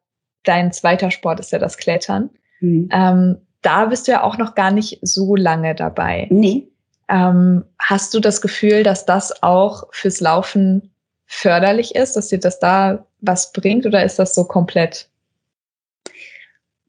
dein 0.42 0.72
zweiter 0.72 1.10
Sport 1.10 1.40
ist 1.40 1.52
ja 1.52 1.58
das 1.58 1.76
Klettern. 1.78 2.30
Mhm. 2.60 2.88
Ähm, 2.92 3.38
da 3.62 3.86
bist 3.86 4.06
du 4.06 4.12
ja 4.12 4.22
auch 4.22 4.36
noch 4.38 4.54
gar 4.54 4.70
nicht 4.70 4.98
so 5.02 5.36
lange 5.36 5.74
dabei. 5.74 6.28
Nee. 6.30 6.68
Ähm, 7.08 7.64
hast 7.78 8.14
du 8.14 8.20
das 8.20 8.40
Gefühl, 8.40 8.82
dass 8.82 9.06
das 9.06 9.42
auch 9.42 9.84
fürs 9.92 10.20
Laufen 10.20 10.90
förderlich 11.26 11.94
ist, 11.94 12.16
dass 12.16 12.28
dir 12.28 12.38
das 12.40 12.58
da 12.58 13.06
was 13.20 13.52
bringt 13.52 13.86
oder 13.86 14.04
ist 14.04 14.18
das 14.18 14.34
so 14.34 14.44
komplett? 14.44 15.08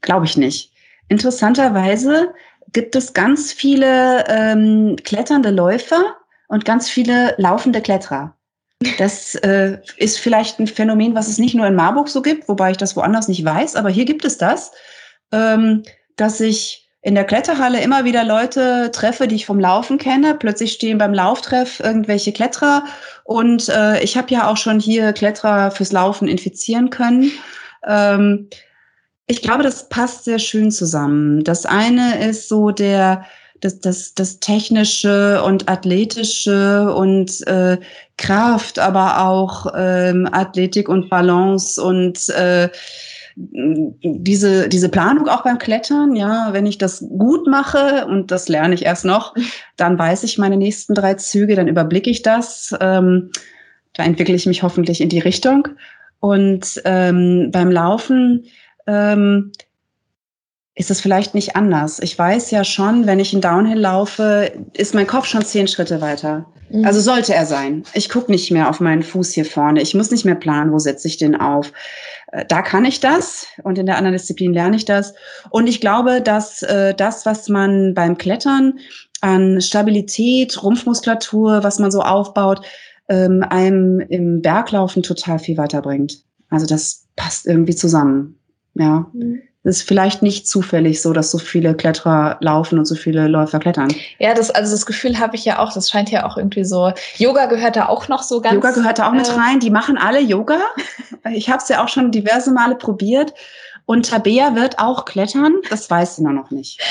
Glaube 0.01 0.25
ich 0.25 0.37
nicht. 0.37 0.71
Interessanterweise 1.07 2.33
gibt 2.73 2.95
es 2.95 3.13
ganz 3.13 3.51
viele 3.51 4.25
ähm, 4.27 4.95
kletternde 5.03 5.49
Läufer 5.49 6.15
und 6.47 6.65
ganz 6.65 6.89
viele 6.89 7.33
laufende 7.37 7.81
Kletterer. 7.81 8.36
Das 8.97 9.35
äh, 9.35 9.79
ist 9.97 10.19
vielleicht 10.19 10.59
ein 10.59 10.67
Phänomen, 10.67 11.15
was 11.15 11.27
es 11.27 11.39
nicht 11.39 11.55
nur 11.55 11.65
in 11.65 11.75
Marburg 11.75 12.09
so 12.09 12.21
gibt, 12.21 12.47
wobei 12.47 12.71
ich 12.71 12.77
das 12.77 12.95
woanders 12.95 13.27
nicht 13.27 13.43
weiß, 13.43 13.75
aber 13.75 13.89
hier 13.89 14.05
gibt 14.05 14.23
es 14.23 14.37
das, 14.37 14.71
ähm, 15.31 15.83
dass 16.15 16.39
ich 16.39 16.87
in 17.01 17.15
der 17.15 17.23
Kletterhalle 17.23 17.81
immer 17.81 18.05
wieder 18.05 18.23
Leute 18.23 18.91
treffe, 18.91 19.27
die 19.27 19.35
ich 19.35 19.45
vom 19.45 19.59
Laufen 19.59 19.97
kenne. 19.97 20.35
Plötzlich 20.35 20.73
stehen 20.73 20.97
beim 20.97 21.13
Lauftreff 21.13 21.79
irgendwelche 21.79 22.33
Kletterer 22.33 22.83
und 23.23 23.69
äh, 23.69 24.03
ich 24.03 24.17
habe 24.17 24.31
ja 24.31 24.47
auch 24.47 24.57
schon 24.57 24.79
hier 24.79 25.13
Kletterer 25.13 25.71
fürs 25.71 25.91
Laufen 25.91 26.27
infizieren 26.27 26.89
können. 26.89 27.31
Ähm, 27.87 28.49
ich 29.25 29.41
glaube, 29.41 29.63
das 29.63 29.89
passt 29.89 30.25
sehr 30.25 30.39
schön 30.39 30.71
zusammen. 30.71 31.43
Das 31.43 31.65
eine 31.65 32.27
ist 32.27 32.47
so 32.49 32.71
der 32.71 33.25
das, 33.61 33.79
das, 33.79 34.13
das 34.13 34.39
Technische 34.39 35.43
und 35.43 35.69
Athletische 35.69 36.93
und 36.93 37.45
äh, 37.47 37.77
Kraft, 38.17 38.79
aber 38.79 39.25
auch 39.25 39.67
ähm, 39.75 40.27
Athletik 40.31 40.89
und 40.89 41.09
Balance 41.09 41.81
und 41.81 42.29
äh, 42.29 42.69
diese, 43.35 44.67
diese 44.67 44.89
Planung 44.89 45.27
auch 45.27 45.43
beim 45.43 45.59
Klettern, 45.59 46.15
ja, 46.15 46.49
wenn 46.53 46.65
ich 46.65 46.79
das 46.79 47.05
gut 47.17 47.45
mache 47.45 48.07
und 48.07 48.31
das 48.31 48.49
lerne 48.49 48.73
ich 48.73 48.83
erst 48.85 49.05
noch, 49.05 49.35
dann 49.75 49.99
weiß 49.99 50.23
ich 50.23 50.39
meine 50.39 50.57
nächsten 50.57 50.95
drei 50.95 51.13
Züge, 51.13 51.55
dann 51.55 51.67
überblicke 51.67 52.09
ich 52.09 52.23
das. 52.23 52.75
Ähm, 52.81 53.29
da 53.93 54.03
entwickle 54.03 54.35
ich 54.35 54.47
mich 54.47 54.63
hoffentlich 54.63 55.01
in 55.01 55.09
die 55.09 55.19
Richtung. 55.19 55.67
Und 56.19 56.81
ähm, 56.85 57.49
beim 57.51 57.71
Laufen 57.71 58.45
ähm, 58.87 59.51
ist 60.77 60.91
es 60.91 61.01
vielleicht 61.01 61.33
nicht 61.33 61.55
anders. 61.55 61.99
Ich 61.99 62.17
weiß 62.17 62.51
ja 62.51 62.63
schon, 62.63 63.07
wenn 63.07 63.19
ich 63.19 63.33
in 63.33 63.41
Downhill 63.41 63.79
laufe, 63.79 64.51
ist 64.73 64.93
mein 64.93 65.07
Kopf 65.07 65.25
schon 65.25 65.43
zehn 65.43 65.67
Schritte 65.67 66.01
weiter. 66.01 66.45
Mhm. 66.69 66.85
Also 66.85 66.99
sollte 66.99 67.33
er 67.33 67.47
sein. 67.47 67.83
Ich 67.95 68.09
gucke 68.09 68.29
nicht 68.29 68.51
mehr 68.51 68.69
auf 68.69 68.79
meinen 68.79 69.01
Fuß 69.01 69.31
hier 69.31 69.45
vorne. 69.45 69.81
Ich 69.81 69.95
muss 69.95 70.11
nicht 70.11 70.23
mehr 70.23 70.35
planen, 70.35 70.71
wo 70.71 70.77
setze 70.77 71.07
ich 71.07 71.17
den 71.17 71.35
auf. 71.35 71.73
Äh, 72.31 72.45
da 72.47 72.61
kann 72.61 72.85
ich 72.85 72.99
das 72.99 73.47
und 73.63 73.79
in 73.79 73.87
der 73.87 73.97
anderen 73.97 74.13
Disziplin 74.13 74.53
lerne 74.53 74.75
ich 74.75 74.85
das. 74.85 75.15
Und 75.49 75.65
ich 75.65 75.81
glaube, 75.81 76.21
dass 76.21 76.61
äh, 76.61 76.93
das, 76.93 77.25
was 77.25 77.49
man 77.49 77.95
beim 77.95 78.15
Klettern 78.19 78.77
an 79.21 79.59
Stabilität, 79.61 80.61
Rumpfmuskulatur, 80.61 81.63
was 81.63 81.79
man 81.79 81.89
so 81.89 82.01
aufbaut, 82.01 82.61
ähm, 83.09 83.43
einem 83.49 83.99
im 83.99 84.43
Berglaufen 84.43 85.01
total 85.01 85.39
viel 85.39 85.57
weiterbringt. 85.57 86.19
Also 86.51 86.67
das 86.67 87.07
passt 87.15 87.47
irgendwie 87.47 87.75
zusammen. 87.75 88.37
Ja. 88.75 89.09
Mhm 89.11 89.41
ist 89.63 89.81
vielleicht 89.81 90.21
nicht 90.21 90.47
zufällig 90.47 91.01
so, 91.01 91.13
dass 91.13 91.31
so 91.31 91.37
viele 91.37 91.75
Kletterer 91.75 92.37
laufen 92.39 92.79
und 92.79 92.85
so 92.85 92.95
viele 92.95 93.27
Läufer 93.27 93.59
klettern. 93.59 93.93
Ja, 94.19 94.33
das, 94.33 94.49
also 94.49 94.71
das 94.71 94.85
Gefühl 94.85 95.19
habe 95.19 95.35
ich 95.35 95.43
ja 95.43 95.59
auch. 95.59 95.73
Das 95.73 95.89
scheint 95.89 96.09
ja 96.09 96.25
auch 96.25 96.37
irgendwie 96.37 96.63
so. 96.63 96.93
Yoga 97.17 97.47
gehört 97.47 97.75
da 97.75 97.87
auch 97.87 98.07
noch 98.07 98.23
so 98.23 98.39
ganz. 98.39 98.55
Yoga 98.55 98.71
gehört 98.71 98.99
da 98.99 99.09
auch 99.09 99.13
mit 99.13 99.27
äh, 99.27 99.31
rein. 99.31 99.59
Die 99.59 99.69
machen 99.69 99.97
alle 99.97 100.21
Yoga. 100.21 100.59
Ich 101.31 101.49
habe 101.49 101.61
es 101.61 101.67
ja 101.67 101.83
auch 101.83 101.89
schon 101.89 102.11
diverse 102.11 102.51
Male 102.51 102.75
probiert. 102.75 103.33
Und 103.85 104.09
Tabea 104.09 104.55
wird 104.55 104.79
auch 104.79 105.05
klettern. 105.05 105.55
Das 105.69 105.89
weiß 105.89 106.17
sie 106.17 106.23
nur 106.23 106.33
noch 106.33 106.51
nicht. 106.51 106.81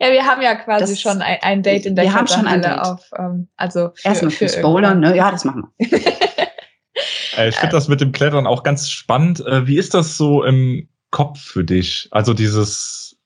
ja, 0.00 0.10
wir 0.10 0.26
haben 0.26 0.42
ja 0.42 0.54
quasi 0.54 0.92
das, 0.92 1.00
schon 1.00 1.22
ein, 1.22 1.38
ein, 1.42 1.62
Date 1.62 1.86
in 1.86 1.96
der 1.96 2.04
Wir 2.04 2.14
haben 2.14 2.26
schon 2.26 2.46
ein 2.46 2.62
Date. 2.62 2.78
Auf, 2.78 3.10
ähm, 3.18 3.48
also 3.56 3.90
für, 3.94 4.08
Erstmal 4.08 4.30
fürs 4.30 4.60
Bouldern, 4.60 5.00
ne? 5.00 5.16
Ja, 5.16 5.30
das 5.30 5.44
machen 5.44 5.68
wir. 5.78 6.00
Äh, 7.36 7.48
ich 7.48 7.56
finde 7.56 7.76
das 7.76 7.88
mit 7.88 8.00
dem 8.00 8.12
Klettern 8.12 8.46
auch 8.46 8.62
ganz 8.62 8.90
spannend. 8.90 9.44
Äh, 9.46 9.66
wie 9.66 9.78
ist 9.78 9.94
das 9.94 10.16
so 10.16 10.44
im 10.44 10.88
Kopf 11.10 11.40
für 11.40 11.64
dich? 11.64 12.08
Also 12.10 12.34
dieses, 12.34 13.16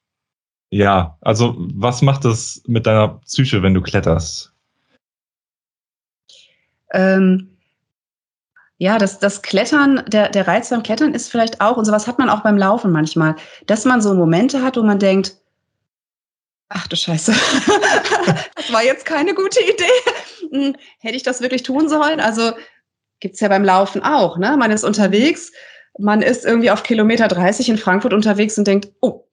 ja, 0.71 1.17
also 1.21 1.55
was 1.59 2.03
macht 2.03 2.25
das 2.25 2.63
mit 2.67 2.87
deiner 2.87 3.21
Psyche, 3.21 3.63
wenn 3.63 3.75
du 3.75 3.83
kletterst? 3.83 4.53
Ähm, 6.93 7.57
ja, 8.79 8.99
das, 8.99 9.19
das 9.19 9.43
Klettern, 9.43 10.05
der, 10.07 10.29
der 10.29 10.47
Reiz 10.47 10.71
beim 10.71 10.83
Klettern 10.83 11.15
ist 11.15 11.31
vielleicht 11.31 11.61
auch, 11.61 11.77
und 11.77 11.87
sowas 11.87 12.07
hat 12.07 12.19
man 12.19 12.29
auch 12.29 12.43
beim 12.43 12.59
Laufen 12.59 12.93
manchmal, 12.93 13.37
dass 13.67 13.85
man 13.85 14.03
so 14.03 14.15
Momente 14.15 14.63
hat, 14.63 14.77
wo 14.77 14.83
man 14.83 14.99
denkt, 14.99 15.37
ach 16.69 16.87
du 16.87 16.97
Scheiße, 16.97 17.33
das 18.55 18.73
war 18.73 18.85
jetzt 18.85 19.07
keine 19.07 19.35
gute 19.35 19.61
Idee. 19.61 20.53
Hm, 20.53 20.77
hätte 20.99 21.17
ich 21.17 21.23
das 21.23 21.41
wirklich 21.41 21.63
tun 21.63 21.89
sollen? 21.89 22.21
Also 22.21 22.53
gibt's 23.21 23.41
ja 23.41 23.49
beim 23.49 23.65
Laufen 23.65 24.03
auch. 24.03 24.39
Ne? 24.39 24.57
Man 24.57 24.71
ist 24.71 24.85
unterwegs, 24.85 25.53
man 25.99 26.23
ist 26.23 26.45
irgendwie 26.45 26.71
auf 26.71 26.83
Kilometer 26.83 27.29
30 27.29 27.69
in 27.71 27.79
Frankfurt 27.79 28.13
unterwegs 28.13 28.59
und 28.59 28.67
denkt, 28.67 28.89
oh, 29.01 29.27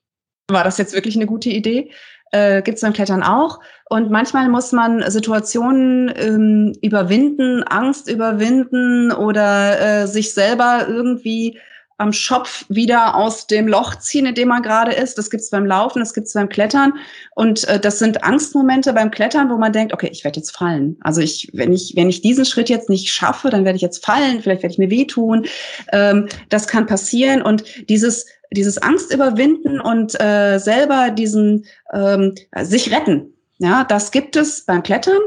war 0.49 0.63
das 0.63 0.77
jetzt 0.77 0.93
wirklich 0.93 1.15
eine 1.15 1.25
gute 1.25 1.49
Idee? 1.49 1.91
Äh, 2.31 2.61
Gibt 2.61 2.75
es 2.75 2.81
beim 2.81 2.93
Klettern 2.93 3.23
auch. 3.23 3.59
Und 3.89 4.09
manchmal 4.09 4.49
muss 4.49 4.71
man 4.71 5.09
Situationen 5.09 6.11
ähm, 6.15 6.73
überwinden, 6.81 7.63
Angst 7.63 8.09
überwinden 8.09 9.11
oder 9.11 9.79
äh, 9.79 10.07
sich 10.07 10.33
selber 10.33 10.85
irgendwie 10.87 11.59
am 11.97 12.13
Schopf 12.13 12.65
wieder 12.69 13.15
aus 13.15 13.47
dem 13.47 13.67
Loch 13.67 13.95
ziehen, 13.95 14.25
in 14.25 14.35
dem 14.35 14.47
man 14.47 14.63
gerade 14.63 14.93
ist. 14.93 15.17
Das 15.17 15.29
gibt's 15.29 15.49
beim 15.49 15.65
Laufen, 15.65 15.99
das 15.99 16.13
gibt's 16.13 16.33
beim 16.33 16.49
Klettern. 16.49 16.93
Und 17.35 17.67
äh, 17.67 17.79
das 17.79 17.99
sind 17.99 18.23
Angstmomente 18.23 18.93
beim 18.93 19.11
Klettern, 19.11 19.49
wo 19.49 19.57
man 19.57 19.73
denkt, 19.73 19.93
okay, 19.93 20.09
ich 20.11 20.23
werde 20.23 20.39
jetzt 20.39 20.55
fallen. 20.55 20.97
Also 21.01 21.21
ich, 21.21 21.49
wenn 21.53 21.71
ich, 21.71 21.93
wenn 21.95 22.09
ich 22.09 22.21
diesen 22.21 22.45
Schritt 22.45 22.69
jetzt 22.69 22.89
nicht 22.89 23.11
schaffe, 23.11 23.49
dann 23.49 23.65
werde 23.65 23.75
ich 23.75 23.81
jetzt 23.81 24.03
fallen, 24.05 24.41
vielleicht 24.41 24.63
werde 24.63 24.73
ich 24.73 24.79
mir 24.79 24.89
wehtun. 24.89 25.45
Ähm, 25.91 26.27
das 26.49 26.67
kann 26.67 26.85
passieren. 26.85 27.41
Und 27.41 27.63
dieses, 27.89 28.25
dieses 28.51 28.77
Angst 28.77 29.13
überwinden 29.13 29.79
und 29.79 30.19
äh, 30.19 30.57
selber 30.57 31.09
diesen 31.11 31.65
ähm, 31.93 32.35
sich 32.61 32.91
retten, 32.91 33.33
ja, 33.59 33.83
das 33.83 34.11
gibt 34.11 34.35
es 34.35 34.65
beim 34.65 34.83
Klettern. 34.83 35.19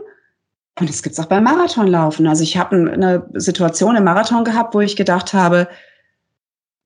Und 0.79 0.91
es 0.91 1.03
gibt's 1.03 1.19
auch 1.19 1.27
beim 1.27 1.45
Marathonlaufen. 1.45 2.27
Also 2.27 2.43
ich 2.43 2.59
habe 2.59 2.77
eine 2.77 3.27
Situation 3.33 3.97
im 3.97 4.05
Marathon 4.05 4.45
gehabt, 4.45 4.75
wo 4.75 4.81
ich 4.81 4.95
gedacht 4.95 5.33
habe, 5.33 5.69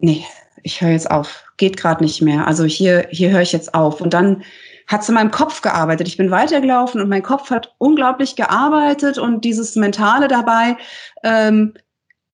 nee, 0.00 0.24
ich 0.62 0.80
höre 0.80 0.90
jetzt 0.90 1.10
auf, 1.10 1.44
geht 1.56 1.76
gerade 1.76 2.02
nicht 2.02 2.20
mehr. 2.22 2.46
Also 2.46 2.64
hier, 2.64 3.06
hier 3.10 3.30
höre 3.30 3.42
ich 3.42 3.52
jetzt 3.52 3.74
auf. 3.74 4.00
Und 4.00 4.14
dann 4.14 4.42
hat 4.86 5.02
es 5.02 5.08
in 5.08 5.14
meinem 5.14 5.30
Kopf 5.30 5.62
gearbeitet. 5.62 6.08
Ich 6.08 6.16
bin 6.16 6.30
weitergelaufen 6.30 7.00
und 7.00 7.08
mein 7.08 7.22
Kopf 7.22 7.50
hat 7.50 7.74
unglaublich 7.78 8.36
gearbeitet 8.36 9.18
und 9.18 9.44
dieses 9.44 9.76
Mentale 9.76 10.28
dabei. 10.28 10.76
Ähm, 11.22 11.74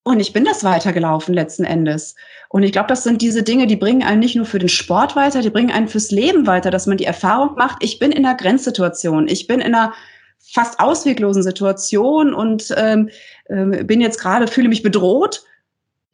und 0.05 0.21
ich 0.21 0.33
bin 0.33 0.45
das 0.45 0.65
weitergelaufen 0.65 1.35
letzten 1.35 1.65
Endes. 1.65 2.15
Und 2.49 2.63
ich 2.63 2.73
glaube, 2.73 2.89
das 2.89 3.03
sind 3.03 3.23
diese 3.23 3.43
Dinge, 3.43 3.67
die 3.67 3.77
bringen 3.77 4.05
einen 4.05 4.21
nicht 4.21 4.37
nur 4.37 4.47
für 4.47 4.61
den 4.61 4.69
Sport 4.69 5.17
weiter, 5.17 5.43
die 5.43 5.51
bringen 5.51 5.73
einen 5.73 5.89
fürs 5.89 6.13
Leben 6.13 6.47
weiter, 6.47 6.71
dass 6.71 6.87
man 6.87 6.97
die 6.97 7.05
Erfahrung 7.05 7.57
macht, 7.57 7.83
ich 7.83 7.99
bin 7.99 8.13
in 8.13 8.25
einer 8.25 8.37
Grenzsituation, 8.37 9.27
ich 9.27 9.49
bin 9.49 9.61
in 9.61 9.75
einer 9.75 9.93
fast 10.39 10.79
ausweglosen 10.79 11.43
Situation 11.43 12.33
und 12.33 12.73
ähm, 12.77 13.11
äh, 13.47 13.83
bin 13.83 14.01
jetzt 14.01 14.21
gerade, 14.21 14.47
fühle 14.47 14.69
mich 14.69 14.85
bedroht 14.85 15.43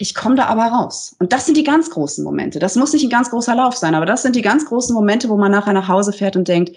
ich 0.03 0.17
komme 0.17 0.35
da 0.35 0.47
aber 0.47 0.65
raus. 0.65 1.15
Und 1.21 1.33
das 1.33 1.47
sind 1.47 1.57
die 1.57 1.63
ganz 1.63 1.89
großen 1.89 2.25
Momente. 2.25 2.59
Das 2.59 2.75
muss 2.75 2.93
nicht 2.93 3.05
ein 3.05 3.11
ganz 3.11 3.31
großer 3.31 3.55
Lauf 3.55 3.77
sein, 3.77 3.95
aber 3.95 4.05
das 4.05 4.23
sind 4.23 4.35
die 4.35 4.43
ganz 4.43 4.67
großen 4.67 4.93
Momente, 4.93 5.29
wo 5.29 5.37
man 5.37 5.53
nachher 5.53 5.73
nach 5.73 5.87
Hause 5.87 6.13
fährt 6.13 6.35
und 6.35 6.49
denkt, 6.49 6.77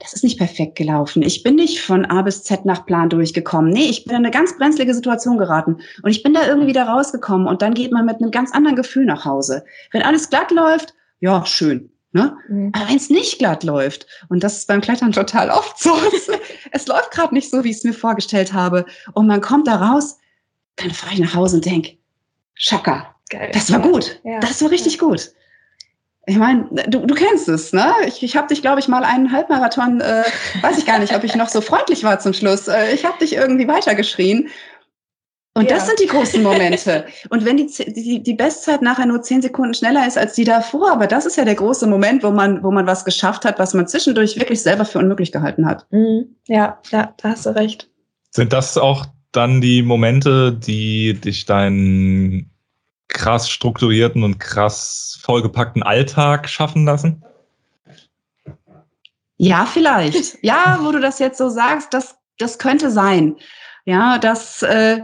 das 0.00 0.12
ist 0.12 0.24
nicht 0.24 0.38
perfekt 0.38 0.74
gelaufen. 0.74 1.22
Ich 1.22 1.44
bin 1.44 1.54
nicht 1.54 1.80
von 1.80 2.04
A 2.04 2.22
bis 2.22 2.42
Z 2.42 2.64
nach 2.64 2.84
Plan 2.84 3.10
durchgekommen. 3.10 3.70
Nee, 3.70 3.86
ich 3.90 4.04
bin 4.04 4.16
in 4.16 4.24
eine 4.24 4.32
ganz 4.32 4.58
brenzlige 4.58 4.92
Situation 4.92 5.38
geraten. 5.38 5.76
Und 6.02 6.10
ich 6.10 6.24
bin 6.24 6.34
da 6.34 6.48
irgendwie 6.48 6.66
wieder 6.66 6.88
rausgekommen. 6.88 7.46
Und 7.46 7.62
dann 7.62 7.74
geht 7.74 7.92
man 7.92 8.06
mit 8.06 8.20
einem 8.20 8.32
ganz 8.32 8.50
anderen 8.50 8.74
Gefühl 8.74 9.04
nach 9.04 9.24
Hause. 9.24 9.64
Wenn 9.92 10.02
alles 10.02 10.28
glatt 10.28 10.50
läuft, 10.50 10.94
ja, 11.20 11.46
schön. 11.46 11.92
Ne? 12.10 12.36
Mhm. 12.48 12.72
Aber 12.74 12.88
wenn 12.88 12.96
es 12.96 13.08
nicht 13.08 13.38
glatt 13.38 13.62
läuft, 13.62 14.08
und 14.28 14.42
das 14.42 14.58
ist 14.58 14.66
beim 14.66 14.80
Klettern 14.80 15.12
total 15.12 15.48
oft 15.48 15.78
so, 15.78 15.92
es, 16.12 16.28
es 16.72 16.88
läuft 16.88 17.12
gerade 17.12 17.34
nicht 17.34 17.50
so, 17.50 17.62
wie 17.62 17.70
ich 17.70 17.76
es 17.76 17.84
mir 17.84 17.94
vorgestellt 17.94 18.52
habe, 18.52 18.84
und 19.12 19.28
man 19.28 19.40
kommt 19.40 19.68
da 19.68 19.76
raus, 19.76 20.18
dann 20.74 20.90
fahre 20.90 21.14
ich 21.14 21.20
nach 21.20 21.34
Hause 21.34 21.56
und 21.56 21.66
denke, 21.66 21.98
Schaka. 22.54 23.14
Geil. 23.30 23.50
Das 23.52 23.72
war 23.72 23.80
gut. 23.80 24.20
Ja. 24.24 24.40
Das 24.40 24.62
war 24.62 24.70
richtig 24.70 24.94
ja. 24.94 25.00
gut. 25.00 25.32
Ich 26.26 26.36
meine, 26.36 26.68
du, 26.88 27.00
du 27.00 27.14
kennst 27.14 27.48
es, 27.48 27.72
ne? 27.72 27.92
Ich, 28.06 28.22
ich 28.22 28.36
habe 28.36 28.48
dich, 28.48 28.62
glaube 28.62 28.80
ich, 28.80 28.88
mal 28.88 29.04
einen 29.04 29.30
Halbmarathon, 29.30 30.00
äh, 30.00 30.24
weiß 30.62 30.78
ich 30.78 30.86
gar 30.86 30.98
nicht, 30.98 31.14
ob 31.14 31.22
ich 31.22 31.34
noch 31.34 31.48
so 31.48 31.60
freundlich 31.60 32.02
war 32.02 32.18
zum 32.18 32.32
Schluss. 32.32 32.66
Äh, 32.66 32.94
ich 32.94 33.04
habe 33.04 33.18
dich 33.18 33.34
irgendwie 33.34 33.68
weitergeschrien. 33.68 34.48
Und 35.56 35.70
ja. 35.70 35.76
das 35.76 35.86
sind 35.86 36.00
die 36.00 36.06
großen 36.06 36.42
Momente. 36.42 37.04
Und 37.30 37.44
wenn 37.44 37.58
die, 37.58 37.66
die, 37.66 38.22
die 38.22 38.34
Bestzeit 38.34 38.82
nachher 38.82 39.06
nur 39.06 39.22
zehn 39.22 39.42
Sekunden 39.42 39.74
schneller 39.74 40.06
ist 40.06 40.18
als 40.18 40.34
die 40.34 40.44
davor, 40.44 40.92
aber 40.92 41.06
das 41.06 41.26
ist 41.26 41.36
ja 41.36 41.44
der 41.44 41.54
große 41.54 41.86
Moment, 41.86 42.24
wo 42.24 42.30
man, 42.30 42.62
wo 42.62 42.70
man 42.70 42.86
was 42.86 43.04
geschafft 43.04 43.44
hat, 43.44 43.58
was 43.58 43.74
man 43.74 43.86
zwischendurch 43.86 44.36
wirklich 44.36 44.62
selber 44.62 44.84
für 44.84 44.98
unmöglich 44.98 45.30
gehalten 45.30 45.66
hat. 45.66 45.86
Mhm. 45.90 46.36
Ja, 46.48 46.80
ja, 46.90 47.14
da 47.18 47.28
hast 47.30 47.46
du 47.46 47.50
recht. 47.50 47.88
Sind 48.30 48.52
das 48.52 48.76
auch 48.76 49.06
dann 49.36 49.60
die 49.60 49.82
Momente, 49.82 50.52
die 50.52 51.14
dich 51.14 51.44
deinen 51.44 52.50
krass 53.08 53.50
strukturierten 53.50 54.22
und 54.22 54.38
krass 54.38 55.18
vollgepackten 55.22 55.82
Alltag 55.82 56.48
schaffen 56.48 56.84
lassen? 56.84 57.22
Ja, 59.36 59.66
vielleicht. 59.66 60.38
ja, 60.42 60.78
wo 60.82 60.92
du 60.92 61.00
das 61.00 61.18
jetzt 61.18 61.38
so 61.38 61.48
sagst, 61.48 61.92
das, 61.92 62.16
das 62.38 62.58
könnte 62.58 62.90
sein. 62.90 63.36
Ja, 63.84 64.18
dass, 64.18 64.62
äh, 64.62 65.02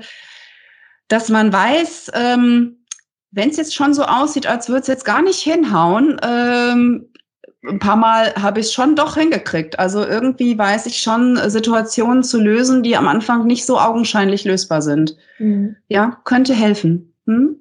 dass 1.09 1.29
man 1.29 1.53
weiß, 1.53 2.13
ähm, 2.15 2.85
wenn 3.31 3.51
es 3.51 3.57
jetzt 3.57 3.75
schon 3.75 3.95
so 3.95 4.05
aussieht, 4.05 4.47
als 4.47 4.69
würde 4.69 4.81
es 4.81 4.87
jetzt 4.87 5.05
gar 5.05 5.23
nicht 5.23 5.41
hinhauen, 5.41 6.19
ähm, 6.23 7.10
ein 7.67 7.79
paar 7.79 7.97
Mal 7.97 8.35
habe 8.35 8.61
ich 8.61 8.67
es 8.67 8.73
schon 8.73 8.97
doch 8.97 9.17
hingekriegt. 9.17 9.79
Also 9.79 10.05
irgendwie 10.05 10.57
weiß 10.57 10.87
ich 10.87 11.03
schon, 11.03 11.39
Situationen 11.51 12.23
zu 12.23 12.41
lösen, 12.41 12.83
die 12.83 12.97
am 12.97 13.07
Anfang 13.07 13.47
nicht 13.47 13.67
so 13.67 13.79
augenscheinlich 13.79 14.45
lösbar 14.45 14.83
sind. 14.83 15.17
Mhm. 15.39 15.77
Ja, 15.89 16.21
könnte 16.25 16.55
helfen. 16.55 17.15
Hm? 17.27 17.57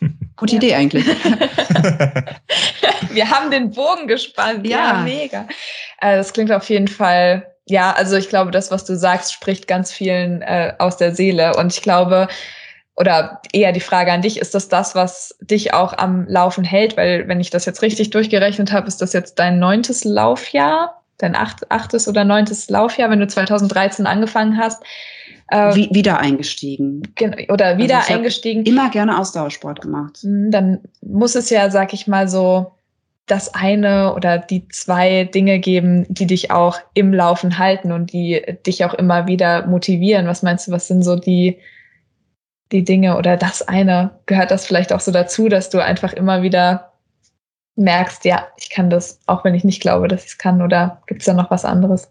Gute 0.36 0.54
ja. 0.54 0.58
Idee 0.58 0.74
eigentlich. 0.74 1.06
Wir 3.10 3.30
haben 3.30 3.50
den 3.50 3.70
Bogen 3.70 4.08
gespannt. 4.08 4.66
Ja, 4.66 4.78
ja 4.78 5.02
mega. 5.02 5.46
Äh, 6.00 6.16
das 6.16 6.32
klingt 6.32 6.52
auf 6.52 6.68
jeden 6.68 6.88
Fall 6.88 7.46
ja, 7.68 7.92
also 7.92 8.16
ich 8.16 8.28
glaube, 8.28 8.52
das, 8.52 8.70
was 8.70 8.84
du 8.84 8.96
sagst, 8.96 9.32
spricht 9.32 9.66
ganz 9.66 9.90
vielen 9.90 10.40
äh, 10.42 10.74
aus 10.78 10.98
der 10.98 11.14
Seele. 11.14 11.56
Und 11.56 11.72
ich 11.72 11.82
glaube, 11.82 12.28
oder 12.96 13.42
eher 13.52 13.72
die 13.72 13.80
Frage 13.80 14.10
an 14.10 14.22
dich, 14.22 14.40
ist 14.40 14.54
das 14.54 14.68
das, 14.68 14.94
was 14.94 15.36
dich 15.40 15.74
auch 15.74 15.96
am 15.96 16.26
Laufen 16.28 16.64
hält? 16.64 16.96
Weil, 16.96 17.28
wenn 17.28 17.40
ich 17.40 17.50
das 17.50 17.66
jetzt 17.66 17.82
richtig 17.82 18.10
durchgerechnet 18.10 18.72
habe, 18.72 18.88
ist 18.88 19.02
das 19.02 19.12
jetzt 19.12 19.38
dein 19.38 19.58
neuntes 19.58 20.04
Laufjahr, 20.04 21.02
dein 21.18 21.36
acht, 21.36 21.70
achtes 21.70 22.08
oder 22.08 22.24
neuntes 22.24 22.70
Laufjahr, 22.70 23.10
wenn 23.10 23.20
du 23.20 23.26
2013 23.26 24.06
angefangen 24.06 24.56
hast. 24.56 24.82
Äh, 25.48 25.74
Wie, 25.74 25.88
wieder 25.92 26.18
eingestiegen. 26.18 27.02
Oder 27.50 27.76
wieder 27.76 27.98
also 27.98 28.14
eingestiegen. 28.14 28.64
Immer 28.64 28.90
gerne 28.90 29.18
Ausdauersport 29.18 29.82
gemacht. 29.82 30.18
Hm, 30.22 30.50
dann 30.50 30.80
muss 31.02 31.34
es 31.34 31.50
ja, 31.50 31.70
sag 31.70 31.92
ich 31.92 32.06
mal 32.06 32.28
so, 32.28 32.72
das 33.26 33.54
eine 33.54 34.14
oder 34.14 34.38
die 34.38 34.68
zwei 34.68 35.24
Dinge 35.24 35.58
geben, 35.58 36.06
die 36.08 36.26
dich 36.26 36.50
auch 36.50 36.78
im 36.94 37.12
Laufen 37.12 37.58
halten 37.58 37.92
und 37.92 38.12
die 38.12 38.40
dich 38.64 38.84
auch 38.84 38.94
immer 38.94 39.26
wieder 39.26 39.66
motivieren. 39.66 40.26
Was 40.26 40.42
meinst 40.42 40.68
du, 40.68 40.72
was 40.72 40.88
sind 40.88 41.02
so 41.02 41.16
die, 41.16 41.58
die 42.72 42.84
Dinge 42.84 43.16
oder 43.16 43.36
das 43.36 43.62
eine, 43.62 44.18
gehört 44.26 44.50
das 44.50 44.66
vielleicht 44.66 44.92
auch 44.92 45.00
so 45.00 45.12
dazu, 45.12 45.48
dass 45.48 45.70
du 45.70 45.82
einfach 45.82 46.12
immer 46.12 46.42
wieder 46.42 46.92
merkst, 47.76 48.24
ja, 48.24 48.46
ich 48.56 48.70
kann 48.70 48.90
das, 48.90 49.20
auch 49.26 49.44
wenn 49.44 49.54
ich 49.54 49.64
nicht 49.64 49.80
glaube, 49.80 50.08
dass 50.08 50.24
ich 50.24 50.30
es 50.30 50.38
kann, 50.38 50.62
oder 50.62 51.02
gibt 51.06 51.20
es 51.20 51.26
da 51.26 51.34
noch 51.34 51.50
was 51.50 51.64
anderes? 51.64 52.08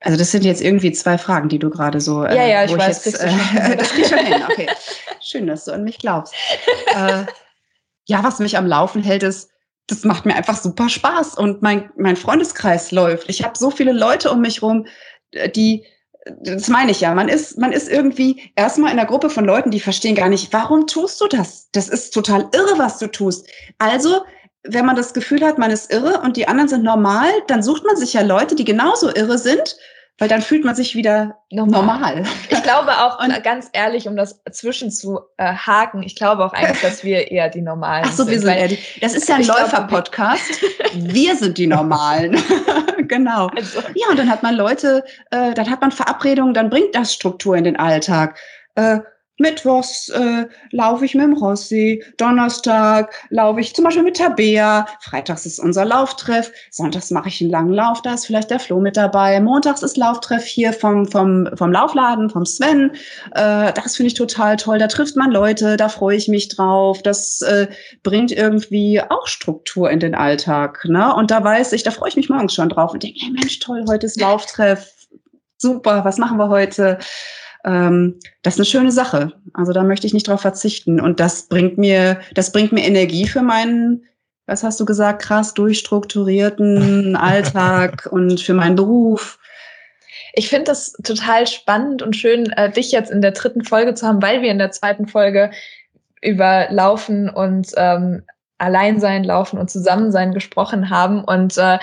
Also 0.00 0.18
das 0.18 0.30
sind 0.30 0.44
jetzt 0.44 0.62
irgendwie 0.62 0.92
zwei 0.92 1.18
Fragen, 1.18 1.48
die 1.48 1.58
du 1.58 1.68
gerade 1.68 2.00
so. 2.00 2.24
Äh, 2.24 2.34
ja, 2.34 2.46
ja, 2.46 2.64
ich 2.64 2.76
weiß, 2.76 3.04
jetzt, 3.04 3.20
äh, 3.20 3.76
das 3.76 3.90
krieg 3.90 4.06
schon 4.06 4.18
hin. 4.18 4.42
Okay, 4.50 4.66
schön, 5.20 5.46
dass 5.46 5.66
du 5.66 5.72
an 5.72 5.84
mich 5.84 5.98
glaubst. 5.98 6.34
äh, 6.94 7.24
ja, 8.06 8.24
was 8.24 8.38
mich 8.38 8.56
am 8.56 8.66
Laufen 8.66 9.02
hält, 9.02 9.22
ist, 9.22 9.50
das 9.86 10.04
macht 10.04 10.24
mir 10.24 10.34
einfach 10.34 10.56
super 10.56 10.88
Spaß 10.88 11.34
und 11.34 11.62
mein 11.62 11.90
mein 11.96 12.16
Freundeskreis 12.16 12.92
läuft. 12.92 13.28
Ich 13.28 13.44
habe 13.44 13.58
so 13.58 13.70
viele 13.70 13.92
Leute 13.92 14.30
um 14.30 14.40
mich 14.40 14.62
rum, 14.62 14.86
die 15.54 15.84
das 16.40 16.68
meine 16.68 16.90
ich 16.90 17.00
ja. 17.00 17.14
Man 17.14 17.28
ist, 17.28 17.58
man 17.58 17.72
ist 17.72 17.88
irgendwie 17.88 18.52
erstmal 18.56 18.92
in 18.92 18.98
einer 18.98 19.08
Gruppe 19.08 19.30
von 19.30 19.44
Leuten, 19.44 19.70
die 19.70 19.80
verstehen 19.80 20.14
gar 20.14 20.28
nicht, 20.28 20.52
warum 20.52 20.86
tust 20.86 21.20
du 21.20 21.26
das? 21.26 21.68
Das 21.72 21.88
ist 21.88 22.12
total 22.12 22.48
irre, 22.52 22.78
was 22.78 22.98
du 22.98 23.06
tust. 23.06 23.48
Also, 23.78 24.22
wenn 24.62 24.84
man 24.84 24.96
das 24.96 25.14
Gefühl 25.14 25.44
hat, 25.44 25.58
man 25.58 25.70
ist 25.70 25.92
irre 25.92 26.20
und 26.20 26.36
die 26.36 26.46
anderen 26.46 26.68
sind 26.68 26.82
normal, 26.82 27.30
dann 27.46 27.62
sucht 27.62 27.84
man 27.84 27.96
sich 27.96 28.12
ja 28.12 28.22
Leute, 28.22 28.54
die 28.54 28.64
genauso 28.64 29.14
irre 29.14 29.38
sind 29.38 29.76
weil 30.20 30.28
dann 30.28 30.42
fühlt 30.42 30.66
man 30.66 30.74
sich 30.74 30.94
wieder 30.94 31.38
normal. 31.50 31.80
normal. 31.80 32.24
Ich 32.50 32.62
glaube 32.62 32.90
auch, 32.92 33.24
und 33.24 33.42
ganz 33.42 33.70
ehrlich, 33.72 34.06
um 34.06 34.16
das 34.16 34.38
zwischen 34.52 34.90
zu 34.90 35.20
äh, 35.38 35.54
haken, 35.54 36.02
ich 36.02 36.14
glaube 36.14 36.44
auch 36.44 36.52
eigentlich, 36.52 36.82
dass 36.82 37.02
wir 37.02 37.30
eher 37.30 37.48
die 37.48 37.62
Normalen 37.62 38.04
sind. 38.04 38.12
Ach 38.12 38.16
so, 38.18 38.28
wir 38.28 38.38
sind 38.38 38.50
eher 38.50 38.68
die, 38.68 38.78
das 39.00 39.14
ist 39.14 39.28
ja 39.30 39.36
ein 39.36 39.46
Läufer-Podcast. 39.46 40.60
wir 40.92 41.36
sind 41.36 41.56
die 41.56 41.66
Normalen. 41.66 42.36
genau. 43.10 43.48
Also. 43.48 43.80
Ja, 43.94 44.08
und 44.08 44.18
dann 44.18 44.30
hat 44.30 44.42
man 44.42 44.54
Leute, 44.54 45.04
äh, 45.30 45.52
dann 45.52 45.68
hat 45.68 45.82
man 45.82 45.92
Verabredungen, 45.92 46.54
dann 46.54 46.70
bringt 46.70 46.94
das 46.94 47.12
Struktur 47.12 47.56
in 47.56 47.64
den 47.64 47.76
Alltag. 47.76 48.38
Äh, 48.76 49.00
Mittwochs 49.40 50.10
äh, 50.10 50.46
laufe 50.70 51.04
ich 51.04 51.14
mit 51.14 51.24
dem 51.24 51.32
Rossi, 51.32 52.04
Donnerstag 52.18 53.12
laufe 53.30 53.60
ich 53.60 53.74
zum 53.74 53.84
Beispiel 53.84 54.02
mit 54.02 54.18
Tabea, 54.18 54.86
Freitags 55.00 55.46
ist 55.46 55.58
unser 55.58 55.84
Lauftreff, 55.84 56.52
Sonntags 56.70 57.10
mache 57.10 57.28
ich 57.28 57.40
einen 57.40 57.50
langen 57.50 57.72
Lauf, 57.72 58.02
da 58.02 58.14
ist 58.14 58.26
vielleicht 58.26 58.50
der 58.50 58.60
Flo 58.60 58.80
mit 58.80 58.96
dabei, 58.96 59.40
Montags 59.40 59.82
ist 59.82 59.96
Lauftreff 59.96 60.44
hier 60.44 60.72
vom, 60.72 61.06
vom, 61.06 61.48
vom 61.54 61.72
Laufladen, 61.72 62.28
vom 62.30 62.44
Sven, 62.44 62.92
äh, 63.34 63.72
das 63.72 63.96
finde 63.96 64.08
ich 64.08 64.14
total 64.14 64.56
toll, 64.56 64.78
da 64.78 64.86
trifft 64.86 65.16
man 65.16 65.30
Leute, 65.30 65.76
da 65.76 65.88
freue 65.88 66.16
ich 66.16 66.28
mich 66.28 66.48
drauf, 66.48 67.02
das 67.02 67.40
äh, 67.40 67.66
bringt 68.02 68.32
irgendwie 68.32 69.00
auch 69.00 69.26
Struktur 69.26 69.90
in 69.90 70.00
den 70.00 70.14
Alltag, 70.14 70.84
ne? 70.84 71.14
und 71.14 71.30
da 71.30 71.42
weiß 71.42 71.72
ich, 71.72 71.82
da 71.82 71.90
freue 71.90 72.10
ich 72.10 72.16
mich 72.16 72.28
morgens 72.28 72.54
schon 72.54 72.68
drauf 72.68 72.92
und 72.92 73.02
denke, 73.02 73.18
hey 73.22 73.30
Mensch, 73.30 73.58
toll, 73.58 73.84
heute 73.88 74.06
ist 74.06 74.20
Lauftreff, 74.20 74.92
super, 75.56 76.04
was 76.04 76.18
machen 76.18 76.38
wir 76.38 76.48
heute? 76.48 76.98
Ähm, 77.64 78.18
das 78.42 78.54
ist 78.54 78.60
eine 78.60 78.66
schöne 78.66 78.92
Sache. 78.92 79.32
Also 79.52 79.72
da 79.72 79.82
möchte 79.82 80.06
ich 80.06 80.14
nicht 80.14 80.28
drauf 80.28 80.40
verzichten. 80.40 81.00
Und 81.00 81.20
das 81.20 81.48
bringt 81.48 81.78
mir, 81.78 82.20
das 82.34 82.52
bringt 82.52 82.72
mir 82.72 82.84
Energie 82.84 83.26
für 83.26 83.42
meinen, 83.42 84.04
was 84.46 84.62
hast 84.62 84.80
du 84.80 84.84
gesagt, 84.84 85.22
krass 85.22 85.54
durchstrukturierten 85.54 87.16
Alltag 87.16 88.08
und 88.10 88.40
für 88.40 88.54
meinen 88.54 88.76
Beruf. 88.76 89.38
Ich 90.34 90.48
finde 90.48 90.66
das 90.66 90.92
total 91.04 91.46
spannend 91.46 92.02
und 92.02 92.16
schön, 92.16 92.50
äh, 92.52 92.70
dich 92.70 92.92
jetzt 92.92 93.10
in 93.10 93.20
der 93.20 93.32
dritten 93.32 93.64
Folge 93.64 93.94
zu 93.94 94.06
haben, 94.06 94.22
weil 94.22 94.42
wir 94.42 94.50
in 94.50 94.58
der 94.58 94.70
zweiten 94.70 95.06
Folge 95.06 95.50
über 96.22 96.68
Laufen 96.70 97.28
und 97.28 97.72
ähm, 97.76 98.22
Alleinsein, 98.58 99.24
Laufen 99.24 99.58
und 99.58 99.70
Zusammensein 99.70 100.32
gesprochen 100.32 100.90
haben. 100.90 101.24
Und 101.24 101.56
äh, 101.56 101.78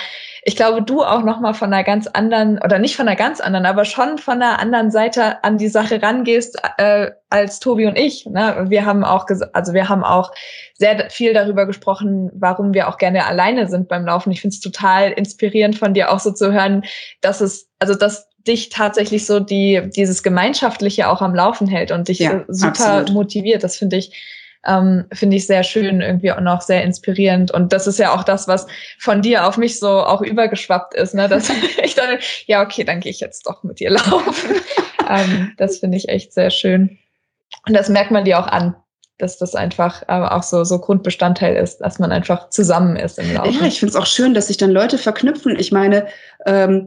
ich 0.47 0.55
glaube, 0.55 0.81
du 0.81 1.03
auch 1.03 1.23
noch 1.23 1.41
mal 1.41 1.51
von 1.51 1.73
einer 1.73 1.83
ganz 1.83 2.07
anderen, 2.07 2.57
oder 2.63 2.79
nicht 2.79 2.95
von 2.95 3.05
einer 3.05 3.17
ganz 3.17 3.41
anderen, 3.41 3.65
aber 3.65 3.83
schon 3.83 4.17
von 4.17 4.41
einer 4.41 4.59
anderen 4.59 4.91
Seite 4.91 5.43
an 5.43 5.57
die 5.57 5.67
Sache 5.67 6.01
rangehst 6.01 6.57
äh, 6.77 7.11
als 7.29 7.59
Tobi 7.59 7.85
und 7.85 7.97
ich. 7.97 8.25
Ne? 8.25 8.63
Wir 8.69 8.85
haben 8.85 9.03
auch, 9.03 9.25
also 9.51 9.73
wir 9.73 9.89
haben 9.89 10.05
auch 10.05 10.31
sehr 10.75 11.09
viel 11.09 11.33
darüber 11.33 11.65
gesprochen, 11.65 12.31
warum 12.33 12.73
wir 12.73 12.87
auch 12.87 12.97
gerne 12.97 13.25
alleine 13.25 13.67
sind 13.67 13.89
beim 13.89 14.05
Laufen. 14.05 14.31
Ich 14.31 14.39
finde 14.39 14.53
es 14.53 14.61
total 14.61 15.11
inspirierend 15.11 15.77
von 15.77 15.93
dir 15.93 16.13
auch 16.13 16.19
so 16.21 16.31
zu 16.31 16.53
hören, 16.53 16.85
dass 17.19 17.41
es, 17.41 17.69
also 17.79 17.93
dass 17.93 18.29
dich 18.47 18.69
tatsächlich 18.69 19.25
so 19.25 19.41
die 19.41 19.89
dieses 19.93 20.23
Gemeinschaftliche 20.23 21.09
auch 21.09 21.21
am 21.21 21.35
Laufen 21.35 21.67
hält 21.67 21.91
und 21.91 22.07
dich 22.07 22.19
ja, 22.19 22.45
super 22.47 22.69
absolut. 22.69 23.11
motiviert. 23.11 23.65
Das 23.65 23.75
finde 23.75 23.97
ich 23.97 24.13
ähm, 24.67 25.05
finde 25.13 25.37
ich 25.37 25.47
sehr 25.47 25.63
schön, 25.63 26.01
irgendwie 26.01 26.31
auch 26.31 26.41
noch 26.41 26.61
sehr 26.61 26.83
inspirierend. 26.83 27.51
Und 27.51 27.73
das 27.73 27.87
ist 27.87 27.99
ja 27.99 28.13
auch 28.13 28.23
das, 28.23 28.47
was 28.47 28.67
von 28.99 29.21
dir 29.21 29.47
auf 29.47 29.57
mich 29.57 29.79
so 29.79 29.87
auch 29.87 30.21
übergeschwappt 30.21 30.93
ist, 30.93 31.15
ne? 31.15 31.27
Dass 31.27 31.49
ich 31.83 31.95
dann, 31.95 32.17
ja, 32.45 32.61
okay, 32.61 32.83
dann 32.83 32.99
gehe 32.99 33.11
ich 33.11 33.19
jetzt 33.19 33.47
doch 33.47 33.63
mit 33.63 33.79
dir 33.79 33.91
laufen. 33.91 34.55
ähm, 35.09 35.53
das 35.57 35.79
finde 35.79 35.97
ich 35.97 36.09
echt 36.09 36.33
sehr 36.33 36.49
schön. 36.49 36.97
Und 37.65 37.73
das 37.73 37.89
merkt 37.89 38.11
man 38.11 38.25
dir 38.25 38.39
auch 38.39 38.47
an, 38.47 38.75
dass 39.17 39.37
das 39.37 39.55
einfach 39.55 40.03
äh, 40.03 40.13
auch 40.13 40.43
so, 40.43 40.63
so 40.63 40.79
Grundbestandteil 40.79 41.55
ist, 41.55 41.79
dass 41.79 41.97
man 41.97 42.11
einfach 42.11 42.49
zusammen 42.49 42.97
ist 42.97 43.17
im 43.17 43.33
Laufen. 43.33 43.59
Ja, 43.59 43.65
ich 43.65 43.79
finde 43.79 43.91
es 43.91 43.95
auch 43.95 44.05
schön, 44.05 44.33
dass 44.33 44.47
sich 44.47 44.57
dann 44.57 44.71
Leute 44.71 44.97
verknüpfen. 44.97 45.57
Ich 45.57 45.71
meine, 45.71 46.07
ähm, 46.45 46.85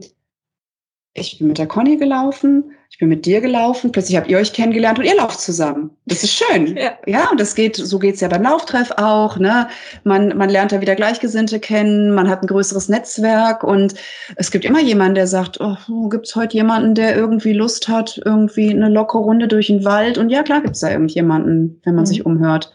ich 1.13 1.39
bin 1.39 1.47
mit 1.47 1.57
der 1.57 1.67
Conny 1.67 1.97
gelaufen, 1.97 2.71
ich 2.89 2.97
bin 2.97 3.09
mit 3.09 3.25
dir 3.25 3.41
gelaufen, 3.41 3.91
plötzlich 3.91 4.17
habt 4.17 4.29
ihr 4.29 4.37
euch 4.37 4.53
kennengelernt 4.53 4.99
und 4.99 5.05
ihr 5.05 5.15
lauft 5.15 5.41
zusammen. 5.41 5.91
Das 6.05 6.23
ist 6.23 6.33
schön. 6.33 6.77
ja. 6.77 6.91
ja, 7.05 7.29
und 7.29 7.39
das 7.39 7.55
geht, 7.55 7.75
so 7.75 7.99
geht's 7.99 8.21
ja 8.21 8.27
beim 8.27 8.43
Lauftreff 8.43 8.91
auch. 8.97 9.37
Ne? 9.37 9.67
Man, 10.03 10.37
man 10.37 10.49
lernt 10.49 10.71
da 10.71 10.81
wieder 10.81 10.95
Gleichgesinnte 10.95 11.59
kennen, 11.59 12.13
man 12.13 12.29
hat 12.29 12.43
ein 12.43 12.47
größeres 12.47 12.89
Netzwerk 12.89 13.63
und 13.63 13.95
es 14.35 14.51
gibt 14.51 14.65
immer 14.65 14.81
jemanden, 14.81 15.15
der 15.15 15.27
sagt, 15.27 15.59
oh, 15.59 16.09
gibt's 16.09 16.35
heute 16.35 16.55
jemanden, 16.55 16.95
der 16.95 17.15
irgendwie 17.15 17.53
Lust 17.53 17.87
hat, 17.87 18.21
irgendwie 18.23 18.69
eine 18.69 18.89
lockere 18.89 19.21
Runde 19.21 19.47
durch 19.47 19.67
den 19.67 19.83
Wald? 19.83 20.17
Und 20.17 20.29
ja, 20.29 20.43
klar 20.43 20.61
gibt's 20.61 20.79
da 20.79 20.91
irgendjemanden, 20.91 21.81
wenn 21.83 21.95
man 21.95 22.03
mhm. 22.03 22.07
sich 22.07 22.25
umhört. 22.25 22.73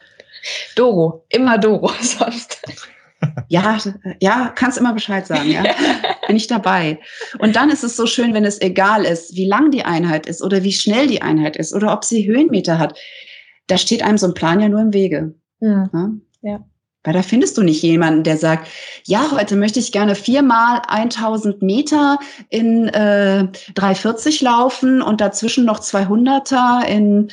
Doro, 0.74 1.24
immer 1.30 1.58
Doro 1.58 1.90
sonst. 2.00 2.62
Ja, 3.48 3.78
ja, 4.20 4.52
kannst 4.54 4.78
immer 4.78 4.92
Bescheid 4.92 5.26
sagen, 5.26 5.50
ja. 5.50 5.62
Bin 6.26 6.36
ich 6.36 6.46
dabei. 6.46 6.98
Und 7.38 7.56
dann 7.56 7.70
ist 7.70 7.84
es 7.84 7.96
so 7.96 8.06
schön, 8.06 8.34
wenn 8.34 8.44
es 8.44 8.60
egal 8.60 9.04
ist, 9.04 9.36
wie 9.36 9.46
lang 9.46 9.70
die 9.70 9.84
Einheit 9.84 10.26
ist 10.26 10.42
oder 10.42 10.62
wie 10.62 10.72
schnell 10.72 11.06
die 11.06 11.22
Einheit 11.22 11.56
ist 11.56 11.72
oder 11.74 11.92
ob 11.92 12.04
sie 12.04 12.26
Höhenmeter 12.26 12.78
hat. 12.78 12.98
Da 13.68 13.78
steht 13.78 14.02
einem 14.02 14.18
so 14.18 14.26
ein 14.26 14.34
Plan 14.34 14.60
ja 14.60 14.68
nur 14.68 14.80
im 14.80 14.92
Wege. 14.92 15.34
Ja. 15.60 15.88
ja. 15.92 16.10
ja. 16.42 16.64
Weil 17.06 17.14
da 17.14 17.22
findest 17.22 17.56
du 17.56 17.62
nicht 17.62 17.82
jemanden, 17.82 18.24
der 18.24 18.36
sagt, 18.36 18.66
ja, 19.04 19.30
heute 19.30 19.54
möchte 19.54 19.78
ich 19.78 19.92
gerne 19.92 20.16
viermal 20.16 20.82
1000 20.88 21.62
Meter 21.62 22.18
in 22.48 22.88
äh, 22.88 23.46
340 23.74 24.40
laufen 24.40 25.00
und 25.02 25.20
dazwischen 25.20 25.64
noch 25.64 25.78
200er 25.78 26.84
in 26.84 27.28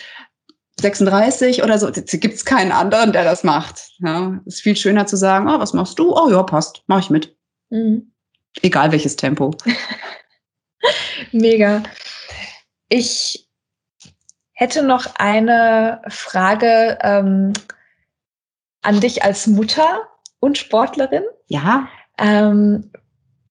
36 0.80 1.64
oder 1.64 1.80
so, 1.80 1.91
gibt 1.91 2.36
es 2.36 2.46
keinen 2.46 2.72
anderen, 2.72 3.14
der 3.14 3.24
das 3.24 3.44
macht. 3.44 3.89
Ja, 3.98 4.39
ist 4.46 4.62
viel 4.62 4.76
schöner 4.76 5.08
zu 5.08 5.18
sagen, 5.18 5.50
oh, 5.50 5.60
was 5.60 5.74
machst 5.74 5.98
du? 5.98 6.16
Oh 6.16 6.30
ja, 6.30 6.44
passt, 6.44 6.84
mach 6.86 7.00
ich 7.00 7.10
mit. 7.10 7.36
Mhm. 7.72 8.12
Egal 8.62 8.91
welches 8.91 9.16
Tempo. 9.16 9.56
Mega. 11.32 11.84
Ich 12.89 13.47
hätte 14.51 14.84
noch 14.84 15.16
eine 15.16 16.01
Frage 16.08 16.97
ähm, 17.01 17.54
an 18.82 18.99
dich 18.99 19.24
als 19.24 19.47
Mutter 19.47 20.08
und 20.39 20.58
Sportlerin. 20.58 21.24
Ja. 21.47 21.88
Ähm, 22.18 22.91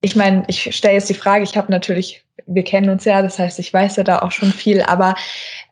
ich 0.01 0.17
meine, 0.17 0.45
ich 0.49 0.75
stelle 0.75 0.95
jetzt 0.95 1.09
die 1.09 1.15
Frage, 1.15 1.45
ich 1.45 1.57
habe 1.57 1.71
natürlich, 1.71 2.25
wir 2.47 2.65
kennen 2.65 2.91
uns 2.91 3.05
ja, 3.05 3.23
das 3.23 3.39
heißt, 3.39 3.59
ich 3.59 3.73
weiß 3.73 3.97
ja 3.97 4.05
da 4.05 4.21
auch 4.21 4.33
schon 4.33 4.53
viel, 4.53 4.83
aber 4.83 5.15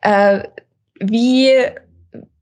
äh, 0.01 0.43
wie 0.99 1.51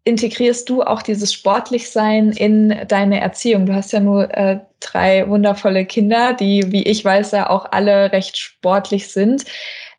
integrierst 0.10 0.68
du 0.70 0.84
auch 0.84 1.02
dieses 1.02 1.32
Sportlichsein 1.32 2.32
in 2.32 2.76
deine 2.88 3.22
Erziehung? 3.22 3.66
Du 3.66 3.74
hast 3.74 3.94
ja 3.94 4.00
nur 4.00 4.36
äh, 4.36 4.60
drei 4.80 5.28
wundervolle 5.30 5.86
Kinder, 5.86 6.34
die, 6.34 6.72
wie 6.72 6.84
ich 6.84 7.06
weiß, 7.06 7.32
ja 7.32 7.50
auch 7.50 7.72
alle 7.72 8.12
recht 8.12 8.38
sportlich 8.38 9.08
sind. 9.08 9.46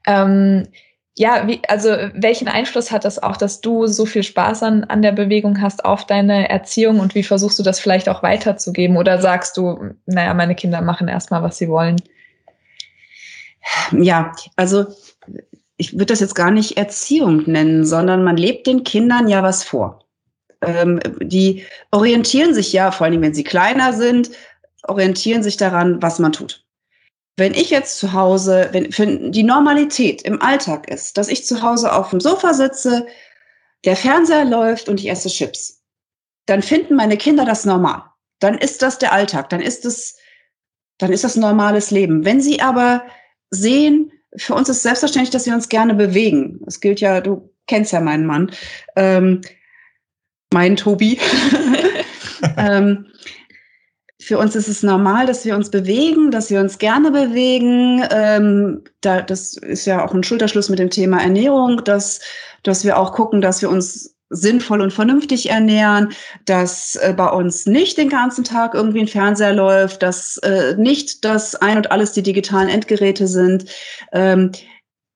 Ähm, 0.06 0.68
ja, 1.16 1.46
wie, 1.46 1.60
also 1.68 1.90
welchen 2.14 2.48
Einfluss 2.48 2.90
hat 2.90 3.04
das 3.04 3.22
auch, 3.22 3.36
dass 3.36 3.60
du 3.60 3.86
so 3.86 4.06
viel 4.06 4.22
Spaß 4.22 4.62
an, 4.62 4.84
an 4.84 5.02
der 5.02 5.12
Bewegung 5.12 5.60
hast 5.60 5.84
auf 5.84 6.06
deine 6.06 6.48
Erziehung 6.48 7.00
und 7.00 7.14
wie 7.14 7.22
versuchst 7.22 7.58
du 7.58 7.62
das 7.62 7.80
vielleicht 7.80 8.08
auch 8.08 8.22
weiterzugeben? 8.22 8.96
Oder 8.96 9.20
sagst 9.20 9.56
du, 9.56 9.94
naja, 10.06 10.34
meine 10.34 10.54
Kinder 10.54 10.80
machen 10.80 11.08
erstmal, 11.08 11.42
was 11.42 11.58
sie 11.58 11.68
wollen? 11.68 11.96
Ja, 13.92 14.32
also 14.56 14.86
ich 15.80 15.94
würde 15.94 16.06
das 16.06 16.20
jetzt 16.20 16.34
gar 16.34 16.50
nicht 16.50 16.76
Erziehung 16.76 17.44
nennen, 17.46 17.86
sondern 17.86 18.22
man 18.22 18.36
lebt 18.36 18.66
den 18.66 18.84
Kindern 18.84 19.28
ja 19.28 19.42
was 19.42 19.64
vor. 19.64 20.04
Ähm, 20.60 21.00
die 21.22 21.64
orientieren 21.90 22.52
sich 22.52 22.70
ja, 22.74 22.92
vor 22.92 23.06
allem 23.06 23.22
wenn 23.22 23.32
sie 23.32 23.44
kleiner 23.44 23.94
sind, 23.94 24.30
orientieren 24.82 25.42
sich 25.42 25.56
daran, 25.56 26.02
was 26.02 26.18
man 26.18 26.32
tut. 26.32 26.66
Wenn 27.38 27.54
ich 27.54 27.70
jetzt 27.70 27.98
zu 27.98 28.12
Hause, 28.12 28.68
wenn 28.72 29.32
die 29.32 29.42
Normalität 29.42 30.20
im 30.20 30.42
Alltag 30.42 30.90
ist, 30.90 31.16
dass 31.16 31.28
ich 31.28 31.46
zu 31.46 31.62
Hause 31.62 31.94
auf 31.94 32.10
dem 32.10 32.20
Sofa 32.20 32.52
sitze, 32.52 33.06
der 33.86 33.96
Fernseher 33.96 34.44
läuft 34.44 34.90
und 34.90 35.00
ich 35.00 35.08
esse 35.08 35.30
Chips, 35.30 35.82
dann 36.44 36.60
finden 36.60 36.94
meine 36.94 37.16
Kinder 37.16 37.46
das 37.46 37.64
normal. 37.64 38.02
Dann 38.40 38.58
ist 38.58 38.82
das 38.82 38.98
der 38.98 39.14
Alltag, 39.14 39.48
dann 39.48 39.62
ist 39.62 39.86
es, 39.86 40.18
dann 40.98 41.10
ist 41.10 41.24
das 41.24 41.36
normales 41.36 41.90
Leben. 41.90 42.26
Wenn 42.26 42.42
sie 42.42 42.60
aber 42.60 43.02
sehen, 43.48 44.12
für 44.36 44.54
uns 44.54 44.68
ist 44.68 44.82
selbstverständlich, 44.82 45.30
dass 45.30 45.46
wir 45.46 45.54
uns 45.54 45.68
gerne 45.68 45.94
bewegen. 45.94 46.60
Es 46.66 46.80
gilt 46.80 47.00
ja, 47.00 47.20
du 47.20 47.50
kennst 47.66 47.92
ja 47.92 48.00
meinen 48.00 48.26
Mann, 48.26 48.50
ähm, 48.96 49.40
mein 50.52 50.76
Tobi. 50.76 51.18
ähm, 52.56 53.06
für 54.20 54.38
uns 54.38 54.54
ist 54.54 54.68
es 54.68 54.82
normal, 54.82 55.26
dass 55.26 55.44
wir 55.44 55.56
uns 55.56 55.70
bewegen, 55.70 56.30
dass 56.30 56.50
wir 56.50 56.60
uns 56.60 56.78
gerne 56.78 57.10
bewegen. 57.10 58.04
Ähm, 58.10 58.84
da, 59.00 59.22
das 59.22 59.56
ist 59.56 59.86
ja 59.86 60.04
auch 60.04 60.14
ein 60.14 60.22
Schulterschluss 60.22 60.68
mit 60.68 60.78
dem 60.78 60.90
Thema 60.90 61.20
Ernährung, 61.22 61.82
dass, 61.84 62.20
dass 62.62 62.84
wir 62.84 62.98
auch 62.98 63.12
gucken, 63.12 63.40
dass 63.40 63.62
wir 63.62 63.70
uns 63.70 64.14
sinnvoll 64.30 64.80
und 64.80 64.92
vernünftig 64.92 65.50
ernähren, 65.50 66.12
dass 66.46 66.96
äh, 66.96 67.12
bei 67.16 67.28
uns 67.28 67.66
nicht 67.66 67.98
den 67.98 68.08
ganzen 68.08 68.44
Tag 68.44 68.74
irgendwie 68.74 69.00
ein 69.00 69.08
Fernseher 69.08 69.52
läuft, 69.52 70.02
dass 70.02 70.38
äh, 70.38 70.74
nicht 70.76 71.24
das 71.24 71.56
ein 71.56 71.76
und 71.76 71.90
alles 71.90 72.12
die 72.12 72.22
digitalen 72.22 72.68
Endgeräte 72.68 73.26
sind. 73.26 73.66
Ähm, 74.12 74.52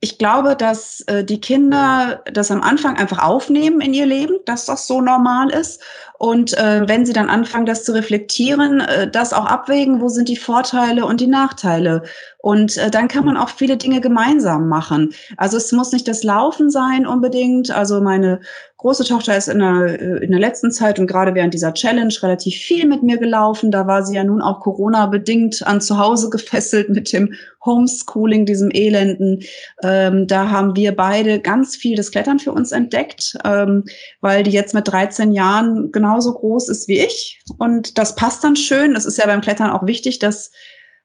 ich 0.01 0.19
glaube, 0.19 0.55
dass 0.55 1.01
äh, 1.07 1.25
die 1.25 1.41
Kinder 1.41 2.23
das 2.31 2.51
am 2.51 2.61
Anfang 2.61 2.99
einfach 2.99 3.23
aufnehmen 3.23 3.81
in 3.81 3.95
ihr 3.95 4.05
Leben, 4.05 4.35
dass 4.45 4.67
das 4.67 4.87
so 4.87 5.01
normal 5.01 5.49
ist. 5.49 5.81
Und 6.19 6.53
äh, 6.59 6.87
wenn 6.87 7.07
sie 7.07 7.15
dann 7.15 7.31
anfangen, 7.31 7.65
das 7.65 7.85
zu 7.85 7.93
reflektieren, 7.93 8.81
äh, 8.81 9.11
das 9.11 9.33
auch 9.33 9.47
abwägen, 9.47 10.03
wo 10.03 10.09
sind 10.09 10.29
die 10.29 10.37
Vorteile 10.37 11.07
und 11.07 11.23
die 11.23 11.27
Nachteile. 11.27 12.03
Und 12.45 12.77
äh, 12.77 12.91
dann 12.91 13.09
kann 13.09 13.25
man 13.25 13.39
auch 13.39 13.49
viele 13.49 13.79
Dinge 13.79 14.03
gemeinsam 14.03 14.69
machen. 14.69 15.15
Also 15.39 15.57
es 15.57 15.73
muss 15.73 15.93
nicht 15.93 16.07
das 16.07 16.25
Laufen 16.25 16.69
sein 16.69 17.07
unbedingt. 17.07 17.71
Also 17.71 18.03
meine 18.03 18.41
große 18.77 19.05
Tochter 19.05 19.35
ist 19.35 19.49
in 19.49 19.61
der, 19.61 19.99
äh, 19.99 20.23
in 20.23 20.31
der 20.31 20.41
letzten 20.41 20.71
Zeit 20.71 20.99
und 20.99 21.07
gerade 21.07 21.35
während 21.35 21.55
dieser 21.55 21.73
Challenge 21.73 22.13
relativ 22.21 22.57
viel 22.57 22.87
mit 22.87 23.03
mir 23.03 23.17
gelaufen. 23.17 23.71
Da 23.71 23.87
war 23.87 24.05
sie 24.05 24.17
ja 24.17 24.25
nun 24.25 24.43
auch 24.43 24.61
Corona-bedingt 24.61 25.67
an 25.67 25.81
zu 25.81 25.97
Hause 25.97 26.29
gefesselt 26.31 26.91
mit 26.91 27.15
dem 27.15 27.33
Homeschooling, 27.65 28.45
diesem 28.45 28.71
Elenden. 28.71 29.43
Ähm, 29.83 30.27
da 30.27 30.51
haben 30.51 30.77
wir 30.77 30.95
beide 30.95 31.41
ganz 31.41 31.77
viel 31.77 31.97
das 31.97 32.11
Klettern 32.11 32.41
für 32.41 32.53
uns 32.53 32.73
entdeckt, 32.73 33.39
ähm, 33.43 33.85
weil 34.21 34.43
die 34.43 34.51
jetzt 34.51 34.75
mit 34.75 34.87
13 34.87 35.33
Jahren 35.33 35.93
genauso 35.93 36.35
groß 36.35 36.69
ist 36.69 36.89
wie 36.89 36.99
ich. 36.99 37.43
Und 37.57 37.97
das 37.97 38.17
passt 38.17 38.45
dann 38.45 38.55
schön. 38.55 38.97
Es 38.97 39.07
ist 39.07 39.17
ja 39.17 39.25
beim 39.25 39.41
Klettern 39.41 39.71
auch 39.71 39.87
wichtig, 39.87 40.19
dass, 40.19 40.51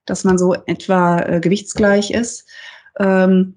dass 0.09 0.23
man 0.23 0.37
so 0.37 0.55
etwa 0.65 1.19
äh, 1.19 1.39
gewichtsgleich 1.39 2.11
ist. 2.11 2.47
Ähm, 2.99 3.55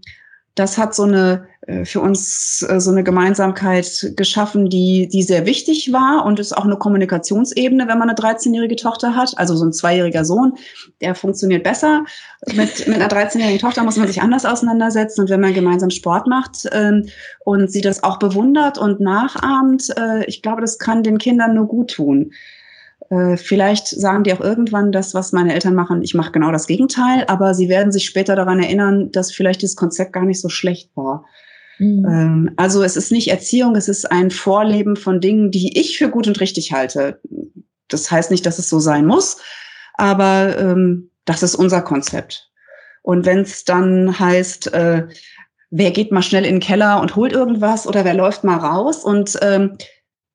das 0.54 0.76
hat 0.76 0.94
so 0.94 1.04
eine 1.04 1.46
äh, 1.66 1.84
für 1.84 2.00
uns 2.00 2.66
äh, 2.68 2.80
so 2.80 2.90
eine 2.90 3.04
Gemeinsamkeit 3.04 4.12
geschaffen, 4.16 4.68
die, 4.68 5.08
die 5.08 5.22
sehr 5.22 5.46
wichtig 5.46 5.92
war 5.92 6.26
und 6.26 6.40
ist 6.40 6.56
auch 6.56 6.64
eine 6.64 6.76
Kommunikationsebene, 6.76 7.86
wenn 7.86 7.98
man 7.98 8.10
eine 8.10 8.18
13-jährige 8.18 8.74
Tochter 8.74 9.14
hat. 9.14 9.38
Also 9.38 9.54
so 9.54 9.64
ein 9.64 9.72
zweijähriger 9.72 10.24
Sohn, 10.24 10.54
der 11.00 11.14
funktioniert 11.14 11.62
besser. 11.62 12.04
Mit, 12.52 12.88
mit 12.88 12.96
einer 12.96 13.08
13-jährigen 13.08 13.60
Tochter 13.60 13.84
muss 13.84 13.96
man 13.96 14.08
sich 14.08 14.20
anders 14.20 14.44
auseinandersetzen 14.44 15.20
und 15.20 15.30
wenn 15.30 15.40
man 15.40 15.54
gemeinsam 15.54 15.90
Sport 15.90 16.26
macht 16.26 16.68
ähm, 16.72 17.06
und 17.44 17.70
sie 17.70 17.80
das 17.80 18.02
auch 18.02 18.18
bewundert 18.18 18.76
und 18.76 19.00
nachahmt, 19.00 19.88
äh, 19.96 20.24
ich 20.26 20.42
glaube, 20.42 20.62
das 20.62 20.78
kann 20.78 21.04
den 21.04 21.18
Kindern 21.18 21.54
nur 21.54 21.68
gut 21.68 21.92
tun. 21.92 22.32
Äh, 23.10 23.36
vielleicht 23.36 23.88
sagen 23.88 24.24
die 24.24 24.32
auch 24.32 24.40
irgendwann 24.40 24.92
das, 24.92 25.14
was 25.14 25.32
meine 25.32 25.54
Eltern 25.54 25.74
machen, 25.74 26.02
ich 26.02 26.14
mache 26.14 26.32
genau 26.32 26.52
das 26.52 26.66
Gegenteil, 26.66 27.24
aber 27.26 27.54
sie 27.54 27.68
werden 27.68 27.92
sich 27.92 28.06
später 28.06 28.36
daran 28.36 28.62
erinnern, 28.62 29.10
dass 29.10 29.32
vielleicht 29.32 29.62
dieses 29.62 29.76
Konzept 29.76 30.12
gar 30.12 30.24
nicht 30.24 30.40
so 30.40 30.48
schlecht 30.48 30.90
war. 30.94 31.24
Mhm. 31.78 32.06
Ähm, 32.06 32.50
also 32.56 32.82
es 32.82 32.96
ist 32.96 33.12
nicht 33.12 33.28
Erziehung, 33.28 33.76
es 33.76 33.88
ist 33.88 34.10
ein 34.10 34.30
Vorleben 34.30 34.96
von 34.96 35.20
Dingen, 35.20 35.50
die 35.50 35.78
ich 35.78 35.98
für 35.98 36.08
gut 36.08 36.26
und 36.26 36.40
richtig 36.40 36.72
halte. 36.72 37.20
Das 37.88 38.10
heißt 38.10 38.30
nicht, 38.30 38.46
dass 38.46 38.58
es 38.58 38.68
so 38.68 38.78
sein 38.78 39.06
muss, 39.06 39.38
aber 39.94 40.58
ähm, 40.58 41.10
das 41.24 41.42
ist 41.42 41.54
unser 41.54 41.82
Konzept. 41.82 42.50
Und 43.02 43.26
wenn 43.26 43.40
es 43.40 43.64
dann 43.64 44.18
heißt, 44.18 44.72
äh, 44.72 45.08
wer 45.70 45.90
geht 45.90 46.12
mal 46.12 46.22
schnell 46.22 46.44
in 46.44 46.56
den 46.56 46.60
Keller 46.60 47.00
und 47.00 47.16
holt 47.16 47.32
irgendwas 47.32 47.86
oder 47.86 48.04
wer 48.04 48.14
läuft 48.14 48.44
mal 48.44 48.58
raus 48.58 49.04
und 49.04 49.38
ähm, 49.42 49.76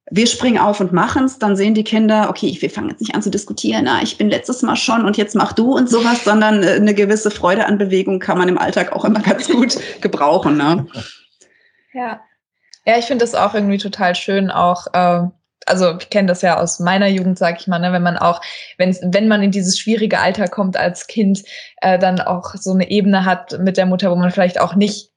wir 0.09 0.27
springen 0.27 0.57
auf 0.57 0.79
und 0.79 0.93
machen 0.93 1.25
es, 1.25 1.37
dann 1.37 1.55
sehen 1.55 1.73
die 1.73 1.83
Kinder, 1.83 2.29
okay, 2.29 2.55
wir 2.59 2.69
fangen 2.69 2.89
jetzt 2.89 3.01
nicht 3.01 3.13
an 3.13 3.21
zu 3.21 3.29
diskutieren, 3.29 3.83
na, 3.85 4.01
ich 4.01 4.17
bin 4.17 4.29
letztes 4.29 4.61
Mal 4.61 4.75
schon 4.75 5.05
und 5.05 5.17
jetzt 5.17 5.35
mach 5.35 5.53
du 5.53 5.75
und 5.75 5.89
sowas, 5.89 6.23
sondern 6.23 6.63
äh, 6.63 6.71
eine 6.71 6.93
gewisse 6.93 7.31
Freude 7.31 7.65
an 7.65 7.77
Bewegung 7.77 8.19
kann 8.19 8.37
man 8.37 8.47
im 8.47 8.57
Alltag 8.57 8.93
auch 8.93 9.03
immer 9.03 9.21
ganz 9.21 9.49
gut 9.49 9.77
gebrauchen. 10.01 10.57
Ne? 10.57 10.87
Ja. 11.93 12.21
Ja, 12.85 12.97
ich 12.97 13.05
finde 13.05 13.25
das 13.25 13.35
auch 13.35 13.53
irgendwie 13.53 13.79
total 13.79 14.15
schön, 14.15 14.49
auch, 14.49 14.87
äh, 14.93 15.23
also 15.65 15.97
ich 15.99 16.09
kenne 16.09 16.29
das 16.29 16.41
ja 16.41 16.57
aus 16.57 16.79
meiner 16.79 17.07
Jugend, 17.07 17.37
sag 17.37 17.59
ich 17.59 17.67
mal, 17.67 17.79
ne, 17.79 17.91
wenn 17.91 18.03
man 18.03 18.17
auch, 18.17 18.39
wenn, 18.77 18.95
wenn 19.01 19.27
man 19.27 19.43
in 19.43 19.51
dieses 19.51 19.77
schwierige 19.77 20.19
Alter 20.19 20.47
kommt 20.47 20.77
als 20.77 21.07
Kind, 21.07 21.43
äh, 21.81 21.99
dann 21.99 22.21
auch 22.21 22.55
so 22.55 22.71
eine 22.71 22.89
Ebene 22.89 23.25
hat 23.25 23.59
mit 23.59 23.75
der 23.75 23.87
Mutter, 23.87 24.09
wo 24.09 24.15
man 24.15 24.31
vielleicht 24.31 24.61
auch 24.61 24.75
nicht 24.75 25.11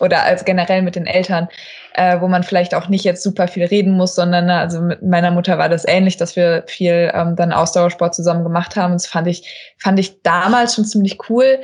oder 0.00 0.24
als 0.24 0.44
generell 0.44 0.82
mit 0.82 0.96
den 0.96 1.06
Eltern, 1.06 1.48
äh, 1.94 2.20
wo 2.20 2.28
man 2.28 2.42
vielleicht 2.42 2.74
auch 2.74 2.88
nicht 2.88 3.04
jetzt 3.04 3.22
super 3.22 3.48
viel 3.48 3.64
reden 3.64 3.96
muss, 3.96 4.14
sondern 4.14 4.46
ne, 4.46 4.58
also 4.58 4.80
mit 4.80 5.02
meiner 5.02 5.30
Mutter 5.30 5.58
war 5.58 5.68
das 5.68 5.86
ähnlich, 5.86 6.16
dass 6.16 6.36
wir 6.36 6.64
viel 6.66 7.10
ähm, 7.14 7.36
dann 7.36 7.52
Ausdauersport 7.52 8.14
zusammen 8.14 8.44
gemacht 8.44 8.76
haben. 8.76 8.92
Und 8.92 9.02
das 9.02 9.06
fand 9.06 9.26
ich, 9.26 9.74
fand 9.78 9.98
ich 9.98 10.22
damals 10.22 10.74
schon 10.74 10.84
ziemlich 10.84 11.18
cool. 11.30 11.60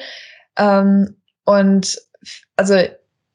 Ähm, 0.57 1.17
und 1.45 1.99
also 2.57 2.77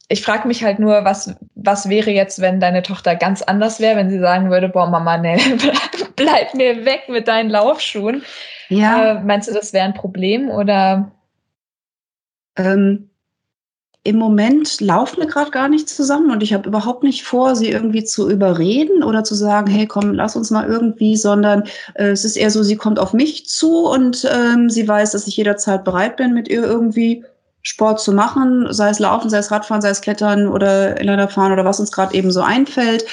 ich 0.10 0.24
frage 0.24 0.48
mich 0.48 0.64
halt 0.64 0.80
nur, 0.80 1.04
was, 1.04 1.36
was 1.56 1.90
wäre 1.90 2.12
jetzt, 2.12 2.42
wenn 2.42 2.60
deine 2.60 2.82
Tochter 2.82 3.16
ganz 3.16 3.42
anders 3.42 3.80
wäre, 3.80 3.98
wenn 3.98 4.10
sie 4.10 4.20
sagen 4.20 4.50
würde, 4.50 4.70
boah, 4.70 4.88
Mama, 4.88 5.18
nee, 5.18 5.38
bleib, 5.58 6.16
bleib 6.16 6.54
mir 6.54 6.86
weg 6.86 7.04
mit 7.10 7.28
deinen 7.28 7.50
Laufschuhen. 7.50 8.24
Ja. 8.70 9.12
Äh, 9.12 9.24
meinst 9.24 9.50
du, 9.50 9.54
das 9.54 9.74
wäre 9.74 9.86
ein 9.86 9.94
Problem 9.94 10.50
oder? 10.50 11.12
Ähm, 12.58 13.12
Im 14.08 14.16
Moment 14.16 14.80
laufen 14.80 15.20
wir 15.20 15.28
gerade 15.28 15.52
gar 15.52 15.68
nicht 15.68 15.90
zusammen 15.90 16.32
und 16.32 16.42
ich 16.42 16.54
habe 16.54 16.70
überhaupt 16.70 17.04
nicht 17.04 17.24
vor, 17.24 17.58
sie 17.58 17.70
irgendwie 17.70 18.06
zu 18.06 18.30
überreden 18.30 19.04
oder 19.04 19.26
zu 19.26 19.36
sagen, 19.36 19.68
hey, 19.68 19.86
komm, 19.86 20.14
lass 20.14 20.38
uns 20.38 20.50
mal 20.50 20.66
irgendwie, 20.66 21.18
sondern 21.18 21.64
äh, 21.96 22.12
es 22.12 22.24
ist 22.24 22.38
eher 22.38 22.50
so, 22.50 22.64
sie 22.64 22.78
kommt 22.78 23.00
auf 23.00 23.12
mich 23.12 23.50
zu 23.50 23.86
und 23.86 24.26
ähm, 24.34 24.70
sie 24.70 24.88
weiß, 24.88 25.12
dass 25.12 25.28
ich 25.28 25.36
jederzeit 25.36 25.84
bereit 25.84 26.16
bin, 26.16 26.34
mit 26.34 26.48
ihr 26.48 26.64
irgendwie 26.64 27.26
Sport 27.64 28.00
zu 28.00 28.14
machen, 28.14 28.68
sei 28.72 28.92
es 28.92 29.00
Laufen, 29.00 29.30
sei 29.30 29.40
es 29.40 29.52
Radfahren, 29.52 29.82
sei 29.82 29.90
es 29.90 30.00
Klettern 30.00 30.48
oder 30.48 30.98
Inlinerfahren 31.02 31.52
oder 31.52 31.66
was 31.66 31.82
uns 31.82 31.92
gerade 31.92 32.16
eben 32.16 32.32
so 32.32 32.40
einfällt. 32.40 33.04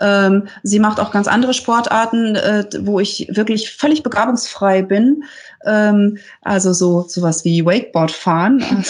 Ähm, 0.00 0.48
sie 0.62 0.78
macht 0.78 0.98
auch 0.98 1.10
ganz 1.10 1.28
andere 1.28 1.52
Sportarten, 1.52 2.36
äh, 2.36 2.64
wo 2.80 3.00
ich 3.00 3.28
wirklich 3.32 3.72
völlig 3.72 4.02
begabungsfrei 4.02 4.80
bin. 4.80 5.24
Ähm, 5.64 6.18
also 6.42 6.72
so 6.72 7.02
sowas 7.08 7.44
wie 7.44 7.64
Wakeboard 7.64 8.10
fahren. 8.10 8.64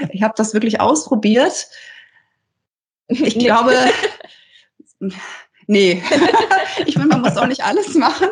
Also, 0.00 0.08
ich 0.10 0.22
habe 0.22 0.34
das 0.36 0.54
wirklich 0.54 0.80
ausprobiert. 0.80 1.68
Ich 3.08 3.38
glaube, 3.38 3.74
nee, 5.66 6.02
ich 6.86 6.96
meine, 6.96 7.08
man 7.08 7.22
muss 7.22 7.36
auch 7.36 7.46
nicht 7.46 7.64
alles 7.64 7.94
machen, 7.94 8.28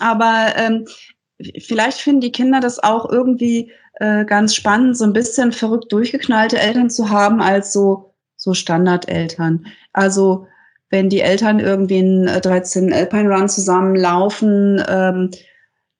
aber 0.00 0.54
ähm, 0.56 0.86
vielleicht 1.60 1.98
finden 1.98 2.22
die 2.22 2.32
Kinder 2.32 2.60
das 2.60 2.82
auch 2.82 3.10
irgendwie 3.10 3.70
äh, 4.00 4.24
ganz 4.24 4.54
spannend, 4.54 4.96
so 4.96 5.04
ein 5.04 5.12
bisschen 5.12 5.52
verrückt 5.52 5.92
durchgeknallte 5.92 6.58
Eltern 6.58 6.90
zu 6.90 7.10
haben 7.10 7.40
als 7.40 7.72
so, 7.72 8.14
so 8.36 8.54
Standardeltern. 8.54 9.66
Also 9.92 10.46
wenn 10.90 11.08
die 11.08 11.20
Eltern 11.20 11.58
irgendwie 11.58 11.98
in 11.98 12.26
13 12.26 12.92
Alpine 12.92 13.28
Run 13.28 13.48
zusammenlaufen, 13.48 14.82
ähm, 14.88 15.30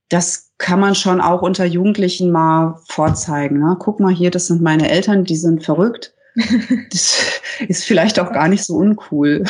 das 0.08 0.45
kann 0.58 0.80
man 0.80 0.94
schon 0.94 1.20
auch 1.20 1.42
unter 1.42 1.64
Jugendlichen 1.64 2.30
mal 2.30 2.80
vorzeigen. 2.88 3.58
Ne? 3.58 3.76
Guck 3.78 4.00
mal 4.00 4.12
hier, 4.12 4.30
das 4.30 4.46
sind 4.46 4.62
meine 4.62 4.88
Eltern, 4.88 5.24
die 5.24 5.36
sind 5.36 5.64
verrückt. 5.64 6.12
Das 6.90 7.40
ist 7.68 7.84
vielleicht 7.84 8.20
auch 8.20 8.30
gar 8.30 8.48
nicht 8.48 8.62
so 8.62 8.74
uncool. 8.74 9.44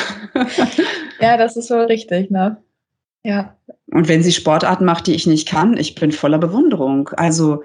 ja, 1.19 1.35
das 1.35 1.57
ist 1.57 1.69
wohl 1.69 1.83
richtig, 1.83 2.31
ne? 2.31 2.63
Ja. 3.23 3.57
Und 3.87 4.07
wenn 4.07 4.23
sie 4.23 4.31
Sportarten 4.31 4.85
macht, 4.85 5.07
die 5.07 5.13
ich 5.13 5.27
nicht 5.27 5.49
kann, 5.49 5.75
ich 5.75 5.95
bin 5.95 6.13
voller 6.13 6.37
Bewunderung. 6.37 7.09
Also 7.09 7.63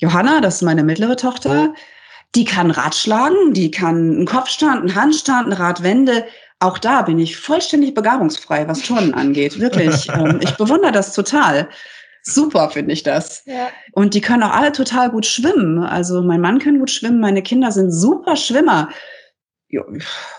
Johanna, 0.00 0.40
das 0.40 0.56
ist 0.56 0.62
meine 0.62 0.82
mittlere 0.82 1.16
Tochter, 1.16 1.74
die 2.34 2.44
kann 2.44 2.72
Rad 2.72 2.96
schlagen, 2.96 3.52
die 3.52 3.70
kann 3.70 4.10
einen 4.10 4.26
Kopfstand, 4.26 4.80
einen 4.80 4.94
Handstand, 4.96 5.46
eine 5.46 5.58
Radwende. 5.58 6.24
Auch 6.58 6.78
da 6.78 7.02
bin 7.02 7.20
ich 7.20 7.36
vollständig 7.36 7.94
begabungsfrei, 7.94 8.66
was 8.66 8.82
Turnen 8.82 9.14
angeht. 9.14 9.60
Wirklich. 9.60 10.08
Ähm, 10.14 10.40
ich 10.42 10.56
bewundere 10.56 10.92
das 10.92 11.12
total. 11.14 11.68
Super 12.24 12.70
finde 12.70 12.92
ich 12.92 13.02
das. 13.02 13.42
Ja. 13.44 13.68
Und 13.92 14.14
die 14.14 14.20
können 14.20 14.42
auch 14.42 14.54
alle 14.54 14.72
total 14.72 15.10
gut 15.10 15.26
schwimmen. 15.26 15.78
Also 15.80 16.22
mein 16.22 16.40
Mann 16.40 16.58
kann 16.58 16.78
gut 16.78 16.90
schwimmen, 16.90 17.20
meine 17.20 17.42
Kinder 17.42 17.70
sind 17.70 17.90
super 17.92 18.36
Schwimmer. 18.36 18.88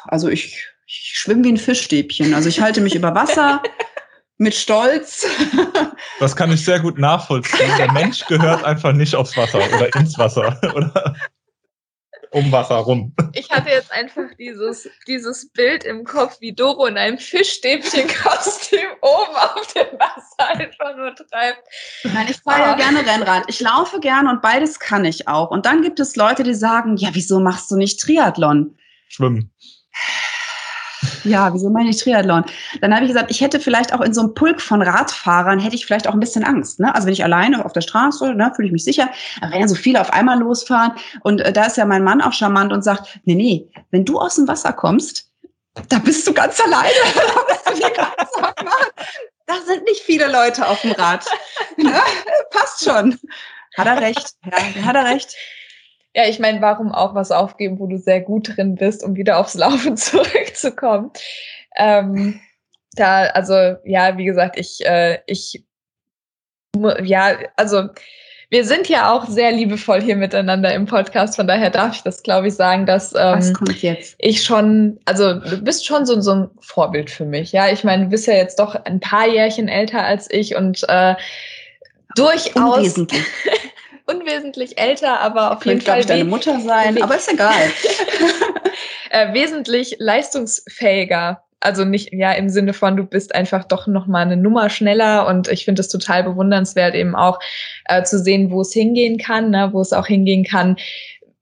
Also 0.05 0.29
ich, 0.29 0.67
ich 0.87 1.11
schwimme 1.13 1.43
wie 1.43 1.53
ein 1.53 1.57
Fischstäbchen. 1.57 2.33
Also 2.33 2.49
ich 2.49 2.59
halte 2.59 2.81
mich 2.81 2.95
über 2.95 3.13
Wasser. 3.13 3.61
mit 4.37 4.53
Stolz. 4.53 5.25
Das 6.19 6.35
kann 6.35 6.51
ich 6.51 6.63
sehr 6.65 6.79
gut 6.79 6.97
nachvollziehen. 6.97 7.71
Der 7.77 7.91
Mensch 7.91 8.25
gehört 8.25 8.63
einfach 8.63 8.91
nicht 8.91 9.15
aufs 9.15 9.37
Wasser 9.37 9.59
oder 9.59 9.95
ins 9.95 10.17
Wasser 10.17 10.59
oder 10.75 11.15
um 12.35 12.51
Wasser 12.51 12.75
rum. 12.75 13.13
Ich 13.33 13.49
hatte 13.49 13.69
jetzt 13.69 13.93
einfach 13.93 14.25
dieses, 14.37 14.89
dieses 15.07 15.49
Bild 15.53 15.85
im 15.85 16.03
Kopf, 16.03 16.41
wie 16.41 16.51
Doro 16.51 16.85
in 16.85 16.97
einem 16.97 17.17
Fischstäbchenkostüm 17.17 18.89
oben 19.01 19.35
auf 19.35 19.73
dem 19.73 19.97
Wasser 19.97 20.49
einfach 20.49 20.97
nur 20.97 21.15
treibt. 21.15 21.63
Nein, 22.03 22.27
ich 22.29 22.37
fahre 22.37 22.59
ja 22.59 22.75
gerne 22.75 23.05
Rennrad. 23.05 23.45
Ich 23.47 23.61
laufe 23.61 24.01
gerne 24.01 24.29
und 24.29 24.41
beides 24.41 24.79
kann 24.79 25.05
ich 25.05 25.29
auch. 25.29 25.49
Und 25.49 25.65
dann 25.65 25.81
gibt 25.81 26.01
es 26.01 26.17
Leute, 26.17 26.43
die 26.43 26.53
sagen, 26.53 26.97
ja, 26.97 27.09
wieso 27.13 27.39
machst 27.39 27.71
du 27.71 27.77
nicht 27.77 28.01
Triathlon? 28.01 28.77
Schwimmen. 29.07 29.53
Ja, 31.23 31.53
wieso 31.53 31.69
meine 31.69 31.89
ich 31.89 31.97
Triathlon? 31.97 32.45
Dann 32.81 32.93
habe 32.93 33.05
ich 33.05 33.09
gesagt, 33.09 33.31
ich 33.31 33.41
hätte 33.41 33.59
vielleicht 33.59 33.93
auch 33.93 34.01
in 34.01 34.13
so 34.13 34.21
einem 34.21 34.33
Pulk 34.33 34.61
von 34.61 34.81
Radfahrern, 34.81 35.59
hätte 35.59 35.75
ich 35.75 35.85
vielleicht 35.85 36.07
auch 36.07 36.13
ein 36.13 36.19
bisschen 36.19 36.43
Angst. 36.43 36.79
Ne? 36.79 36.93
Also 36.93 37.07
wenn 37.07 37.13
ich 37.13 37.23
alleine 37.23 37.65
auf 37.65 37.73
der 37.73 37.81
Straße, 37.81 38.33
ne, 38.33 38.51
fühle 38.55 38.67
ich 38.67 38.71
mich 38.71 38.83
sicher. 38.83 39.09
Aber 39.41 39.51
wenn 39.51 39.61
ja 39.61 39.67
so 39.67 39.75
viele 39.75 40.01
auf 40.01 40.13
einmal 40.13 40.39
losfahren 40.39 40.93
und 41.21 41.41
äh, 41.41 41.51
da 41.51 41.65
ist 41.65 41.77
ja 41.77 41.85
mein 41.85 42.03
Mann 42.03 42.21
auch 42.21 42.33
charmant 42.33 42.73
und 42.73 42.83
sagt, 42.83 43.19
nee, 43.25 43.35
nee, 43.35 43.67
wenn 43.91 44.05
du 44.05 44.19
aus 44.19 44.35
dem 44.35 44.47
Wasser 44.47 44.73
kommst, 44.73 45.29
da 45.89 45.99
bist 45.99 46.25
du 46.27 46.33
ganz 46.33 46.59
alleine. 46.59 46.89
da 49.45 49.55
sind 49.65 49.83
nicht 49.83 50.01
viele 50.01 50.31
Leute 50.31 50.67
auf 50.67 50.81
dem 50.81 50.91
Rad. 50.91 51.25
Ne? 51.77 51.93
Passt 52.51 52.85
schon. 52.85 53.19
Hat 53.77 53.87
er 53.87 53.99
recht. 53.99 54.31
Ja, 54.45 54.85
hat 54.85 54.95
er 54.95 55.05
recht. 55.05 55.35
Ja, 56.15 56.23
ich 56.29 56.39
meine, 56.39 56.61
warum 56.61 56.93
auch 56.93 57.13
was 57.13 57.31
aufgeben, 57.31 57.77
wo 57.77 57.87
du 57.87 57.97
sehr 57.97 58.21
gut 58.21 58.55
drin 58.55 58.75
bist, 58.75 59.03
um 59.03 59.15
wieder 59.17 59.37
aufs 59.37 59.53
Laufen 59.53 59.97
zurückzukommen? 59.97 61.11
Ähm, 61.75 62.39
da, 62.93 63.23
also 63.25 63.75
ja, 63.83 64.17
wie 64.17 64.23
gesagt, 64.23 64.57
ich, 64.57 64.85
äh, 64.85 65.19
ich, 65.27 65.65
ja, 67.03 67.37
also 67.57 67.89
wir 68.49 68.63
sind 68.63 68.87
ja 68.87 69.11
auch 69.11 69.27
sehr 69.27 69.51
liebevoll 69.51 70.01
hier 70.01 70.15
miteinander 70.15 70.73
im 70.73 70.85
Podcast, 70.85 71.35
von 71.35 71.47
daher 71.47 71.69
darf 71.69 71.97
ich 71.97 72.03
das, 72.03 72.23
glaube 72.23 72.47
ich, 72.47 72.53
sagen, 72.53 72.85
dass 72.85 73.13
ähm, 73.17 73.53
ich 74.19 74.41
schon, 74.41 74.99
also 75.03 75.33
du 75.33 75.57
bist 75.57 75.85
schon 75.85 76.05
so, 76.05 76.21
so 76.21 76.31
ein 76.31 76.49
Vorbild 76.61 77.09
für 77.09 77.25
mich. 77.25 77.51
Ja, 77.51 77.69
ich 77.69 77.83
meine, 77.83 78.05
du 78.05 78.09
bist 78.11 78.27
ja 78.27 78.35
jetzt 78.35 78.59
doch 78.59 78.75
ein 78.75 79.01
paar 79.01 79.27
Jährchen 79.27 79.67
älter 79.67 80.03
als 80.03 80.31
ich 80.31 80.55
und 80.55 80.87
äh, 80.87 81.15
durchaus. 82.15 82.95
Unwesentlich. 84.07 84.77
älter, 84.77 85.19
aber 85.19 85.51
auf 85.51 85.65
jeden 85.65 85.81
Fall. 85.81 85.99
Ich 85.99 86.05
deine 86.05 86.25
Mutter 86.25 86.59
sein, 86.59 87.01
aber 87.01 87.15
ist 87.15 87.31
egal. 87.31 87.53
äh, 89.09 89.33
wesentlich 89.33 89.95
leistungsfähiger. 89.99 91.41
Also 91.59 91.83
nicht, 91.83 92.13
ja, 92.13 92.31
im 92.33 92.49
Sinne 92.49 92.73
von, 92.73 92.95
du 92.95 93.05
bist 93.05 93.33
einfach 93.33 93.63
doch 93.63 93.87
noch 93.87 94.05
mal 94.05 94.21
eine 94.21 94.37
Nummer 94.37 94.69
schneller 94.69 95.25
und 95.25 95.47
ich 95.47 95.65
finde 95.65 95.81
es 95.81 95.89
total 95.89 96.23
bewundernswert, 96.23 96.93
eben 96.93 97.15
auch 97.15 97.39
äh, 97.85 98.03
zu 98.03 98.19
sehen, 98.19 98.51
wo 98.51 98.61
es 98.61 98.71
hingehen 98.71 99.17
kann, 99.17 99.49
ne, 99.49 99.69
wo 99.71 99.81
es 99.81 99.91
auch 99.91 100.05
hingehen 100.05 100.43
kann, 100.43 100.75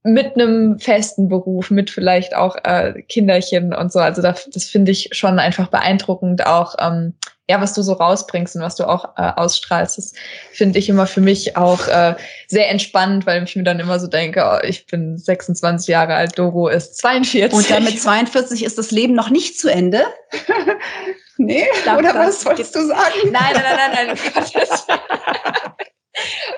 mit 0.03 0.35
einem 0.35 0.79
festen 0.79 1.27
Beruf, 1.27 1.71
mit 1.71 1.89
vielleicht 1.89 2.35
auch 2.35 2.55
äh, 2.63 3.01
Kinderchen 3.09 3.73
und 3.73 3.91
so. 3.91 3.99
Also 3.99 4.21
das, 4.21 4.49
das 4.49 4.65
finde 4.65 4.91
ich 4.91 5.09
schon 5.11 5.39
einfach 5.39 5.67
beeindruckend, 5.67 6.45
auch 6.45 6.75
ähm, 6.79 7.15
ja, 7.49 7.59
was 7.59 7.73
du 7.73 7.81
so 7.81 7.93
rausbringst 7.93 8.55
und 8.55 8.61
was 8.61 8.75
du 8.75 8.87
auch 8.87 9.17
äh, 9.17 9.31
ausstrahlst. 9.35 9.97
Das 9.97 10.13
finde 10.53 10.79
ich 10.79 10.87
immer 10.87 11.07
für 11.07 11.19
mich 11.19 11.57
auch 11.57 11.87
äh, 11.87 12.15
sehr 12.47 12.69
entspannend, 12.69 13.25
weil 13.25 13.43
ich 13.43 13.55
mir 13.55 13.63
dann 13.63 13.79
immer 13.79 13.99
so 13.99 14.07
denke, 14.07 14.43
oh, 14.45 14.65
ich 14.65 14.85
bin 14.87 15.17
26 15.17 15.89
Jahre 15.89 16.15
alt, 16.15 16.39
Doro 16.39 16.69
ist 16.69 16.97
42. 16.99 17.53
Und 17.53 17.69
damit 17.69 18.01
42 18.01 18.63
ist 18.63 18.77
das 18.77 18.91
Leben 18.91 19.13
noch 19.13 19.29
nicht 19.29 19.59
zu 19.59 19.69
Ende. 19.69 20.05
nee, 21.37 21.67
Darf 21.83 21.97
oder 21.97 22.15
was 22.15 22.45
wolltest 22.45 22.75
du 22.75 22.85
sagen? 22.85 23.31
Nein, 23.31 23.53
nein, 23.53 23.63
nein, 23.63 23.91
nein, 23.93 24.17
nein. 24.17 24.97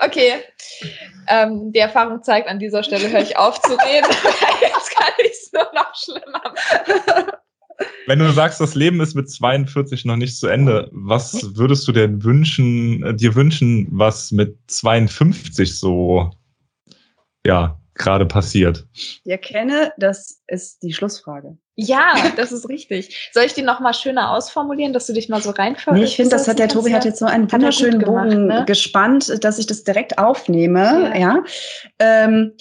okay. 0.02 0.34
Ähm, 1.28 1.72
die 1.72 1.80
Erfahrung 1.80 2.22
zeigt, 2.22 2.48
an 2.48 2.60
dieser 2.60 2.84
Stelle 2.84 3.10
höre 3.10 3.22
ich 3.22 3.36
auf 3.36 3.60
zu 3.60 3.72
reden. 3.72 4.06
Jetzt 4.60 4.94
kann 4.94 5.12
ich 5.18 5.32
es 5.32 5.52
nur 5.52 5.68
noch 5.74 5.92
schlimmer 5.96 7.40
Wenn 8.06 8.18
du 8.18 8.30
sagst, 8.32 8.60
das 8.60 8.74
Leben 8.74 9.00
ist 9.00 9.14
mit 9.14 9.28
42 9.28 10.04
noch 10.04 10.16
nicht 10.16 10.36
zu 10.36 10.46
Ende, 10.46 10.88
was 10.92 11.56
würdest 11.56 11.86
du 11.88 11.92
denn 11.92 12.22
wünschen, 12.22 13.02
äh, 13.02 13.14
dir 13.14 13.34
wünschen, 13.34 13.88
was 13.90 14.32
mit 14.32 14.56
52 14.68 15.78
so, 15.78 16.30
ja, 17.44 17.78
gerade 17.94 18.26
passiert? 18.26 18.86
Ich 18.92 19.20
erkenne, 19.24 19.92
das 19.98 20.42
ist 20.46 20.82
die 20.82 20.92
Schlussfrage. 20.92 21.56
Ja, 21.74 22.14
das 22.36 22.52
ist 22.52 22.68
richtig. 22.68 23.30
Soll 23.32 23.44
ich 23.44 23.54
die 23.54 23.62
noch 23.62 23.80
mal 23.80 23.92
schöner 23.92 24.30
ausformulieren, 24.30 24.92
dass 24.92 25.06
du 25.06 25.12
dich 25.12 25.28
mal 25.28 25.42
so 25.42 25.50
reinfühlst? 25.50 25.98
Nee, 25.98 26.04
ich 26.04 26.16
finde, 26.16 26.30
das 26.30 26.48
hat 26.48 26.58
der 26.58 26.68
Tobi 26.68 26.94
hat 26.94 27.04
jetzt 27.04 27.18
so 27.18 27.26
einen 27.26 27.50
wunderschönen 27.52 27.98
gemacht, 27.98 28.30
Bogen 28.30 28.46
ne? 28.46 28.64
gespannt, 28.66 29.44
dass 29.44 29.58
ich 29.58 29.66
das 29.66 29.84
direkt 29.84 30.18
aufnehme. 30.18 31.12
Ja. 31.14 31.16
ja. 31.16 31.44
Ähm, 31.98 32.52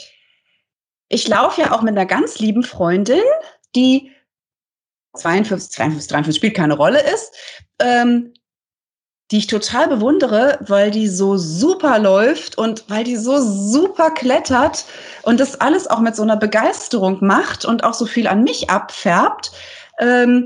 ich 1.07 1.28
laufe 1.28 1.61
ja 1.61 1.72
auch 1.72 1.82
mit 1.82 1.95
einer 1.95 2.05
ganz 2.05 2.39
lieben 2.39 2.63
Freundin, 2.63 3.22
die 3.76 4.11
52, 5.16 5.72
52, 5.72 6.09
53 6.09 6.36
spielt 6.36 6.55
keine 6.55 6.76
Rolle 6.76 7.01
ist, 7.01 7.34
ähm, 7.80 8.34
die 9.32 9.38
ich 9.38 9.47
total 9.47 9.88
bewundere, 9.88 10.59
weil 10.61 10.91
die 10.91 11.07
so 11.07 11.38
super 11.38 11.97
läuft 11.97 12.57
und 12.57 12.86
weil 12.89 13.03
die 13.03 13.16
so 13.16 13.39
super 13.41 14.11
klettert 14.11 14.86
und 15.24 15.39
das 15.39 15.59
alles 15.59 15.88
auch 15.88 15.99
mit 15.99 16.16
so 16.16 16.22
einer 16.22 16.38
Begeisterung 16.38 17.26
macht 17.26 17.66
und 17.66 17.84
auch 17.84 17.95
so 17.95 18.05
viel 18.05 18.28
an 18.28 18.43
mich 18.43 18.70
abfärbt. 18.70 19.51
Ähm, 19.99 20.45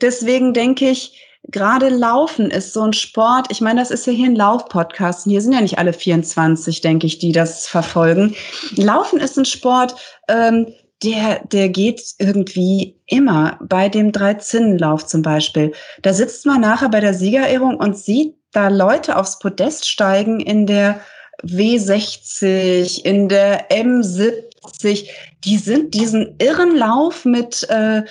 deswegen 0.00 0.54
denke 0.54 0.88
ich, 0.88 1.20
gerade 1.48 1.88
Laufen 1.88 2.50
ist 2.50 2.72
so 2.72 2.82
ein 2.82 2.92
Sport. 2.92 3.48
Ich 3.50 3.60
meine, 3.60 3.80
das 3.80 3.90
ist 3.90 4.06
ja 4.06 4.12
hier 4.12 4.26
ein 4.26 4.36
Lauf-Podcast. 4.36 5.24
Hier 5.24 5.40
sind 5.40 5.52
ja 5.52 5.60
nicht 5.60 5.78
alle 5.78 5.92
24, 5.92 6.80
denke 6.80 7.06
ich, 7.06 7.18
die 7.18 7.32
das 7.32 7.66
verfolgen. 7.66 8.36
Laufen 8.76 9.18
ist 9.18 9.36
ein 9.36 9.44
Sport, 9.44 9.96
ähm, 10.28 10.72
der, 11.02 11.44
der 11.44 11.68
geht 11.68 12.02
irgendwie 12.18 12.96
immer 13.06 13.58
bei 13.62 13.88
dem 13.88 14.12
Dreizinnenlauf 14.12 15.06
zum 15.06 15.22
Beispiel. 15.22 15.72
Da 16.02 16.12
sitzt 16.12 16.46
man 16.46 16.62
nachher 16.62 16.88
bei 16.88 17.00
der 17.00 17.14
Siegerehrung 17.14 17.76
und 17.76 17.98
sieht 17.98 18.34
da 18.52 18.68
Leute 18.68 19.16
aufs 19.16 19.38
Podest 19.38 19.88
steigen 19.88 20.40
in 20.40 20.66
der 20.66 21.00
W60, 21.42 23.04
in 23.04 23.28
der 23.28 23.68
M70. 23.70 25.08
Die 25.44 25.58
sind 25.58 25.92
diesen 25.92 26.36
irren 26.38 26.74
Lauf 26.74 27.26
mit 27.26 27.68
äh, 27.68 28.02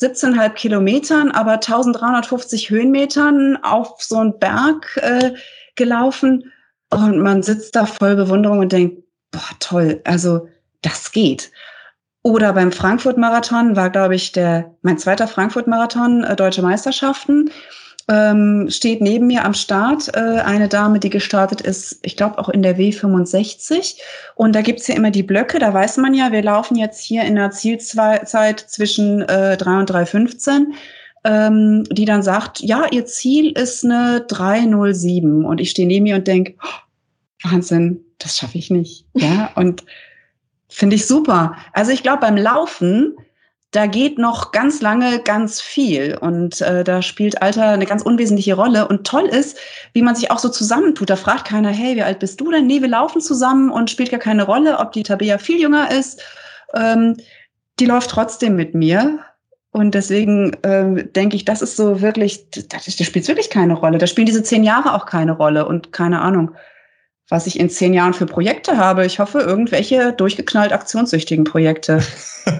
17,5 0.00 0.50
Kilometern, 0.50 1.32
aber 1.32 1.54
1350 1.54 2.70
Höhenmetern 2.70 3.58
auf 3.62 4.00
so 4.00 4.18
einen 4.18 4.38
Berg 4.38 4.96
äh, 5.02 5.32
gelaufen. 5.74 6.52
Und 6.90 7.20
man 7.20 7.42
sitzt 7.42 7.74
da 7.74 7.84
voll 7.84 8.14
Bewunderung 8.14 8.60
und 8.60 8.72
denkt, 8.72 9.02
boah, 9.32 9.50
toll, 9.58 10.00
also 10.04 10.48
das 10.82 11.10
geht. 11.10 11.50
Oder 12.22 12.52
beim 12.52 12.72
Frankfurt-Marathon 12.72 13.76
war, 13.76 13.90
glaube 13.90 14.14
ich, 14.14 14.32
der 14.32 14.74
mein 14.82 14.98
zweiter 14.98 15.28
Frankfurt-Marathon, 15.28 16.24
äh, 16.24 16.36
Deutsche 16.36 16.62
Meisterschaften. 16.62 17.50
Ähm, 18.10 18.68
steht 18.70 19.02
neben 19.02 19.26
mir 19.26 19.44
am 19.44 19.52
Start 19.52 20.08
äh, 20.14 20.40
eine 20.40 20.68
Dame, 20.68 20.98
die 20.98 21.10
gestartet 21.10 21.60
ist, 21.60 21.98
ich 22.02 22.16
glaube 22.16 22.38
auch 22.38 22.48
in 22.48 22.62
der 22.62 22.78
W65. 22.78 23.96
Und 24.34 24.54
da 24.54 24.62
gibt's 24.62 24.88
ja 24.88 24.94
immer 24.94 25.10
die 25.10 25.22
Blöcke, 25.22 25.58
da 25.58 25.74
weiß 25.74 25.98
man 25.98 26.14
ja, 26.14 26.32
wir 26.32 26.42
laufen 26.42 26.76
jetzt 26.76 27.04
hier 27.04 27.24
in 27.24 27.34
der 27.34 27.50
Zielzeit 27.50 28.58
zwischen 28.58 29.22
äh, 29.22 29.58
3 29.58 29.78
und 29.80 29.90
3,15, 29.90 30.66
ähm, 31.24 31.84
die 31.90 32.06
dann 32.06 32.22
sagt, 32.22 32.60
ja, 32.60 32.86
ihr 32.90 33.04
Ziel 33.04 33.52
ist 33.52 33.84
eine 33.84 34.26
3,07. 34.26 35.44
Und 35.44 35.60
ich 35.60 35.70
stehe 35.70 35.86
neben 35.86 36.04
mir 36.04 36.16
und 36.16 36.26
denk, 36.26 36.54
oh, 36.64 37.50
Wahnsinn, 37.50 38.00
das 38.18 38.38
schaffe 38.38 38.56
ich 38.56 38.70
nicht. 38.70 39.04
Ja, 39.12 39.50
und 39.54 39.84
Finde 40.68 40.96
ich 40.96 41.06
super. 41.06 41.56
Also 41.72 41.92
ich 41.92 42.02
glaube, 42.02 42.20
beim 42.20 42.36
Laufen, 42.36 43.16
da 43.70 43.86
geht 43.86 44.18
noch 44.18 44.52
ganz 44.52 44.80
lange 44.80 45.20
ganz 45.20 45.60
viel 45.60 46.16
und 46.18 46.60
äh, 46.62 46.84
da 46.84 47.02
spielt 47.02 47.42
Alter 47.42 47.68
eine 47.68 47.86
ganz 47.86 48.02
unwesentliche 48.02 48.54
Rolle. 48.54 48.88
Und 48.88 49.06
toll 49.06 49.26
ist, 49.26 49.58
wie 49.92 50.02
man 50.02 50.14
sich 50.14 50.30
auch 50.30 50.38
so 50.38 50.48
zusammentut. 50.48 51.10
Da 51.10 51.16
fragt 51.16 51.46
keiner, 51.46 51.70
hey, 51.70 51.96
wie 51.96 52.02
alt 52.02 52.18
bist 52.18 52.40
du 52.40 52.50
denn? 52.50 52.66
Nee, 52.66 52.80
wir 52.80 52.88
laufen 52.88 53.20
zusammen 53.20 53.70
und 53.70 53.90
spielt 53.90 54.10
gar 54.10 54.20
keine 54.20 54.44
Rolle, 54.44 54.78
ob 54.78 54.92
die 54.92 55.02
Tabea 55.02 55.38
viel 55.38 55.60
jünger 55.60 55.90
ist. 55.90 56.22
Ähm, 56.74 57.16
die 57.78 57.86
läuft 57.86 58.10
trotzdem 58.10 58.56
mit 58.56 58.74
mir. 58.74 59.20
Und 59.70 59.94
deswegen 59.94 60.54
äh, 60.62 61.04
denke 61.04 61.36
ich, 61.36 61.44
das 61.44 61.60
ist 61.60 61.76
so 61.76 62.00
wirklich, 62.00 62.50
das, 62.50 62.68
das 62.68 63.06
spielt 63.06 63.28
wirklich 63.28 63.50
keine 63.50 63.74
Rolle. 63.74 63.98
Da 63.98 64.06
spielen 64.06 64.26
diese 64.26 64.42
zehn 64.42 64.64
Jahre 64.64 64.94
auch 64.94 65.04
keine 65.04 65.32
Rolle 65.32 65.66
und 65.66 65.92
keine 65.92 66.20
Ahnung 66.20 66.52
was 67.28 67.46
ich 67.46 67.60
in 67.60 67.70
zehn 67.70 67.92
Jahren 67.94 68.14
für 68.14 68.26
Projekte 68.26 68.76
habe. 68.76 69.04
Ich 69.04 69.18
hoffe, 69.18 69.40
irgendwelche 69.40 70.12
durchgeknallt 70.12 70.72
aktionssüchtigen 70.72 71.44
Projekte. 71.44 72.02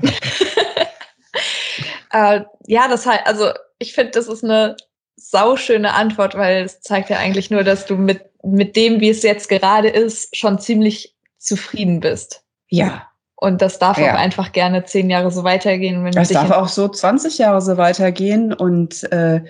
äh, 2.12 2.42
ja, 2.66 2.88
das 2.88 3.06
heißt, 3.06 3.26
also 3.26 3.50
ich 3.78 3.94
finde, 3.94 4.12
das 4.12 4.28
ist 4.28 4.44
eine 4.44 4.76
sauschöne 5.16 5.94
Antwort, 5.94 6.36
weil 6.36 6.64
es 6.64 6.80
zeigt 6.80 7.10
ja 7.10 7.18
eigentlich 7.18 7.50
nur, 7.50 7.64
dass 7.64 7.86
du 7.86 7.96
mit, 7.96 8.22
mit 8.42 8.76
dem, 8.76 9.00
wie 9.00 9.10
es 9.10 9.22
jetzt 9.22 9.48
gerade 9.48 9.88
ist, 9.88 10.36
schon 10.36 10.58
ziemlich 10.58 11.16
zufrieden 11.38 12.00
bist. 12.00 12.42
Ja. 12.68 13.08
Und 13.36 13.62
das 13.62 13.78
darf 13.78 13.98
ja. 13.98 14.12
auch 14.12 14.18
einfach 14.18 14.52
gerne 14.52 14.84
zehn 14.84 15.10
Jahre 15.10 15.30
so 15.30 15.44
weitergehen. 15.44 16.04
Wenn 16.04 16.12
das 16.12 16.28
darf 16.28 16.50
auch 16.50 16.68
so 16.68 16.88
20 16.88 17.38
Jahre 17.38 17.62
so 17.62 17.76
weitergehen 17.76 18.52
und 18.52 19.10
äh, 19.12 19.42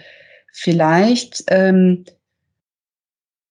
vielleicht 0.53 1.45
ähm, 1.49 2.05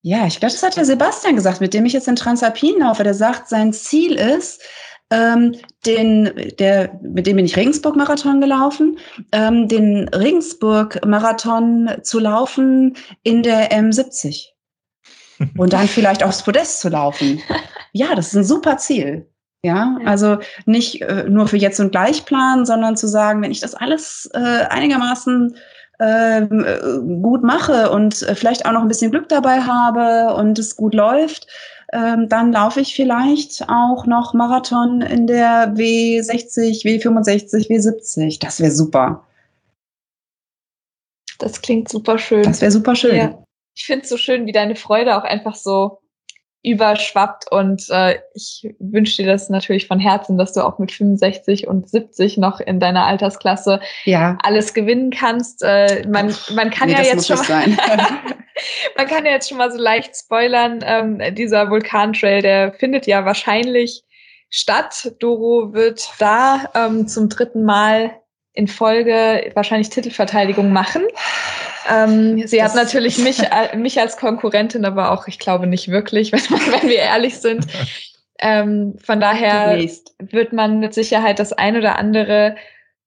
ja, 0.08 0.26
ich 0.26 0.40
glaube, 0.40 0.54
das 0.54 0.62
hat 0.62 0.74
der 0.74 0.86
Sebastian 0.86 1.36
gesagt, 1.36 1.60
mit 1.60 1.74
dem 1.74 1.84
ich 1.84 1.92
jetzt 1.92 2.08
in 2.08 2.16
Transalpin 2.16 2.78
laufe. 2.78 3.04
Der 3.04 3.12
sagt, 3.12 3.46
sein 3.46 3.74
Ziel 3.74 4.14
ist, 4.14 4.62
ähm, 5.10 5.54
den, 5.84 6.32
der, 6.58 6.98
mit 7.02 7.26
dem 7.26 7.36
bin 7.36 7.44
ich 7.44 7.58
Regensburg-Marathon 7.58 8.40
gelaufen, 8.40 8.98
ähm, 9.32 9.68
den 9.68 10.08
Regensburg-Marathon 10.08 11.90
zu 12.02 12.20
laufen 12.20 12.96
in 13.22 13.42
der 13.42 13.70
M70. 13.70 14.46
Und 15.58 15.74
dann 15.74 15.86
vielleicht 15.86 16.22
aufs 16.22 16.42
Podest 16.42 16.80
zu 16.80 16.88
laufen. 16.88 17.42
Ja, 17.92 18.14
das 18.14 18.28
ist 18.28 18.34
ein 18.34 18.44
super 18.44 18.78
Ziel. 18.78 19.30
Ja, 19.62 19.98
also 20.06 20.38
nicht 20.64 21.02
äh, 21.02 21.24
nur 21.28 21.48
für 21.48 21.58
jetzt 21.58 21.80
und 21.80 21.90
gleich 21.90 22.24
planen, 22.24 22.64
sondern 22.64 22.96
zu 22.96 23.08
sagen, 23.08 23.42
wenn 23.42 23.50
ich 23.50 23.60
das 23.60 23.74
alles 23.74 24.30
äh, 24.32 24.38
einigermaßen 24.38 25.56
ähm, 26.00 26.64
äh, 26.64 27.20
gut 27.22 27.42
mache 27.42 27.90
und 27.90 28.22
äh, 28.22 28.34
vielleicht 28.34 28.66
auch 28.66 28.72
noch 28.72 28.82
ein 28.82 28.88
bisschen 28.88 29.10
Glück 29.10 29.28
dabei 29.28 29.60
habe 29.60 30.34
und 30.34 30.58
es 30.58 30.76
gut 30.76 30.94
läuft, 30.94 31.46
ähm, 31.92 32.28
dann 32.28 32.52
laufe 32.52 32.80
ich 32.80 32.94
vielleicht 32.94 33.68
auch 33.68 34.06
noch 34.06 34.34
Marathon 34.34 35.00
in 35.00 35.26
der 35.26 35.74
W60, 35.74 36.84
W65, 36.84 37.68
W70. 37.68 38.40
Das 38.40 38.60
wäre 38.60 38.70
super. 38.70 39.26
Das 41.38 41.62
klingt 41.62 41.88
super 41.88 42.18
schön. 42.18 42.42
Das 42.42 42.60
wäre 42.60 42.70
super 42.70 42.94
schön. 42.94 43.16
Ja. 43.16 43.42
Ich 43.74 43.86
finde 43.86 44.02
es 44.02 44.08
so 44.08 44.16
schön, 44.16 44.46
wie 44.46 44.52
deine 44.52 44.76
Freude 44.76 45.16
auch 45.16 45.24
einfach 45.24 45.54
so 45.54 46.00
überschwappt 46.70 47.50
und 47.50 47.86
äh, 47.90 48.18
ich 48.34 48.68
wünsche 48.78 49.22
dir 49.22 49.30
das 49.30 49.48
natürlich 49.48 49.86
von 49.86 49.98
Herzen, 49.98 50.38
dass 50.38 50.52
du 50.52 50.60
auch 50.60 50.78
mit 50.78 50.92
65 50.92 51.66
und 51.66 51.88
70 51.88 52.38
noch 52.38 52.60
in 52.60 52.80
deiner 52.80 53.06
Altersklasse 53.06 53.80
ja. 54.04 54.36
alles 54.42 54.74
gewinnen 54.74 55.10
kannst. 55.10 55.62
Äh, 55.62 56.06
man, 56.08 56.34
man 56.54 56.70
kann 56.70 56.88
nee, 56.88 56.94
ja 56.94 57.02
jetzt 57.02 57.26
schon 57.26 57.36
mal, 57.36 57.66
man 58.96 59.06
kann 59.06 59.24
ja 59.24 59.32
jetzt 59.32 59.48
schon 59.48 59.58
mal 59.58 59.70
so 59.70 59.78
leicht 59.78 60.16
spoilern. 60.16 60.80
Ähm, 60.84 61.34
dieser 61.34 61.70
Vulkantrail, 61.70 62.42
der 62.42 62.72
findet 62.72 63.06
ja 63.06 63.24
wahrscheinlich 63.24 64.04
statt. 64.50 65.12
Doro 65.20 65.72
wird 65.72 66.08
da 66.18 66.70
ähm, 66.74 67.06
zum 67.06 67.28
dritten 67.28 67.64
Mal 67.64 68.12
in 68.52 68.66
Folge 68.66 69.50
wahrscheinlich 69.54 69.90
Titelverteidigung 69.90 70.72
machen. 70.72 71.02
Ähm, 71.88 72.46
sie 72.46 72.58
das 72.58 72.74
hat 72.74 72.84
natürlich 72.84 73.18
mich, 73.24 73.40
äh, 73.40 73.76
mich 73.76 74.00
als 74.00 74.16
Konkurrentin, 74.16 74.84
aber 74.84 75.10
auch, 75.10 75.26
ich 75.26 75.38
glaube, 75.38 75.66
nicht 75.66 75.88
wirklich, 75.88 76.32
wenn, 76.32 76.40
wenn 76.40 76.88
wir 76.88 76.98
ehrlich 76.98 77.38
sind. 77.38 77.66
Ähm, 78.40 78.96
von 79.02 79.20
daher 79.20 79.78
wird 80.18 80.52
man 80.52 80.78
mit 80.80 80.94
Sicherheit 80.94 81.38
das 81.38 81.52
ein 81.52 81.76
oder 81.76 81.98
andere 81.98 82.56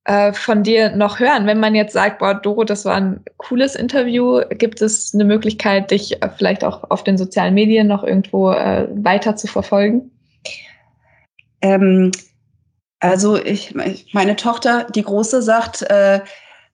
äh, 0.03 0.33
von 0.33 0.63
dir 0.63 0.95
noch 0.95 1.19
hören. 1.19 1.45
Wenn 1.45 1.59
man 1.59 1.75
jetzt 1.75 1.93
sagt, 1.93 2.19
boah, 2.19 2.33
Doro, 2.33 2.63
das 2.63 2.85
war 2.85 2.95
ein 2.95 3.23
cooles 3.37 3.75
Interview, 3.75 4.41
gibt 4.49 4.81
es 4.81 5.13
eine 5.13 5.23
Möglichkeit, 5.23 5.91
dich 5.91 6.21
äh, 6.21 6.29
vielleicht 6.35 6.63
auch 6.63 6.89
auf 6.89 7.03
den 7.03 7.17
sozialen 7.17 7.53
Medien 7.53 7.87
noch 7.87 8.03
irgendwo 8.03 8.51
äh, 8.51 8.87
weiter 8.91 9.35
zu 9.35 9.47
verfolgen? 9.47 10.11
Ähm, 11.61 12.11
Also 12.99 13.35
ich, 13.35 13.73
meine 14.13 14.35
Tochter, 14.35 14.85
die 14.93 15.01
Große, 15.01 15.41
sagt, 15.41 15.81
äh, 15.83 16.21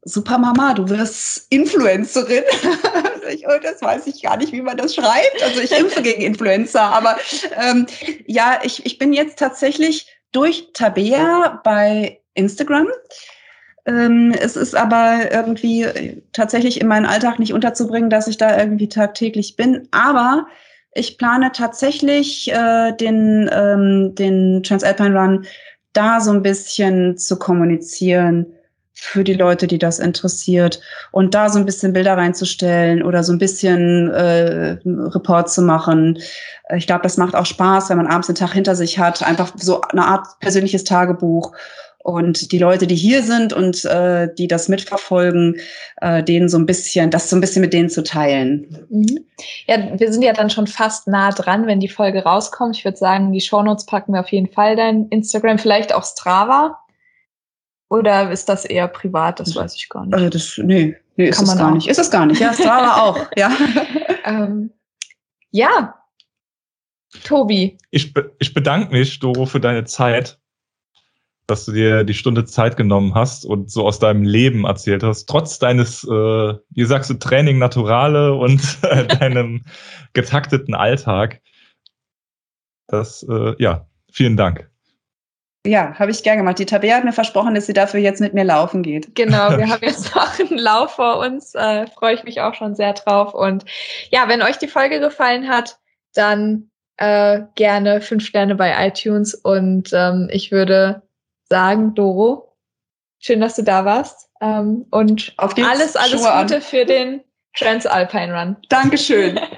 super 0.08 0.38
Mama, 0.38 0.74
du 0.74 0.89
wirst 0.89 1.47
Influencerin. 1.49 2.43
ich, 3.30 3.45
oh, 3.47 3.60
das 3.62 3.82
weiß 3.82 4.08
ich 4.08 4.24
gar 4.24 4.38
nicht, 4.38 4.53
wie 4.53 4.62
man 4.62 4.78
das 4.78 4.95
schreibt. 4.95 5.43
Also 5.43 5.62
ich 5.62 5.72
impfe 5.78 6.01
gegen 6.01 6.22
Influencer. 6.22 6.82
Aber 6.82 7.18
ähm, 7.55 7.86
ja, 8.26 8.60
ich, 8.64 8.86
ich 8.86 8.97
bin 8.97 9.14
jetzt 9.14 9.38
tatsächlich 9.38 10.08
durch 10.32 10.70
Tabea 10.74 11.62
bei 11.64 12.22
Instagram. 12.34 12.88
Ähm, 13.86 14.34
es 14.39 14.55
ist 14.55 14.76
aber 14.76 15.32
irgendwie 15.32 16.22
tatsächlich 16.34 16.82
in 16.82 16.88
meinen 16.88 17.05
Alltag 17.05 17.39
nicht 17.39 17.53
unterzubringen, 17.53 18.10
dass 18.10 18.28
ich 18.28 18.38
da 18.38 18.58
irgendwie 18.58 18.89
tagtäglich 18.89 19.55
bin. 19.55 19.88
Aber 19.91 20.47
ich 20.93 21.18
plane 21.18 21.51
tatsächlich 21.53 22.51
äh, 22.51 22.93
den, 22.93 23.49
ähm, 23.51 24.16
den 24.16 24.64
Transalpine 24.64 25.20
Run 25.20 25.45
da 25.93 26.22
so 26.22 26.32
ein 26.32 26.43
bisschen 26.43 27.18
zu 27.18 27.38
kommunizieren 27.39 28.57
für 29.00 29.24
die 29.24 29.36
Leute, 29.36 29.68
die 29.68 29.78
das 29.78 30.00
interessiert 30.00 30.82
und 31.12 31.36
da 31.36 31.50
so 31.50 31.60
ein 31.60 31.66
bisschen 31.66 31.93
Bilder 31.93 32.18
reinzustellen 32.18 33.04
oder 33.04 33.24
so 33.24 33.32
ein 33.32 33.38
bisschen 33.38 34.10
äh, 34.10 34.78
Report 34.86 35.52
zu 35.52 35.62
machen. 35.62 36.18
Ich 36.76 36.88
glaube, 36.88 37.04
das 37.04 37.16
macht 37.16 37.36
auch 37.36 37.45
Spaß, 37.45 37.89
wenn 37.89 37.98
man 37.98 38.08
abends 38.08 38.26
den 38.26 38.36
Tag 38.36 38.54
hinter 38.54 38.76
sich 38.76 38.98
hat, 38.98 39.22
einfach 39.22 39.54
so 39.56 39.82
eine 39.82 40.04
Art 40.04 40.39
persönliches 40.39 40.84
Tagebuch. 40.84 41.54
Und 42.00 42.52
die 42.52 42.58
Leute, 42.58 42.88
die 42.88 42.95
hier 42.95 43.22
sind 43.22 43.54
und 43.54 43.86
äh, 43.86 44.34
die 44.34 44.48
das 44.48 44.68
mitverfolgen, 44.68 45.58
äh, 46.02 46.24
denen 46.24 46.50
so 46.50 46.58
ein 46.58 46.66
bisschen, 46.66 47.12
das 47.12 47.30
so 47.30 47.36
ein 47.36 47.41
bisschen 47.41 47.62
mit 47.62 47.74
denen 47.74 47.89
zu 47.89 48.02
teilen. 48.02 48.88
Mhm. 48.89 49.26
Ja, 49.68 49.78
wir 50.00 50.12
sind 50.12 50.24
ja 50.24 50.34
dann 50.34 50.50
schon 50.50 50.68
fast 50.68 51.08
nah 51.08 51.32
dran, 51.32 51.68
wenn 51.68 51.82
die 51.82 51.89
Folge 51.89 52.24
rauskommt. 52.24 52.78
Ich 52.78 52.86
würde 52.86 52.98
sagen, 52.98 53.32
die 53.32 53.41
Shownotes 53.41 53.86
packen 53.86 54.14
wir 54.14 54.22
auf 54.22 54.32
jeden 54.32 54.52
Fall 54.52 54.76
dein 54.76 55.08
Instagram, 55.10 55.60
vielleicht 55.60 55.93
auch 55.93 56.06
Strava. 56.06 56.80
Oder 57.90 58.32
ist 58.32 58.50
das 58.50 58.66
eher 58.66 58.88
privat? 58.88 59.40
Das 59.40 59.56
weiß 59.56 59.76
ich 59.76 59.88
gar 59.90 60.06
nicht. 60.06 60.14
Also 60.14 60.30
das, 60.30 60.58
nee, 60.58 60.98
nee 61.16 61.30
ist 61.30 61.42
es 61.42 61.58
gar 61.58 61.70
auch. 61.70 61.76
nicht. 61.76 61.88
Ist 61.88 62.00
es 62.00 62.12
gar 62.12 62.26
nicht. 62.26 62.42
Ja, 62.42 62.54
Strava 62.54 63.02
auch. 63.02 63.28
Ja. 63.38 63.52
ähm, 64.26 64.72
ja. 65.52 65.96
Tobi. 67.24 67.78
Ich, 67.92 68.14
be 68.14 68.36
ich 68.40 68.54
bedanke 68.54 68.92
mich, 68.92 69.20
Doro, 69.20 69.46
für 69.46 69.62
deine 69.62 69.86
Zeit, 69.86 70.38
dass 71.48 71.64
du 71.64 71.72
dir 71.72 72.04
die 72.04 72.14
Stunde 72.14 72.44
Zeit 72.44 72.76
genommen 72.76 73.16
hast 73.16 73.46
und 73.46 73.72
so 73.72 73.88
aus 73.88 74.00
deinem 74.00 74.24
Leben 74.24 74.66
erzählt 74.66 75.04
hast, 75.04 75.28
trotz 75.28 75.58
deines, 75.58 76.04
äh, 76.04 76.08
wie 76.10 76.86
sagst 76.86 77.10
du, 77.10 77.14
Training 77.14 77.58
Naturale 77.58 78.34
und 78.34 78.62
äh, 78.82 79.08
deinem 79.20 79.64
getakteten 80.12 80.76
Alltag. 80.76 81.42
Das, 82.88 83.24
äh, 83.24 83.56
ja, 83.60 83.88
vielen 84.12 84.36
Dank. 84.36 84.70
Ja, 85.68 85.93
habe 85.99 86.11
ich 86.11 86.24
gern 86.24 86.38
gemacht. 86.38 86.59
Die 86.59 86.65
Tabea 86.65 86.95
hat 86.95 87.03
mir 87.03 87.13
versprochen, 87.13 87.53
dass 87.53 87.65
sie 87.65 87.74
dafür 87.74 87.99
jetzt 87.99 88.22
mit 88.22 88.34
mir 88.34 88.45
laufen 88.45 88.84
geht. 88.84 89.13
Genau, 89.15 89.49
wir 89.57 89.68
haben 89.70 89.84
jetzt 89.84 90.15
noch 90.15 90.39
einen 90.39 90.57
Lauf 90.57 90.91
vor 90.91 91.20
uns. 91.20 91.53
Äh, 91.55 91.88
Freue 91.88 92.15
ich 92.15 92.24
mich 92.24 92.41
auch 92.41 92.53
schon 92.53 92.76
sehr 92.76 92.93
drauf. 92.93 93.34
Und 93.34 93.65
ja, 94.09 94.28
wenn 94.28 94.41
euch 94.41 94.57
die 94.57 94.68
Folge 94.68 94.99
gefallen 94.99 95.49
hat, 95.49 95.78
dann 96.13 96.72
äh, 96.95 97.41
gerne 97.55 98.01
fünf 98.01 98.26
Sterne 98.26 98.55
bei 98.55 98.88
iTunes. 98.88 99.36
Und 99.36 99.89
ähm, 99.93 100.30
ich 100.32 100.51
würde 100.51 101.03
sagen, 101.49 101.93
Doro, 101.95 102.55
schön, 103.20 103.41
dass 103.41 103.55
du 103.55 103.63
da 103.63 103.84
warst. 103.84 104.30
Ähm, 104.41 104.86
und 104.91 105.34
alles, 105.38 105.95
alles 105.95 106.22
Schuhe 106.22 106.41
Gute 106.41 106.55
an. 106.55 106.61
für 106.61 106.86
den 106.86 107.24
Transalpine 107.57 108.34
Run. 108.34 108.57
Dankeschön. 108.70 109.39